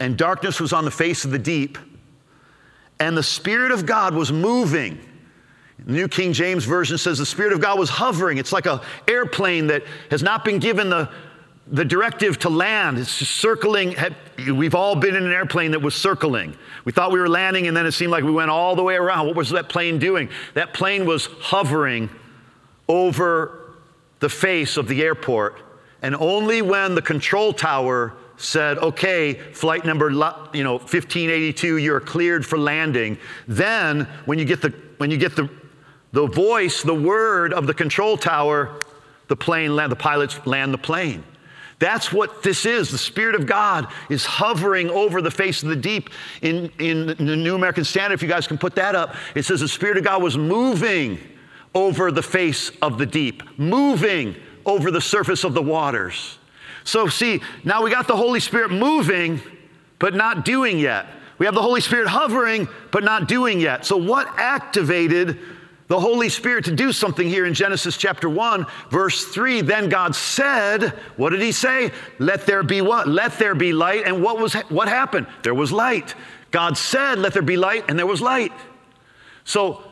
And 0.00 0.18
darkness 0.18 0.60
was 0.60 0.72
on 0.72 0.84
the 0.84 0.90
face 0.90 1.24
of 1.24 1.30
the 1.30 1.38
deep, 1.38 1.78
and 2.98 3.16
the 3.16 3.22
Spirit 3.22 3.70
of 3.70 3.86
God 3.86 4.12
was 4.12 4.32
moving. 4.32 4.98
The 5.86 5.92
New 5.92 6.08
King 6.08 6.32
James 6.32 6.64
Version 6.64 6.98
says 6.98 7.18
the 7.18 7.26
Spirit 7.26 7.52
of 7.52 7.60
God 7.60 7.78
was 7.78 7.90
hovering. 7.90 8.38
It's 8.38 8.52
like 8.52 8.66
an 8.66 8.80
airplane 9.06 9.68
that 9.68 9.84
has 10.10 10.22
not 10.24 10.44
been 10.44 10.58
given 10.58 10.90
the 10.90 11.08
the 11.66 11.84
directive 11.84 12.38
to 12.40 12.50
land 12.50 12.98
is 12.98 13.08
circling. 13.08 13.96
We've 14.36 14.74
all 14.74 14.94
been 14.96 15.16
in 15.16 15.24
an 15.24 15.32
airplane 15.32 15.70
that 15.70 15.80
was 15.80 15.94
circling. 15.94 16.56
We 16.84 16.92
thought 16.92 17.10
we 17.10 17.18
were 17.18 17.28
landing, 17.28 17.66
and 17.66 17.76
then 17.76 17.86
it 17.86 17.92
seemed 17.92 18.12
like 18.12 18.22
we 18.22 18.32
went 18.32 18.50
all 18.50 18.76
the 18.76 18.82
way 18.82 18.96
around. 18.96 19.26
What 19.26 19.36
was 19.36 19.50
that 19.50 19.68
plane 19.68 19.98
doing? 19.98 20.28
That 20.52 20.74
plane 20.74 21.06
was 21.06 21.26
hovering 21.40 22.10
over 22.86 23.76
the 24.20 24.28
face 24.28 24.76
of 24.76 24.88
the 24.88 25.02
airport. 25.02 25.58
And 26.02 26.14
only 26.14 26.60
when 26.60 26.94
the 26.94 27.02
control 27.02 27.54
tower 27.54 28.12
said, 28.36 28.78
okay, 28.78 29.34
flight 29.34 29.86
number 29.86 30.10
you 30.10 30.64
know, 30.64 30.74
1582, 30.74 31.78
you're 31.78 32.00
cleared 32.00 32.44
for 32.44 32.58
landing, 32.58 33.16
then 33.48 34.04
when 34.26 34.38
you 34.38 34.44
get 34.44 34.60
the, 34.60 34.70
when 34.98 35.10
you 35.10 35.16
get 35.16 35.34
the, 35.34 35.48
the 36.12 36.26
voice, 36.26 36.82
the 36.82 36.94
word 36.94 37.54
of 37.54 37.66
the 37.66 37.72
control 37.72 38.18
tower, 38.18 38.84
the 39.28 39.36
plane 39.36 39.74
land, 39.74 39.90
the 39.90 39.96
pilots 39.96 40.44
land 40.46 40.74
the 40.74 40.78
plane. 40.78 41.24
That's 41.84 42.10
what 42.10 42.42
this 42.42 42.64
is. 42.64 42.90
The 42.90 42.96
Spirit 42.96 43.34
of 43.34 43.44
God 43.44 43.88
is 44.08 44.24
hovering 44.24 44.88
over 44.88 45.20
the 45.20 45.30
face 45.30 45.62
of 45.62 45.68
the 45.68 45.76
deep. 45.76 46.08
In, 46.40 46.72
in 46.78 47.08
the 47.08 47.36
New 47.36 47.54
American 47.54 47.84
Standard, 47.84 48.14
if 48.14 48.22
you 48.22 48.28
guys 48.28 48.46
can 48.46 48.56
put 48.56 48.74
that 48.76 48.94
up, 48.94 49.14
it 49.34 49.42
says 49.44 49.60
the 49.60 49.68
Spirit 49.68 49.98
of 49.98 50.04
God 50.04 50.22
was 50.22 50.38
moving 50.38 51.18
over 51.74 52.10
the 52.10 52.22
face 52.22 52.70
of 52.80 52.96
the 52.96 53.04
deep, 53.04 53.42
moving 53.58 54.34
over 54.64 54.90
the 54.90 55.00
surface 55.02 55.44
of 55.44 55.52
the 55.52 55.60
waters. 55.60 56.38
So, 56.84 57.06
see, 57.06 57.42
now 57.64 57.82
we 57.82 57.90
got 57.90 58.08
the 58.08 58.16
Holy 58.16 58.40
Spirit 58.40 58.70
moving, 58.70 59.42
but 59.98 60.14
not 60.14 60.46
doing 60.46 60.78
yet. 60.78 61.04
We 61.36 61.44
have 61.44 61.54
the 61.54 61.60
Holy 61.60 61.82
Spirit 61.82 62.08
hovering, 62.08 62.66
but 62.92 63.04
not 63.04 63.28
doing 63.28 63.60
yet. 63.60 63.84
So, 63.84 63.98
what 63.98 64.26
activated 64.38 65.38
the 65.86 66.00
Holy 66.00 66.28
Spirit 66.28 66.64
to 66.64 66.74
do 66.74 66.92
something 66.92 67.28
here 67.28 67.44
in 67.44 67.52
Genesis 67.52 67.96
chapter 67.96 68.28
1, 68.28 68.66
verse 68.90 69.26
3. 69.26 69.60
Then 69.60 69.88
God 69.88 70.16
said, 70.16 70.90
What 71.16 71.30
did 71.30 71.42
he 71.42 71.52
say? 71.52 71.92
Let 72.18 72.46
there 72.46 72.62
be 72.62 72.80
what? 72.80 73.06
Let 73.06 73.38
there 73.38 73.54
be 73.54 73.72
light. 73.72 74.04
And 74.06 74.22
what 74.22 74.38
was 74.38 74.54
what 74.70 74.88
happened? 74.88 75.26
There 75.42 75.54
was 75.54 75.72
light. 75.72 76.14
God 76.50 76.78
said, 76.78 77.18
Let 77.18 77.34
there 77.34 77.42
be 77.42 77.56
light, 77.56 77.84
and 77.88 77.98
there 77.98 78.06
was 78.06 78.22
light. 78.22 78.52
So 79.44 79.82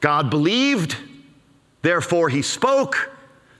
God 0.00 0.30
believed, 0.30 0.96
therefore 1.82 2.28
he 2.28 2.42
spoke. 2.42 3.10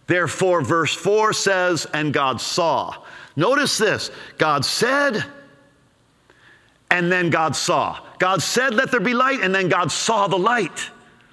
Therefore, 0.07 0.61
verse 0.62 0.95
4 0.95 1.32
says, 1.32 1.86
And 1.93 2.12
God 2.12 2.41
saw. 2.41 2.97
Notice 3.36 3.78
this 3.78 4.11
God 4.38 4.64
said, 4.64 5.24
and 6.91 7.11
then 7.11 7.30
God 7.30 7.55
saw. 7.55 7.99
God 8.18 8.43
said, 8.43 8.74
Let 8.74 8.91
there 8.91 9.01
be 9.01 9.14
light, 9.14 9.41
and 9.41 9.55
then 9.55 9.68
God 9.68 9.91
saw 9.93 10.26
the 10.26 10.38
light. 10.38 10.91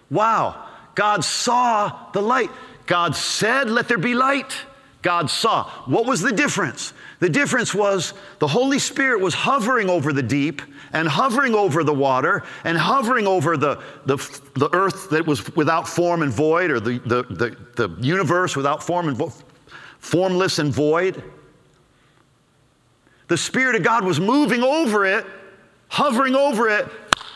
Wow. 0.10 0.68
God 0.96 1.24
saw 1.24 2.12
the 2.12 2.22
light. 2.22 2.50
God 2.86 3.16
said, 3.16 3.70
Let 3.70 3.88
there 3.88 3.98
be 3.98 4.14
light. 4.14 4.56
God 5.02 5.30
saw. 5.30 5.70
What 5.86 6.06
was 6.06 6.22
the 6.22 6.32
difference? 6.32 6.94
The 7.20 7.30
difference 7.30 7.74
was 7.74 8.14
the 8.40 8.48
Holy 8.48 8.80
Spirit 8.80 9.22
was 9.22 9.34
hovering 9.34 9.90
over 9.90 10.12
the 10.12 10.24
deep 10.24 10.62
and 10.92 11.08
hovering 11.08 11.54
over 11.54 11.84
the 11.84 11.94
water 11.94 12.44
and 12.64 12.78
hovering 12.78 13.28
over 13.28 13.58
the, 13.58 13.82
the, 14.06 14.18
the 14.56 14.70
earth 14.74 15.10
that 15.12 15.26
was 15.26 15.56
without 15.56 15.88
form 15.88 16.24
and 16.24 16.32
void 16.32 16.72
or 16.72 16.80
the, 16.80 17.00
the, 17.00 17.24
the, 17.24 17.58
the 17.88 18.02
universe 18.02 18.56
without 18.56 18.84
form 18.84 19.08
and 19.08 19.18
vo- 19.18 19.34
formless 20.00 20.60
and 20.60 20.74
void. 20.74 21.24
The 23.28 23.38
Spirit 23.38 23.76
of 23.76 23.84
God 23.84 24.04
was 24.04 24.20
moving 24.20 24.64
over 24.64 25.06
it 25.06 25.26
hovering 25.90 26.36
over 26.36 26.70
it, 26.70 26.88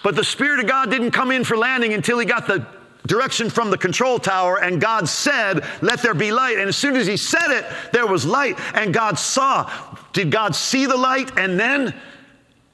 but 0.03 0.15
the 0.15 0.23
Spirit 0.23 0.59
of 0.59 0.67
God 0.67 0.89
didn't 0.89 1.11
come 1.11 1.31
in 1.31 1.43
for 1.43 1.57
landing 1.57 1.93
until 1.93 2.19
he 2.19 2.25
got 2.25 2.47
the 2.47 2.65
direction 3.07 3.49
from 3.49 3.69
the 3.71 3.77
control 3.77 4.19
tower, 4.19 4.57
and 4.57 4.79
God 4.79 5.07
said, 5.07 5.65
Let 5.81 6.01
there 6.01 6.13
be 6.13 6.31
light. 6.31 6.57
And 6.57 6.67
as 6.67 6.77
soon 6.77 6.95
as 6.95 7.07
He 7.07 7.17
said 7.17 7.51
it, 7.51 7.65
there 7.91 8.07
was 8.07 8.25
light, 8.25 8.59
and 8.73 8.93
God 8.93 9.17
saw. 9.17 9.69
Did 10.13 10.31
God 10.31 10.55
see 10.55 10.85
the 10.85 10.97
light 10.97 11.37
and 11.37 11.59
then? 11.59 11.93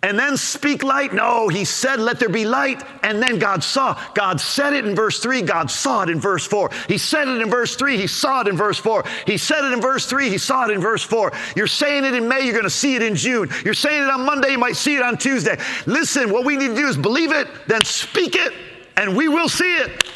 And 0.07 0.17
then 0.17 0.37
speak 0.37 0.83
light? 0.83 1.13
No, 1.13 1.49
he 1.49 1.65
said, 1.65 1.99
Let 1.99 2.17
there 2.17 2.29
be 2.29 2.45
light. 2.45 2.81
And 3.03 3.21
then 3.21 3.39
God 3.39 3.61
saw. 3.61 4.01
God 4.13 4.39
said 4.39 4.71
it 4.71 4.85
in 4.85 4.95
verse 4.95 5.19
3. 5.19 5.41
God 5.41 5.69
saw 5.69 6.03
it 6.03 6.09
in 6.09 6.17
verse 6.17 6.47
4. 6.47 6.71
He 6.87 6.97
said 6.97 7.27
it 7.27 7.41
in 7.41 7.49
verse 7.49 7.75
3. 7.75 7.97
He 7.97 8.07
saw 8.07 8.39
it 8.39 8.47
in 8.47 8.55
verse 8.55 8.79
4. 8.79 9.03
He 9.25 9.37
said 9.37 9.65
it 9.65 9.73
in 9.73 9.81
verse 9.81 10.05
3. 10.05 10.29
He 10.29 10.37
saw 10.37 10.63
it 10.63 10.71
in 10.71 10.79
verse 10.79 11.03
4. 11.03 11.33
You're 11.57 11.67
saying 11.67 12.05
it 12.05 12.13
in 12.13 12.25
May, 12.25 12.45
you're 12.45 12.53
going 12.53 12.63
to 12.63 12.69
see 12.69 12.95
it 12.95 13.01
in 13.01 13.15
June. 13.15 13.49
You're 13.65 13.73
saying 13.73 14.01
it 14.01 14.09
on 14.09 14.25
Monday, 14.25 14.51
you 14.51 14.57
might 14.57 14.77
see 14.77 14.95
it 14.95 15.01
on 15.01 15.17
Tuesday. 15.17 15.59
Listen, 15.85 16.31
what 16.31 16.45
we 16.45 16.55
need 16.55 16.69
to 16.69 16.75
do 16.75 16.87
is 16.87 16.95
believe 16.95 17.33
it, 17.33 17.49
then 17.67 17.83
speak 17.83 18.35
it, 18.35 18.53
and 18.95 19.13
we 19.13 19.27
will 19.27 19.49
see 19.49 19.75
it. 19.75 20.09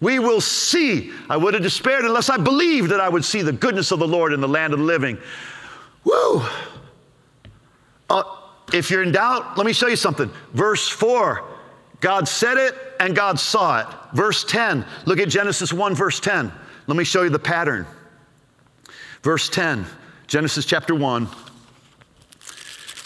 We 0.00 0.18
will 0.18 0.40
see. 0.40 1.12
I 1.30 1.36
would 1.36 1.54
have 1.54 1.62
despaired 1.62 2.04
unless 2.04 2.28
I 2.28 2.38
believed 2.38 2.90
that 2.90 2.98
I 2.98 3.08
would 3.08 3.24
see 3.24 3.42
the 3.42 3.52
goodness 3.52 3.92
of 3.92 4.00
the 4.00 4.08
Lord 4.08 4.32
in 4.32 4.40
the 4.40 4.48
land 4.48 4.72
of 4.72 4.80
the 4.80 4.84
living. 4.84 5.16
Woo! 6.02 6.42
Uh, 8.10 8.24
if 8.72 8.90
you're 8.90 9.02
in 9.02 9.12
doubt, 9.12 9.56
let 9.56 9.66
me 9.66 9.72
show 9.72 9.88
you 9.88 9.96
something. 9.96 10.30
Verse 10.52 10.88
4 10.88 11.44
God 12.00 12.26
said 12.26 12.58
it 12.58 12.74
and 12.98 13.14
God 13.14 13.38
saw 13.38 13.80
it. 13.80 13.86
Verse 14.12 14.42
10, 14.44 14.84
look 15.06 15.20
at 15.20 15.28
Genesis 15.28 15.72
1, 15.72 15.94
verse 15.94 16.18
10. 16.18 16.50
Let 16.88 16.96
me 16.96 17.04
show 17.04 17.22
you 17.22 17.30
the 17.30 17.38
pattern. 17.38 17.86
Verse 19.22 19.48
10, 19.48 19.86
Genesis 20.26 20.66
chapter 20.66 20.96
1. 20.96 21.28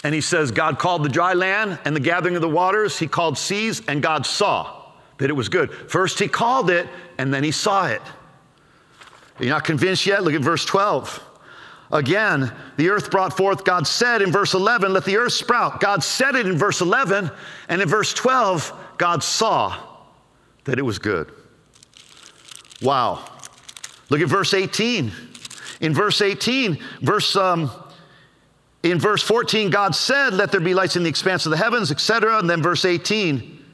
And 0.03 0.15
he 0.15 0.23
says, 0.23 0.51
God 0.51 0.79
called 0.79 1.05
the 1.05 1.09
dry 1.11 1.35
land 1.35 1.79
and 1.85 1.95
the 1.95 2.01
gathering 2.01 2.37
of 2.37 2.41
the 2.41 2.49
waters, 2.49 2.99
he 2.99 3.07
called 3.07 3.37
seas, 3.37 3.83
and 3.87 4.03
God 4.03 4.25
saw 4.25 4.85
that 5.19 5.29
it 5.29 5.35
was 5.35 5.49
good. 5.49 5.73
First, 5.91 6.19
he 6.19 6.29
called 6.29 6.71
it, 6.71 6.89
and 7.19 7.35
then 7.35 7.45
he 7.45 7.51
saw 7.51 7.89
it. 7.89 8.03
You're 9.39 9.51
not 9.51 9.65
convinced 9.65 10.07
yet? 10.07 10.23
Look 10.23 10.35
at 10.35 10.41
verse 10.41 10.65
12. 10.65 11.23
Again, 11.93 12.53
the 12.77 12.89
earth 12.91 13.11
brought 13.11 13.37
forth, 13.37 13.65
God 13.65 13.87
said 13.87 14.21
in 14.21 14.33
verse 14.33 14.55
11, 14.55 14.93
let 14.93 15.05
the 15.05 15.17
earth 15.17 15.33
sprout. 15.33 15.81
God 15.81 16.03
said 16.03 16.35
it 16.35 16.47
in 16.47 16.59
verse 16.59 16.81
11, 16.81 17.31
and 17.69 17.83
in 17.83 17.89
verse 17.89 18.13
12, 18.13 18.73
God 18.99 19.23
saw 19.23 19.77
that 20.65 20.79
it 20.79 20.83
was 20.83 20.99
good. 20.99 21.33
Wow. 22.83 23.25
Look 24.11 24.21
at 24.21 24.29
verse 24.29 24.53
18. 24.53 25.13
In 25.81 25.95
verse 25.95 26.21
18, 26.21 26.79
verse 27.03 27.37
um, 27.37 27.71
in 28.83 28.99
verse 28.99 29.23
14, 29.23 29.71
God 29.71 29.95
said, 29.95 30.33
Let 30.33 30.53
there 30.53 30.61
be 30.61 30.75
lights 30.75 30.97
in 30.97 31.03
the 31.03 31.09
expanse 31.09 31.45
of 31.47 31.51
the 31.51 31.57
heavens, 31.57 31.91
etc. 31.91 32.39
And 32.39 32.49
then 32.49 32.63
verse 32.63 32.85
18, 32.85 33.65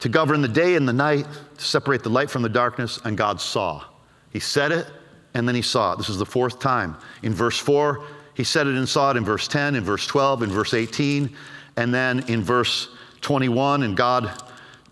to 0.00 0.08
govern 0.08 0.42
the 0.42 0.48
day 0.48 0.76
and 0.76 0.86
the 0.86 0.92
night, 0.92 1.26
to 1.56 1.64
separate 1.64 2.02
the 2.02 2.10
light 2.10 2.30
from 2.30 2.42
the 2.42 2.48
darkness, 2.48 3.00
and 3.04 3.16
God 3.16 3.40
saw. 3.40 3.84
He 4.30 4.40
said 4.40 4.72
it, 4.72 4.86
and 5.34 5.46
then 5.46 5.54
he 5.54 5.62
saw 5.62 5.92
it. 5.92 5.98
This 5.98 6.08
is 6.08 6.18
the 6.18 6.26
fourth 6.26 6.58
time. 6.58 6.96
In 7.22 7.32
verse 7.32 7.58
4, 7.58 8.04
he 8.34 8.44
said 8.44 8.66
it 8.66 8.76
and 8.76 8.88
saw 8.88 9.10
it. 9.10 9.16
In 9.16 9.24
verse 9.24 9.48
10, 9.48 9.74
in 9.74 9.84
verse 9.84 10.06
12, 10.06 10.42
in 10.42 10.50
verse 10.50 10.74
18, 10.74 11.34
and 11.76 11.92
then 11.92 12.20
in 12.28 12.42
verse 12.42 12.88
21, 13.20 13.82
and 13.82 13.96
God, 13.96 14.42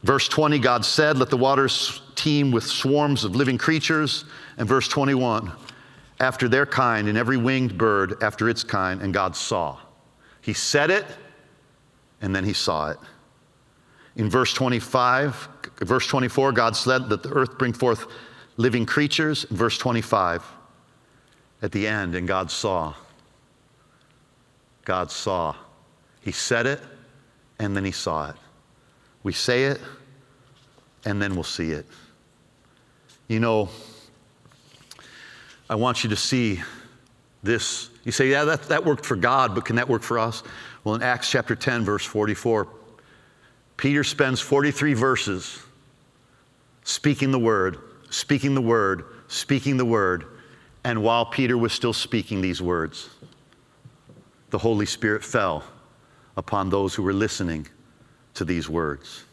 verse 0.03 0.29
20, 0.29 0.59
God 0.59 0.85
said, 0.85 1.19
Let 1.19 1.31
the 1.31 1.37
waters 1.37 2.03
teem 2.15 2.51
with 2.51 2.65
swarms 2.65 3.25
of 3.25 3.37
living 3.37 3.59
creatures. 3.59 4.25
And 4.57 4.69
verse 4.69 4.89
21, 4.89 5.51
after 6.21 6.49
their 6.49 6.67
kind, 6.67 7.09
and 7.09 7.17
every 7.17 7.37
winged 7.37 7.77
bird 7.77 8.23
after 8.23 8.49
its 8.49 8.63
kind, 8.63 9.01
and 9.03 9.13
God 9.13 9.37
saw. 9.37 9.79
He 10.43 10.53
said 10.53 10.91
it, 10.91 11.07
and 12.21 12.35
then 12.35 12.45
he 12.45 12.53
saw 12.53 12.91
it. 12.91 12.99
In 14.17 14.29
verse 14.29 14.53
25, 14.53 15.49
verse 15.81 16.07
24, 16.07 16.53
God 16.53 16.77
said 16.77 17.09
that 17.09 17.23
the 17.23 17.31
earth 17.31 17.57
bring 17.59 17.73
forth 17.73 18.07
living 18.57 18.87
creatures. 18.87 19.45
Verse 19.51 19.79
25, 19.79 20.45
at 21.63 21.73
the 21.73 21.87
end, 21.87 22.15
and 22.15 22.27
God 22.27 22.51
saw. 22.51 22.95
God 24.85 25.11
saw. 25.11 25.55
He 26.21 26.33
said 26.33 26.67
it, 26.67 26.81
and 27.59 27.77
then 27.77 27.85
he 27.85 27.93
saw 27.93 28.31
it. 28.31 28.37
We 29.23 29.33
say 29.33 29.65
it, 29.65 29.81
and 31.05 31.21
then 31.21 31.35
we'll 31.35 31.45
see 31.45 31.71
it. 31.71 31.87
You 33.29 33.41
know, 33.41 33.69
I 35.69 35.77
want 35.77 36.03
you 36.03 36.11
to 36.11 36.17
see 36.17 36.61
this. 37.43 37.91
You 38.05 38.13
say, 38.13 38.29
yeah, 38.29 38.45
that, 38.45 38.65
that 38.65 38.85
worked 38.85 39.07
for 39.07 39.17
God, 39.17 39.55
but 39.55 39.65
can 39.65 39.77
that 39.77 39.89
work 39.89 40.03
for 40.03 40.19
us? 40.19 40.43
Well, 40.83 40.95
in 40.95 41.03
Acts 41.03 41.31
chapter 41.31 41.55
10, 41.55 41.85
verse 41.85 42.05
44, 42.05 42.67
Peter 43.77 44.03
spends 44.03 44.41
43 44.41 44.95
verses 44.95 45.63
speaking 46.83 47.31
the 47.31 47.39
word, 47.39 47.79
speaking 48.11 48.55
the 48.55 48.61
word, 48.61 49.05
speaking 49.29 49.77
the 49.77 49.85
word. 49.85 50.27
And 50.85 51.03
while 51.03 51.27
Peter 51.27 51.57
was 51.57 51.73
still 51.73 51.93
speaking 51.93 52.41
these 52.41 52.61
words, 52.61 53.11
the 54.51 54.59
Holy 54.59 54.87
Spirit 54.87 55.25
fell 55.25 55.65
upon 56.37 56.71
those 56.71 56.95
who 56.95 57.03
were 57.03 57.13
listening 57.13 57.67
to 58.35 58.45
these 58.45 58.69
words. 58.69 59.25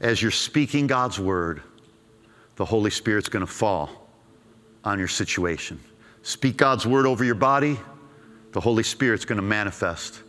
As 0.00 0.20
you're 0.20 0.30
speaking 0.30 0.86
God's 0.86 1.18
word, 1.18 1.62
the 2.56 2.64
Holy 2.64 2.90
Spirit's 2.90 3.28
going 3.28 3.44
to 3.44 3.50
fall 3.50 4.08
on 4.84 4.98
your 4.98 5.08
situation. 5.08 5.80
Speak 6.22 6.56
God's 6.56 6.86
word 6.86 7.06
over 7.06 7.24
your 7.24 7.34
body, 7.34 7.78
the 8.52 8.60
Holy 8.60 8.82
Spirit's 8.82 9.24
going 9.24 9.36
to 9.36 9.42
manifest 9.42 10.22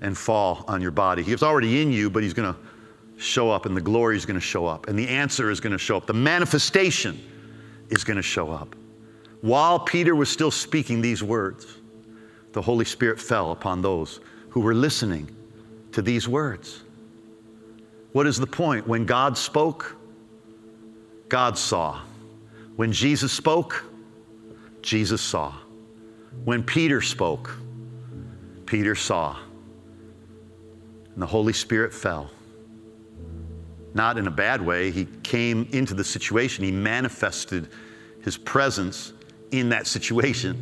and 0.00 0.16
fall 0.16 0.64
on 0.68 0.80
your 0.80 0.90
body. 0.90 1.22
He's 1.22 1.42
already 1.42 1.82
in 1.82 1.92
you, 1.92 2.10
but 2.10 2.22
he's 2.22 2.34
going 2.34 2.52
to 2.52 2.60
show 3.16 3.50
up 3.50 3.66
and 3.66 3.76
the 3.76 3.80
glory 3.80 4.16
is 4.16 4.26
going 4.26 4.38
to 4.38 4.44
show 4.44 4.66
up 4.66 4.88
and 4.88 4.98
the 4.98 5.08
answer 5.08 5.50
is 5.50 5.60
going 5.60 5.72
to 5.72 5.78
show 5.78 5.96
up. 5.96 6.06
The 6.06 6.12
manifestation 6.12 7.20
is 7.90 8.04
going 8.04 8.16
to 8.16 8.22
show 8.22 8.50
up. 8.50 8.74
While 9.40 9.78
Peter 9.78 10.14
was 10.14 10.28
still 10.28 10.50
speaking 10.50 11.00
these 11.00 11.22
words, 11.22 11.66
the 12.52 12.62
Holy 12.62 12.84
Spirit 12.84 13.20
fell 13.20 13.52
upon 13.52 13.82
those 13.82 14.20
who 14.48 14.60
were 14.60 14.74
listening 14.74 15.34
to 15.92 16.02
these 16.02 16.28
words. 16.28 16.82
What 18.12 18.26
is 18.26 18.38
the 18.38 18.46
point? 18.46 18.86
When 18.86 19.06
God 19.06 19.36
spoke, 19.36 19.96
God 21.28 21.58
saw. 21.58 22.00
When 22.76 22.92
Jesus 22.92 23.32
spoke, 23.32 23.84
Jesus 24.82 25.20
saw. 25.20 25.52
When 26.44 26.62
Peter 26.62 27.00
spoke, 27.00 27.56
Peter 28.66 28.94
saw 28.94 29.36
and 31.14 31.22
the 31.22 31.26
Holy 31.26 31.52
Spirit 31.52 31.92
fell. 31.92 32.30
Not 33.94 34.18
in 34.18 34.26
a 34.26 34.30
bad 34.30 34.60
way, 34.60 34.90
He 34.90 35.06
came 35.22 35.68
into 35.72 35.94
the 35.94 36.04
situation, 36.04 36.64
He 36.64 36.72
manifested 36.72 37.68
His 38.22 38.36
presence 38.36 39.12
in 39.52 39.68
that 39.70 39.86
situation. 39.86 40.56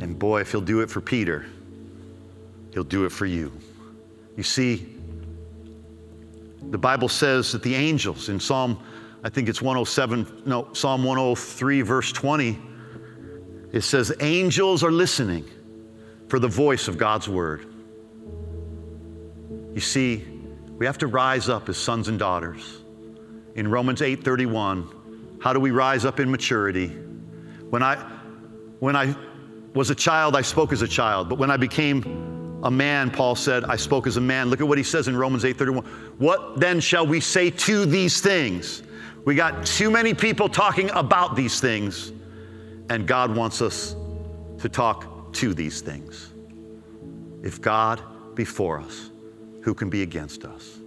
And 0.00 0.18
boy, 0.18 0.40
if 0.40 0.50
He'll 0.50 0.60
do 0.60 0.80
it 0.80 0.90
for 0.90 1.00
Peter, 1.00 1.46
He'll 2.72 2.84
do 2.84 3.04
it 3.04 3.12
for 3.12 3.24
you. 3.24 3.52
You 4.36 4.42
see, 4.42 4.94
the 6.70 6.78
Bible 6.78 7.08
says 7.08 7.52
that 7.52 7.62
the 7.62 7.74
angels 7.74 8.28
in 8.28 8.40
Psalm, 8.40 8.78
I 9.22 9.28
think 9.28 9.48
it's 9.48 9.62
107, 9.62 10.42
no, 10.44 10.68
Psalm 10.72 11.04
103, 11.04 11.82
verse 11.82 12.12
20, 12.12 12.58
it 13.72 13.82
says, 13.82 14.12
angels 14.20 14.82
are 14.82 14.90
listening 14.90 15.44
for 16.28 16.38
the 16.38 16.48
voice 16.48 16.88
of 16.88 16.98
God's 16.98 17.28
word. 17.28 17.66
You 19.74 19.80
see, 19.80 20.24
we 20.78 20.86
have 20.86 20.98
to 20.98 21.06
rise 21.06 21.48
up 21.48 21.68
as 21.68 21.76
sons 21.76 22.08
and 22.08 22.18
daughters. 22.18 22.82
In 23.54 23.68
Romans 23.68 24.02
8:31, 24.02 25.40
how 25.40 25.52
do 25.52 25.60
we 25.60 25.70
rise 25.70 26.04
up 26.04 26.20
in 26.20 26.30
maturity? 26.30 26.88
When 27.70 27.82
I 27.82 27.96
when 28.80 28.94
I 28.94 29.14
was 29.74 29.90
a 29.90 29.94
child, 29.94 30.36
I 30.36 30.42
spoke 30.42 30.72
as 30.72 30.82
a 30.82 30.88
child, 30.88 31.28
but 31.28 31.38
when 31.38 31.50
I 31.50 31.56
became 31.56 32.60
a 32.62 32.70
man, 32.70 33.10
Paul 33.10 33.34
said, 33.34 33.64
I 33.64 33.76
spoke 33.76 34.06
as 34.06 34.16
a 34.16 34.20
man. 34.20 34.48
Look 34.48 34.60
at 34.60 34.68
what 34.68 34.78
he 34.78 34.84
says 34.84 35.08
in 35.08 35.16
Romans 35.16 35.44
8:31. 35.44 35.84
What 36.18 36.60
then 36.60 36.80
shall 36.80 37.06
we 37.06 37.20
say 37.20 37.50
to 37.50 37.86
these 37.86 38.20
things? 38.20 38.82
We 39.24 39.34
got 39.34 39.66
too 39.66 39.90
many 39.90 40.14
people 40.14 40.48
talking 40.48 40.90
about 40.90 41.36
these 41.36 41.60
things, 41.60 42.12
and 42.90 43.06
God 43.06 43.34
wants 43.34 43.62
us 43.62 43.96
to 44.58 44.68
talk 44.68 45.32
to 45.34 45.52
these 45.52 45.80
things. 45.80 46.32
If 47.42 47.60
God 47.60 48.02
be 48.34 48.44
for 48.44 48.78
us, 48.78 49.10
who 49.66 49.74
can 49.74 49.90
be 49.90 50.02
against 50.02 50.44
us? 50.44 50.78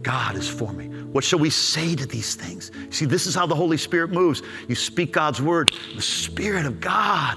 God 0.00 0.36
is 0.36 0.48
for 0.48 0.72
me. 0.72 0.86
What 0.86 1.24
shall 1.24 1.40
we 1.40 1.50
say 1.50 1.96
to 1.96 2.06
these 2.06 2.36
things? 2.36 2.70
See, 2.90 3.04
this 3.04 3.26
is 3.26 3.34
how 3.34 3.46
the 3.46 3.54
Holy 3.54 3.76
Spirit 3.76 4.12
moves. 4.12 4.42
You 4.68 4.76
speak 4.76 5.12
God's 5.12 5.42
word, 5.42 5.72
the 5.96 6.02
Spirit 6.02 6.66
of 6.66 6.80
God 6.80 7.36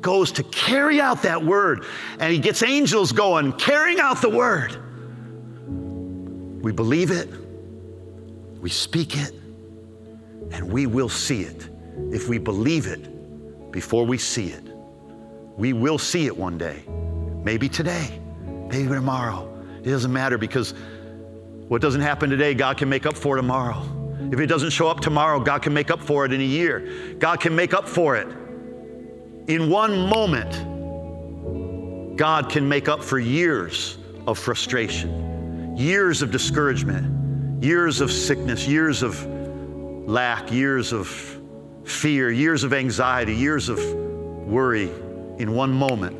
goes 0.00 0.32
to 0.32 0.42
carry 0.44 0.98
out 0.98 1.22
that 1.22 1.44
word, 1.44 1.84
and 2.20 2.32
He 2.32 2.38
gets 2.38 2.62
angels 2.62 3.12
going, 3.12 3.52
carrying 3.52 4.00
out 4.00 4.22
the 4.22 4.30
word. 4.30 4.76
We 6.62 6.72
believe 6.72 7.10
it, 7.10 7.28
we 8.60 8.70
speak 8.70 9.16
it, 9.16 9.32
and 10.52 10.72
we 10.72 10.86
will 10.86 11.08
see 11.10 11.42
it. 11.42 11.68
If 12.12 12.28
we 12.28 12.38
believe 12.38 12.86
it 12.86 13.72
before 13.72 14.06
we 14.06 14.16
see 14.16 14.48
it, 14.48 14.64
we 15.56 15.74
will 15.74 15.98
see 15.98 16.26
it 16.26 16.36
one 16.36 16.56
day 16.56 16.84
Maybe 17.46 17.68
today, 17.68 18.20
maybe 18.68 18.88
tomorrow. 18.88 19.52
It 19.82 19.90
doesn't 19.90 20.12
matter 20.12 20.38
because 20.38 20.74
what 21.68 21.80
doesn't 21.80 22.00
happen 22.00 22.30
today, 22.30 22.54
God 22.54 22.78
can 22.78 22.88
make 22.88 23.06
up 23.06 23.16
for 23.16 23.36
tomorrow. 23.36 23.82
If 24.32 24.40
it 24.40 24.46
doesn't 24.46 24.70
show 24.70 24.88
up 24.88 25.00
tomorrow, 25.00 25.40
God 25.40 25.62
can 25.62 25.72
make 25.72 25.90
up 25.90 26.00
for 26.00 26.24
it 26.24 26.32
in 26.32 26.40
a 26.40 26.44
year. 26.44 27.16
God 27.18 27.40
can 27.40 27.54
make 27.54 27.74
up 27.74 27.88
for 27.88 28.16
it 28.16 28.26
in 29.48 29.70
one 29.70 30.08
moment. 30.08 32.16
God 32.16 32.48
can 32.48 32.68
make 32.68 32.88
up 32.88 33.02
for 33.02 33.18
years 33.18 33.98
of 34.26 34.38
frustration, 34.38 35.76
years 35.76 36.22
of 36.22 36.30
discouragement, 36.30 37.62
years 37.62 38.00
of 38.00 38.10
sickness, 38.10 38.66
years 38.66 39.02
of 39.02 39.24
lack, 40.06 40.50
years 40.50 40.92
of 40.92 41.08
fear, 41.84 42.30
years 42.30 42.64
of 42.64 42.72
anxiety, 42.72 43.34
years 43.34 43.68
of 43.68 43.78
worry 44.46 44.90
in 45.38 45.52
one 45.52 45.72
moment. 45.72 46.16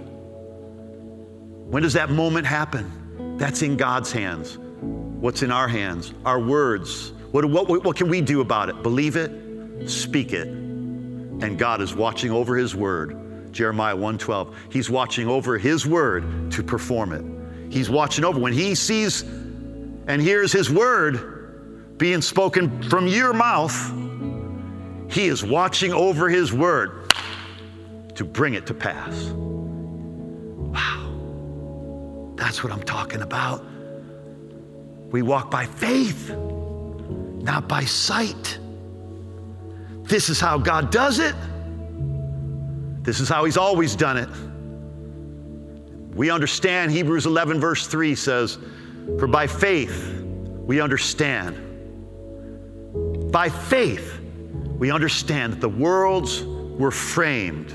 When 1.68 1.82
does 1.82 1.92
that 1.94 2.10
moment 2.10 2.46
happen? 2.46 3.36
That's 3.38 3.62
in 3.62 3.76
God's 3.76 4.12
hands. 4.12 4.58
What's 4.58 5.42
in 5.42 5.50
our 5.50 5.68
hands? 5.68 6.12
Our 6.24 6.40
words. 6.40 7.12
What, 7.32 7.44
what, 7.44 7.84
what 7.84 7.96
can 7.96 8.08
we 8.08 8.20
do 8.20 8.40
about 8.40 8.68
it? 8.68 8.82
Believe 8.82 9.16
it, 9.16 9.88
speak 9.88 10.32
it, 10.32 10.48
and 10.48 11.58
God 11.58 11.80
is 11.80 11.94
watching 11.94 12.30
over 12.30 12.56
His 12.56 12.74
word 12.74 13.26
Jeremiah 13.56 13.96
1:12. 13.96 14.52
He's 14.70 14.90
watching 14.90 15.28
over 15.28 15.56
his 15.56 15.86
word 15.86 16.52
to 16.52 16.62
perform 16.62 17.12
it. 17.12 17.72
He's 17.72 17.88
watching 17.88 18.22
over 18.24 18.38
when 18.38 18.52
he 18.52 18.74
sees 18.74 19.22
and 19.22 20.20
hears 20.20 20.52
his 20.52 20.70
word 20.70 21.36
being 21.96 22.20
spoken 22.20 22.82
from 22.82 23.06
your 23.08 23.32
mouth, 23.32 23.74
he 25.10 25.26
is 25.28 25.42
watching 25.42 25.92
over 25.92 26.28
his 26.28 26.52
word 26.52 27.10
to 28.14 28.24
bring 28.24 28.54
it 28.54 28.66
to 28.66 28.74
pass. 28.74 29.30
Wow. 29.30 31.05
That's 32.36 32.62
what 32.62 32.72
I'm 32.72 32.82
talking 32.82 33.22
about. 33.22 33.64
We 35.10 35.22
walk 35.22 35.50
by 35.50 35.66
faith, 35.66 36.30
not 36.30 37.66
by 37.68 37.84
sight. 37.84 38.58
This 40.02 40.28
is 40.28 40.38
how 40.38 40.58
God 40.58 40.90
does 40.90 41.18
it. 41.18 41.34
This 43.02 43.20
is 43.20 43.28
how 43.28 43.44
he's 43.44 43.56
always 43.56 43.96
done 43.96 44.18
it. 44.18 44.28
We 46.14 46.30
understand 46.30 46.92
Hebrews 46.92 47.26
11, 47.26 47.60
verse 47.60 47.86
3 47.86 48.14
says, 48.14 48.58
For 49.18 49.26
by 49.26 49.46
faith 49.46 50.22
we 50.66 50.80
understand. 50.80 51.62
By 53.32 53.48
faith 53.48 54.20
we 54.78 54.90
understand 54.90 55.54
that 55.54 55.60
the 55.60 55.68
worlds 55.68 56.44
were 56.44 56.90
framed 56.90 57.72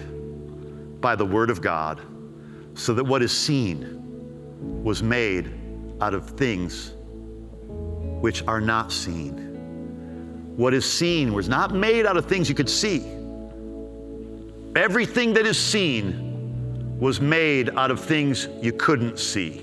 by 1.01 1.15
the 1.15 1.25
Word 1.25 1.49
of 1.49 1.61
God, 1.61 2.01
so 2.73 2.93
that 2.93 3.03
what 3.03 3.21
is 3.21 3.31
seen 3.31 4.00
was 4.61 5.03
made 5.03 5.51
out 5.99 6.13
of 6.13 6.29
things 6.31 6.93
which 8.21 8.43
are 8.47 8.61
not 8.61 8.91
seen. 8.91 10.53
What 10.55 10.73
is 10.73 10.85
seen 10.85 11.33
was 11.33 11.49
not 11.49 11.73
made 11.73 12.05
out 12.05 12.17
of 12.17 12.25
things 12.25 12.47
you 12.47 12.55
could 12.55 12.69
see 12.69 12.99
Everything 14.75 15.33
that 15.33 15.45
is 15.45 15.59
seen 15.59 16.97
was 16.97 17.19
made 17.19 17.71
out 17.71 17.91
of 17.91 17.99
things 17.99 18.47
you 18.61 18.71
couldn't 18.71 19.19
see. 19.19 19.61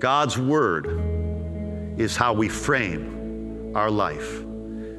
God's 0.00 0.36
Word 0.36 1.94
is 1.96 2.16
how 2.16 2.32
we 2.32 2.48
frame 2.48 3.72
our 3.76 3.88
life, 3.88 4.42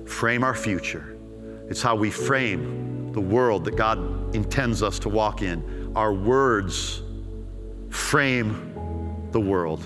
frame 0.06 0.42
our 0.42 0.54
future. 0.54 1.18
It's 1.70 1.82
how 1.82 1.98
we 1.98 2.10
frame 2.10 3.12
the 3.12 3.20
world 3.20 3.66
that 3.66 3.76
God 3.76 4.34
intends 4.34 4.82
us 4.82 5.00
to 5.00 5.10
walk 5.10 5.42
in. 5.42 5.92
Our 5.94 6.14
words 6.14 7.04
frame 7.90 9.30
the 9.32 9.40
world 9.40 9.84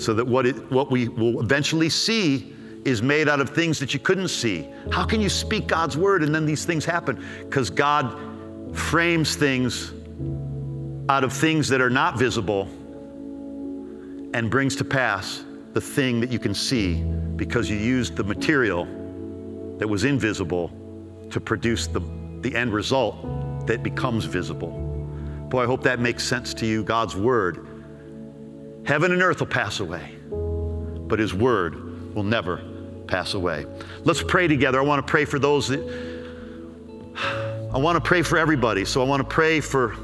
so 0.00 0.14
that 0.14 0.26
what, 0.26 0.46
it, 0.46 0.70
what 0.70 0.90
we 0.90 1.08
will 1.08 1.40
eventually 1.40 1.88
see 1.88 2.54
is 2.84 3.02
made 3.02 3.28
out 3.28 3.40
of 3.40 3.50
things 3.50 3.78
that 3.78 3.92
you 3.92 4.00
couldn't 4.00 4.28
see. 4.28 4.66
How 4.90 5.04
can 5.04 5.20
you 5.20 5.28
speak 5.28 5.66
God's 5.66 5.96
word 5.96 6.22
and 6.22 6.34
then 6.34 6.46
these 6.46 6.64
things 6.64 6.84
happen? 6.84 7.22
Because 7.40 7.68
God 7.68 8.16
frames 8.74 9.36
things 9.36 9.92
out 11.10 11.24
of 11.24 11.32
things 11.32 11.68
that 11.68 11.80
are 11.80 11.90
not 11.90 12.18
visible 12.18 12.62
and 14.32 14.50
brings 14.50 14.76
to 14.76 14.84
pass 14.84 15.44
the 15.72 15.80
thing 15.80 16.20
that 16.20 16.30
you 16.30 16.38
can 16.38 16.54
see 16.54 17.02
because 17.36 17.68
you 17.68 17.76
used 17.76 18.16
the 18.16 18.24
material 18.24 18.84
that 19.78 19.88
was 19.88 20.04
invisible 20.04 20.70
to 21.30 21.40
produce 21.40 21.86
the, 21.86 22.00
the 22.40 22.54
end 22.54 22.72
result 22.72 23.66
that 23.66 23.82
becomes 23.82 24.24
visible. 24.24 24.89
Boy, 25.50 25.64
I 25.64 25.66
hope 25.66 25.82
that 25.82 25.98
makes 25.98 26.24
sense 26.24 26.54
to 26.54 26.66
you. 26.66 26.84
God's 26.84 27.16
word. 27.16 27.66
Heaven 28.86 29.12
and 29.12 29.20
earth 29.20 29.40
will 29.40 29.48
pass 29.48 29.80
away, 29.80 30.14
but 30.30 31.18
his 31.18 31.34
word 31.34 32.14
will 32.14 32.22
never 32.22 32.62
pass 33.06 33.34
away. 33.34 33.66
Let's 34.04 34.22
pray 34.22 34.48
together. 34.48 34.78
I 34.80 34.84
want 34.84 35.04
to 35.04 35.10
pray 35.10 35.24
for 35.24 35.38
those 35.38 35.68
that, 35.68 35.80
I 37.74 37.78
want 37.78 37.96
to 37.96 38.00
pray 38.00 38.22
for 38.22 38.38
everybody. 38.38 38.84
So 38.84 39.02
I 39.02 39.04
want 39.04 39.20
to 39.20 39.28
pray 39.28 39.60
for, 39.60 39.96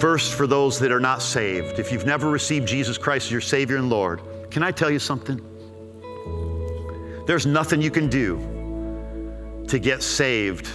first, 0.00 0.34
for 0.34 0.46
those 0.46 0.78
that 0.80 0.92
are 0.92 1.00
not 1.00 1.22
saved. 1.22 1.78
If 1.78 1.92
you've 1.92 2.06
never 2.06 2.30
received 2.30 2.66
Jesus 2.66 2.98
Christ 2.98 3.26
as 3.26 3.32
your 3.32 3.40
Savior 3.40 3.76
and 3.76 3.88
Lord, 3.88 4.20
can 4.50 4.62
I 4.62 4.72
tell 4.72 4.90
you 4.90 4.98
something? 4.98 5.40
There's 7.26 7.46
nothing 7.46 7.80
you 7.80 7.90
can 7.90 8.08
do 8.08 9.64
to 9.68 9.78
get 9.78 10.02
saved 10.02 10.68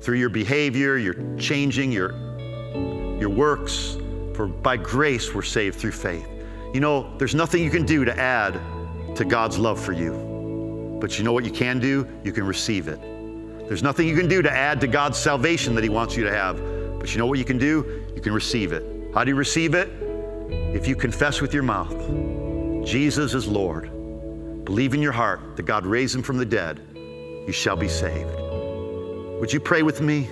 through 0.00 0.18
your 0.18 0.30
behavior, 0.30 0.96
your 0.96 1.14
changing, 1.36 1.90
your, 1.92 2.27
your 3.18 3.30
works. 3.30 3.96
For 4.34 4.46
by 4.46 4.76
grace 4.76 5.34
we're 5.34 5.42
saved 5.42 5.78
through 5.78 5.92
faith. 5.92 6.28
You 6.72 6.80
know, 6.80 7.16
there's 7.18 7.34
nothing 7.34 7.62
you 7.62 7.70
can 7.70 7.84
do 7.84 8.04
to 8.04 8.18
add 8.18 8.60
to 9.16 9.24
God's 9.24 9.58
love 9.58 9.80
for 9.80 9.92
you. 9.92 10.98
But 11.00 11.18
you 11.18 11.24
know 11.24 11.32
what 11.32 11.44
you 11.44 11.50
can 11.50 11.78
do? 11.78 12.06
You 12.24 12.32
can 12.32 12.46
receive 12.46 12.88
it. 12.88 13.00
There's 13.68 13.82
nothing 13.82 14.08
you 14.08 14.16
can 14.16 14.28
do 14.28 14.42
to 14.42 14.50
add 14.50 14.80
to 14.80 14.86
God's 14.86 15.18
salvation 15.18 15.74
that 15.74 15.84
He 15.84 15.90
wants 15.90 16.16
you 16.16 16.24
to 16.24 16.32
have. 16.32 16.56
But 16.98 17.12
you 17.12 17.18
know 17.18 17.26
what 17.26 17.38
you 17.38 17.44
can 17.44 17.58
do? 17.58 18.04
You 18.14 18.20
can 18.20 18.32
receive 18.32 18.72
it. 18.72 18.84
How 19.14 19.24
do 19.24 19.30
you 19.30 19.36
receive 19.36 19.74
it? 19.74 19.88
If 20.50 20.86
you 20.86 20.96
confess 20.96 21.40
with 21.40 21.52
your 21.52 21.62
mouth, 21.62 21.96
Jesus 22.86 23.34
is 23.34 23.46
Lord, 23.46 23.90
believe 24.64 24.94
in 24.94 25.02
your 25.02 25.12
heart 25.12 25.56
that 25.56 25.64
God 25.64 25.84
raised 25.84 26.14
Him 26.14 26.22
from 26.22 26.38
the 26.38 26.46
dead, 26.46 26.80
you 26.94 27.52
shall 27.52 27.76
be 27.76 27.88
saved. 27.88 28.30
Would 29.40 29.52
you 29.52 29.60
pray 29.60 29.82
with 29.82 30.00
me? 30.00 30.28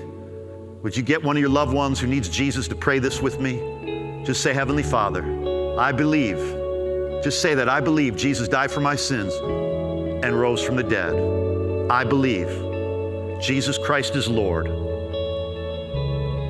Would 0.83 0.97
you 0.97 1.03
get 1.03 1.23
one 1.23 1.37
of 1.37 1.41
your 1.41 1.51
loved 1.51 1.73
ones 1.73 1.99
who 1.99 2.07
needs 2.07 2.29
Jesus 2.29 2.69
to 2.69 2.75
pray 2.75 2.99
this 2.99 3.21
with 3.21 3.41
me? 3.41 4.23
Just 4.25 4.43
say, 4.43 4.53
Heavenly 4.53 4.83
Father, 4.83 5.25
I 5.79 5.93
believe 5.93 6.39
just 7.23 7.43
say 7.43 7.55
that 7.55 7.69
I 7.69 7.81
believe 7.81 8.17
Jesus 8.17 8.47
died 8.47 8.71
for 8.71 8.81
my 8.81 8.95
sins 8.95 9.35
and 10.25 10.39
rose 10.39 10.63
from 10.63 10.77
the 10.77 10.83
dead. 10.85 11.13
I 11.91 12.05
believe 12.05 12.49
Jesus 13.41 13.79
Christ 13.79 14.15
is 14.15 14.29
Lord. 14.29 14.69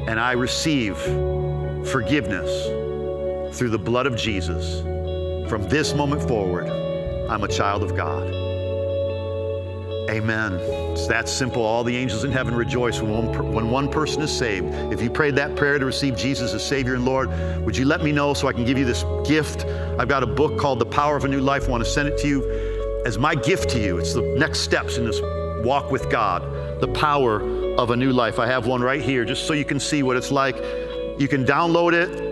And 0.09 0.21
I 0.21 0.33
receive 0.33 0.99
forgiveness 1.89 2.67
through 3.57 3.71
the 3.71 3.79
blood 3.79 4.07
of 4.07 4.17
Jesus. 4.17 4.83
From 5.49 5.67
this 5.69 5.95
moment 5.95 6.29
forward, 6.29 6.69
I'm 7.31 7.43
a 7.43 7.49
child 7.49 7.83
of 7.83 7.97
God. 7.97 8.46
Amen. 10.09 10.53
It's 10.93 11.09
that 11.09 11.29
simple. 11.29 11.63
All 11.63 11.83
the 11.83 11.97
angels 11.97 12.23
in 12.23 12.31
heaven 12.31 12.55
rejoice 12.55 13.01
when 13.01 13.13
one, 13.13 13.53
when 13.53 13.71
one 13.71 13.91
person 13.91 14.23
is 14.23 14.31
saved. 14.31 14.67
If 14.93 15.03
you 15.03 15.11
prayed 15.11 15.35
that 15.37 15.57
prayer 15.57 15.79
to 15.79 15.85
receive 15.85 16.17
Jesus 16.17 16.55
as 16.55 16.65
Savior 16.65 16.95
and 16.95 17.05
Lord, 17.05 17.29
would 17.65 17.77
you 17.77 17.85
let 17.85 18.03
me 18.03 18.13
know 18.13 18.33
so 18.33 18.47
I 18.47 18.53
can 18.53 18.65
give 18.65 18.79
you 18.79 18.85
this 18.85 19.05
gift? 19.27 19.65
I've 19.99 20.09
got 20.09 20.23
a 20.23 20.27
book 20.27 20.59
called 20.59 20.79
The 20.79 20.87
Power 20.87 21.17
of 21.17 21.25
a 21.25 21.29
New 21.29 21.41
Life. 21.41 21.67
I 21.67 21.71
want 21.71 21.85
to 21.85 21.91
send 21.91 22.09
it 22.09 22.19
to 22.19 22.29
you 22.29 23.03
as 23.05 23.19
my 23.19 23.35
gift 23.35 23.69
to 23.71 23.81
you. 23.81 23.99
It's 23.99 24.15
the 24.15 24.23
next 24.39 24.61
steps 24.61 24.97
in 24.97 25.07
this 25.07 25.21
walk 25.65 25.91
with 25.91 26.09
God, 26.11 26.43
the 26.81 26.89
power 26.89 27.41
of 27.77 27.91
a 27.91 27.97
new 27.97 28.13
life. 28.13 28.39
I 28.39 28.47
have 28.47 28.67
one 28.67 28.83
right 28.83 29.03
here 29.03 29.25
just 29.25 29.47
so 29.47 29.53
you 29.55 29.65
can 29.65 29.81
see 29.81 30.05
what 30.05 30.17
it's 30.17 30.31
like. 30.31 30.57
You 31.19 31.27
can 31.29 31.45
download 31.45 31.93
it 31.93 32.26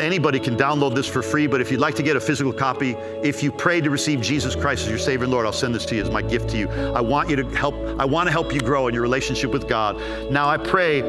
Anybody 0.00 0.38
can 0.38 0.56
download 0.56 0.94
this 0.94 1.06
for 1.06 1.22
free, 1.22 1.46
but 1.46 1.62
if 1.62 1.70
you'd 1.70 1.80
like 1.80 1.94
to 1.94 2.02
get 2.02 2.16
a 2.16 2.20
physical 2.20 2.52
copy, 2.52 2.92
if 3.22 3.42
you 3.42 3.50
pray 3.50 3.80
to 3.80 3.88
receive 3.88 4.20
Jesus 4.20 4.54
Christ 4.54 4.84
as 4.84 4.90
your 4.90 4.98
Savior 4.98 5.24
and 5.24 5.32
Lord, 5.32 5.46
I'll 5.46 5.52
send 5.52 5.74
this 5.74 5.86
to 5.86 5.96
you 5.96 6.02
as 6.02 6.10
my 6.10 6.20
gift 6.20 6.50
to 6.50 6.58
you. 6.58 6.68
I 6.68 7.00
want 7.00 7.30
you 7.30 7.36
to 7.36 7.44
help, 7.56 7.74
I 7.98 8.04
want 8.04 8.26
to 8.26 8.30
help 8.30 8.52
you 8.52 8.60
grow 8.60 8.88
in 8.88 8.94
your 8.94 9.02
relationship 9.02 9.52
with 9.52 9.66
God. 9.66 9.96
Now 10.30 10.48
I 10.48 10.58
pray 10.58 11.00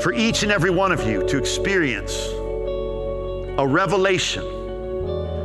for 0.00 0.12
each 0.12 0.44
and 0.44 0.52
every 0.52 0.70
one 0.70 0.92
of 0.92 1.04
you 1.06 1.26
to 1.26 1.36
experience 1.36 2.28
a 3.58 3.66
revelation 3.66 4.44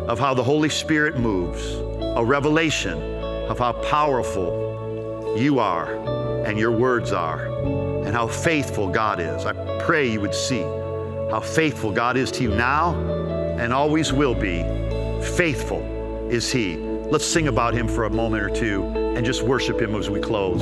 of 0.08 0.20
how 0.20 0.36
the 0.36 0.44
Holy 0.44 0.70
Spirit 0.70 1.18
moves, 1.18 1.76
a 2.16 2.24
revelation 2.24 3.02
of 3.50 3.58
how 3.58 3.74
powerful 3.74 5.36
you 5.36 5.58
are 5.58 5.96
and 6.46 6.60
your 6.60 6.72
words 6.72 7.12
are, 7.12 7.48
and 8.06 8.14
how 8.14 8.28
faithful 8.28 8.88
God 8.88 9.20
is. 9.20 9.46
I 9.46 9.54
pray 9.80 10.12
you 10.12 10.22
would 10.22 10.36
see 10.36 10.64
how 11.30 11.40
faithful 11.40 11.92
God 11.92 12.18
is 12.18 12.32
to 12.32 12.44
you 12.44 12.50
now 12.50 12.96
and 13.60 13.72
always 13.74 14.12
will 14.12 14.36
be. 14.36 14.64
Faithful 15.36 15.82
is 16.30 16.52
He. 16.52 16.78
Let's 16.78 17.26
sing 17.26 17.48
about 17.48 17.74
Him 17.74 17.88
for 17.88 18.06
a 18.06 18.10
moment 18.10 18.44
or 18.44 18.50
two 18.50 18.84
and 19.16 19.26
just 19.26 19.44
worship 19.44 19.80
Him 19.82 19.96
as 19.96 20.10
we 20.10 20.20
close. 20.20 20.62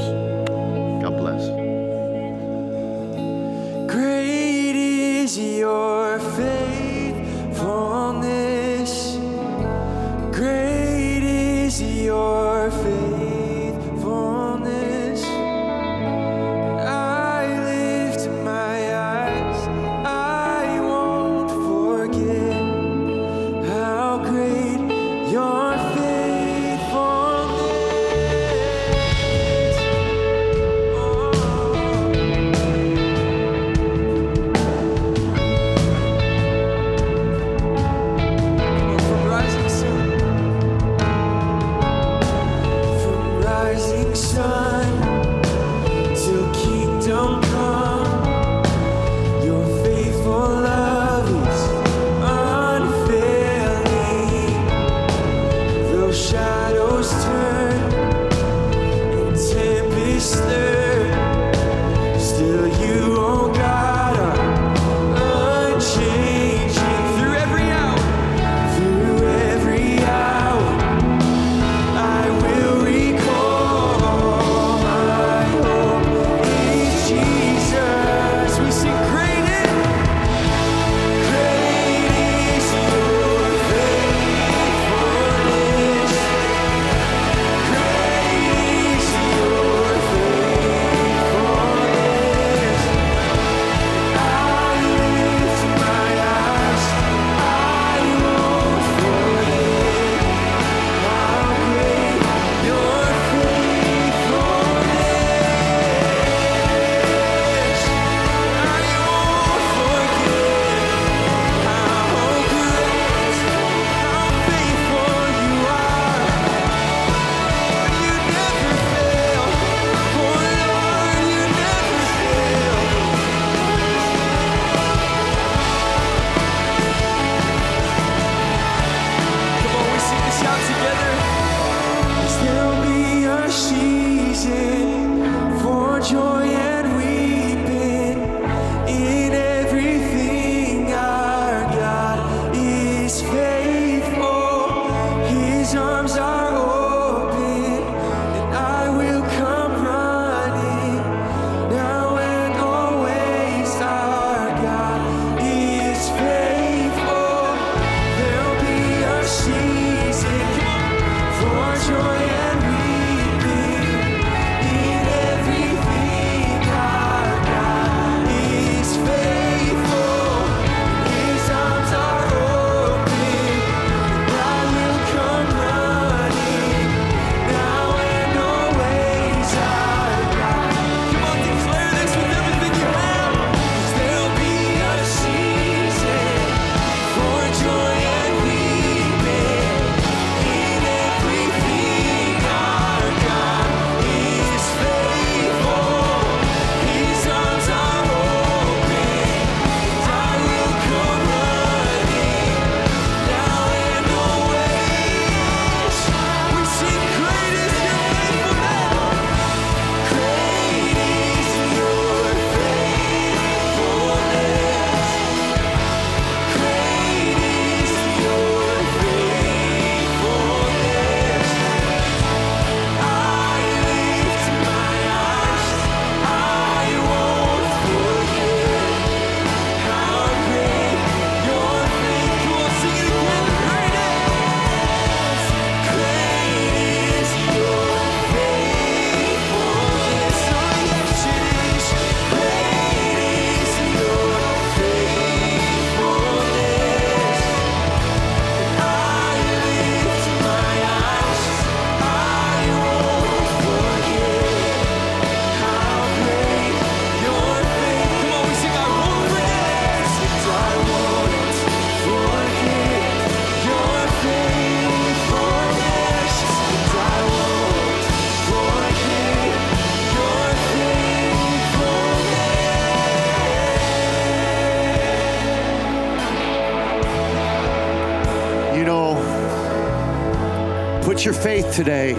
Put 281.17 281.25
your 281.25 281.33
faith 281.33 281.73
today 281.73 282.11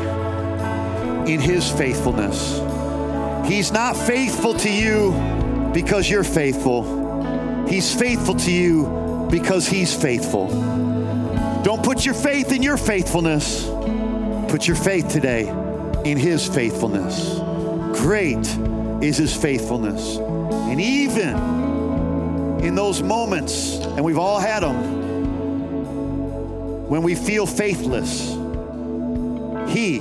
in 1.33 1.39
His 1.39 1.71
faithfulness. 1.71 2.59
He's 3.49 3.71
not 3.71 3.97
faithful 3.97 4.55
to 4.55 4.69
you 4.69 5.13
because 5.73 6.11
you're 6.11 6.25
faithful, 6.25 7.65
He's 7.69 7.95
faithful 7.95 8.35
to 8.35 8.51
you 8.51 9.29
because 9.31 9.69
He's 9.69 9.95
faithful. 9.95 10.49
Don't 11.63 11.81
put 11.81 12.05
your 12.05 12.15
faith 12.17 12.51
in 12.51 12.61
your 12.61 12.77
faithfulness, 12.77 13.67
put 14.51 14.67
your 14.67 14.75
faith 14.75 15.07
today 15.07 15.47
in 16.05 16.19
His 16.19 16.49
faithfulness. 16.49 17.39
Great 18.01 18.49
is 19.01 19.17
His 19.17 19.33
faithfulness. 19.33 20.17
And 20.17 20.81
even 20.81 21.37
in 22.65 22.75
those 22.75 23.01
moments, 23.01 23.77
and 23.77 24.05
we've 24.05 24.19
all 24.19 24.41
had 24.41 24.65
them, 24.65 24.99
when 26.89 27.05
we 27.05 27.15
feel 27.15 27.47
faithless, 27.47 28.38
he 29.69 30.01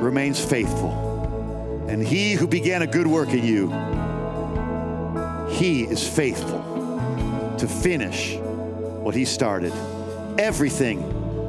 remains 0.00 0.42
faithful. 0.42 1.86
And 1.88 2.02
He 2.02 2.34
who 2.34 2.46
began 2.46 2.82
a 2.82 2.86
good 2.86 3.06
work 3.06 3.30
in 3.30 3.44
you, 3.44 3.68
He 5.50 5.82
is 5.82 6.08
faithful 6.08 7.56
to 7.58 7.66
finish 7.66 8.36
what 8.36 9.14
He 9.14 9.24
started. 9.24 9.72
Everything 10.38 11.02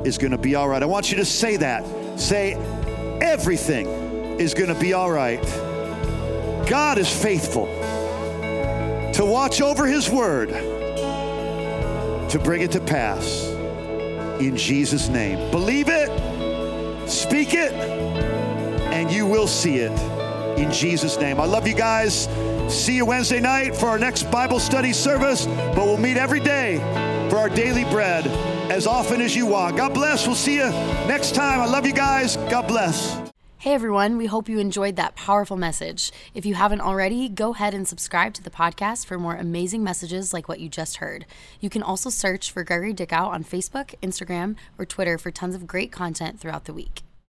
is 0.05 0.18
going 0.18 0.32
to 0.32 0.38
be 0.38 0.55
all 0.55 0.68
right. 0.68 0.82
I 0.82 0.88
want 0.88 1.12
you 1.12 1.18
to 1.18 1.26
say 1.26 1.57
that. 1.57 1.86
Say, 2.20 2.53
everything 3.22 3.88
is 4.39 4.53
going 4.53 4.74
to 4.74 4.80
be 4.80 4.93
all 4.93 5.12
right. 5.12 5.41
God 6.68 6.97
is 6.97 7.09
faithful 7.09 7.68
to 9.14 9.26
watch 9.26 9.62
over 9.62 9.86
His 9.86 10.09
word 10.09 10.49
to 12.32 12.39
bring 12.39 12.62
it 12.62 12.72
to 12.72 12.80
pass 12.80 13.45
in 14.39 14.57
Jesus' 14.57 15.09
name. 15.09 15.51
Believe 15.51 15.89
it, 15.89 16.09
speak 17.22 17.53
it, 17.53 17.72
and 17.72 19.11
you 19.11 19.28
will 19.28 19.47
see 19.47 19.76
it 19.76 19.91
in 20.57 20.72
Jesus' 20.72 21.17
name. 21.17 21.39
I 21.39 21.45
love 21.45 21.67
you 21.67 21.76
guys. 21.76 22.28
See 22.67 22.95
you 22.95 23.05
Wednesday 23.05 23.39
night 23.39 23.76
for 23.76 23.88
our 23.88 23.99
next 23.99 24.32
Bible 24.32 24.59
study 24.59 24.93
service, 24.93 25.45
but 25.45 25.86
we'll 25.86 25.97
meet 25.97 26.17
every 26.17 26.39
day 26.39 26.78
for 27.30 27.38
our 27.38 27.49
daily 27.49 27.84
bread 27.86 28.26
as 28.72 28.88
often 28.88 29.22
as 29.22 29.36
you 29.36 29.45
want. 29.45 29.78
God 29.78 29.93
bless. 29.93 30.26
We'll 30.26 30.36
see 30.36 30.55
you 30.55 30.69
next 31.07 31.36
time. 31.36 31.59
I 31.59 31.65
love 31.65 31.86
you 31.86 31.93
guys. 31.93 32.38
God 32.38 32.67
bless. 32.67 33.19
Hey 33.61 33.76
everyone, 33.76 34.17
we 34.17 34.26
hope 34.26 34.49
you 34.49 34.57
enjoyed 34.57 34.95
that 34.95 35.15
powerful 35.15 35.55
message. 35.55 36.11
If 36.34 36.47
you 36.47 36.55
haven't 36.55 36.82
already, 36.82 37.30
go 37.30 37.53
ahead 37.53 37.76
and 37.76 37.88
subscribe 37.88 38.34
to 38.34 38.43
the 38.43 38.49
podcast 38.49 39.05
for 39.05 39.19
more 39.19 39.36
amazing 39.36 39.84
messages 39.84 40.34
like 40.34 40.47
what 40.47 40.59
you 40.59 40.67
just 40.67 40.97
heard. 40.97 41.28
You 41.59 41.69
can 41.69 41.84
also 41.84 42.09
search 42.09 42.49
for 42.49 42.63
Gregory 42.63 42.95
Dickow 42.95 43.28
on 43.28 43.43
Facebook, 43.43 43.93
Instagram, 44.01 44.55
or 44.80 44.86
Twitter 44.88 45.19
for 45.19 45.30
tons 45.30 45.53
of 45.53 45.67
great 45.67 45.91
content 45.91 46.39
throughout 46.39 46.65
the 46.65 46.74
week. 46.74 47.03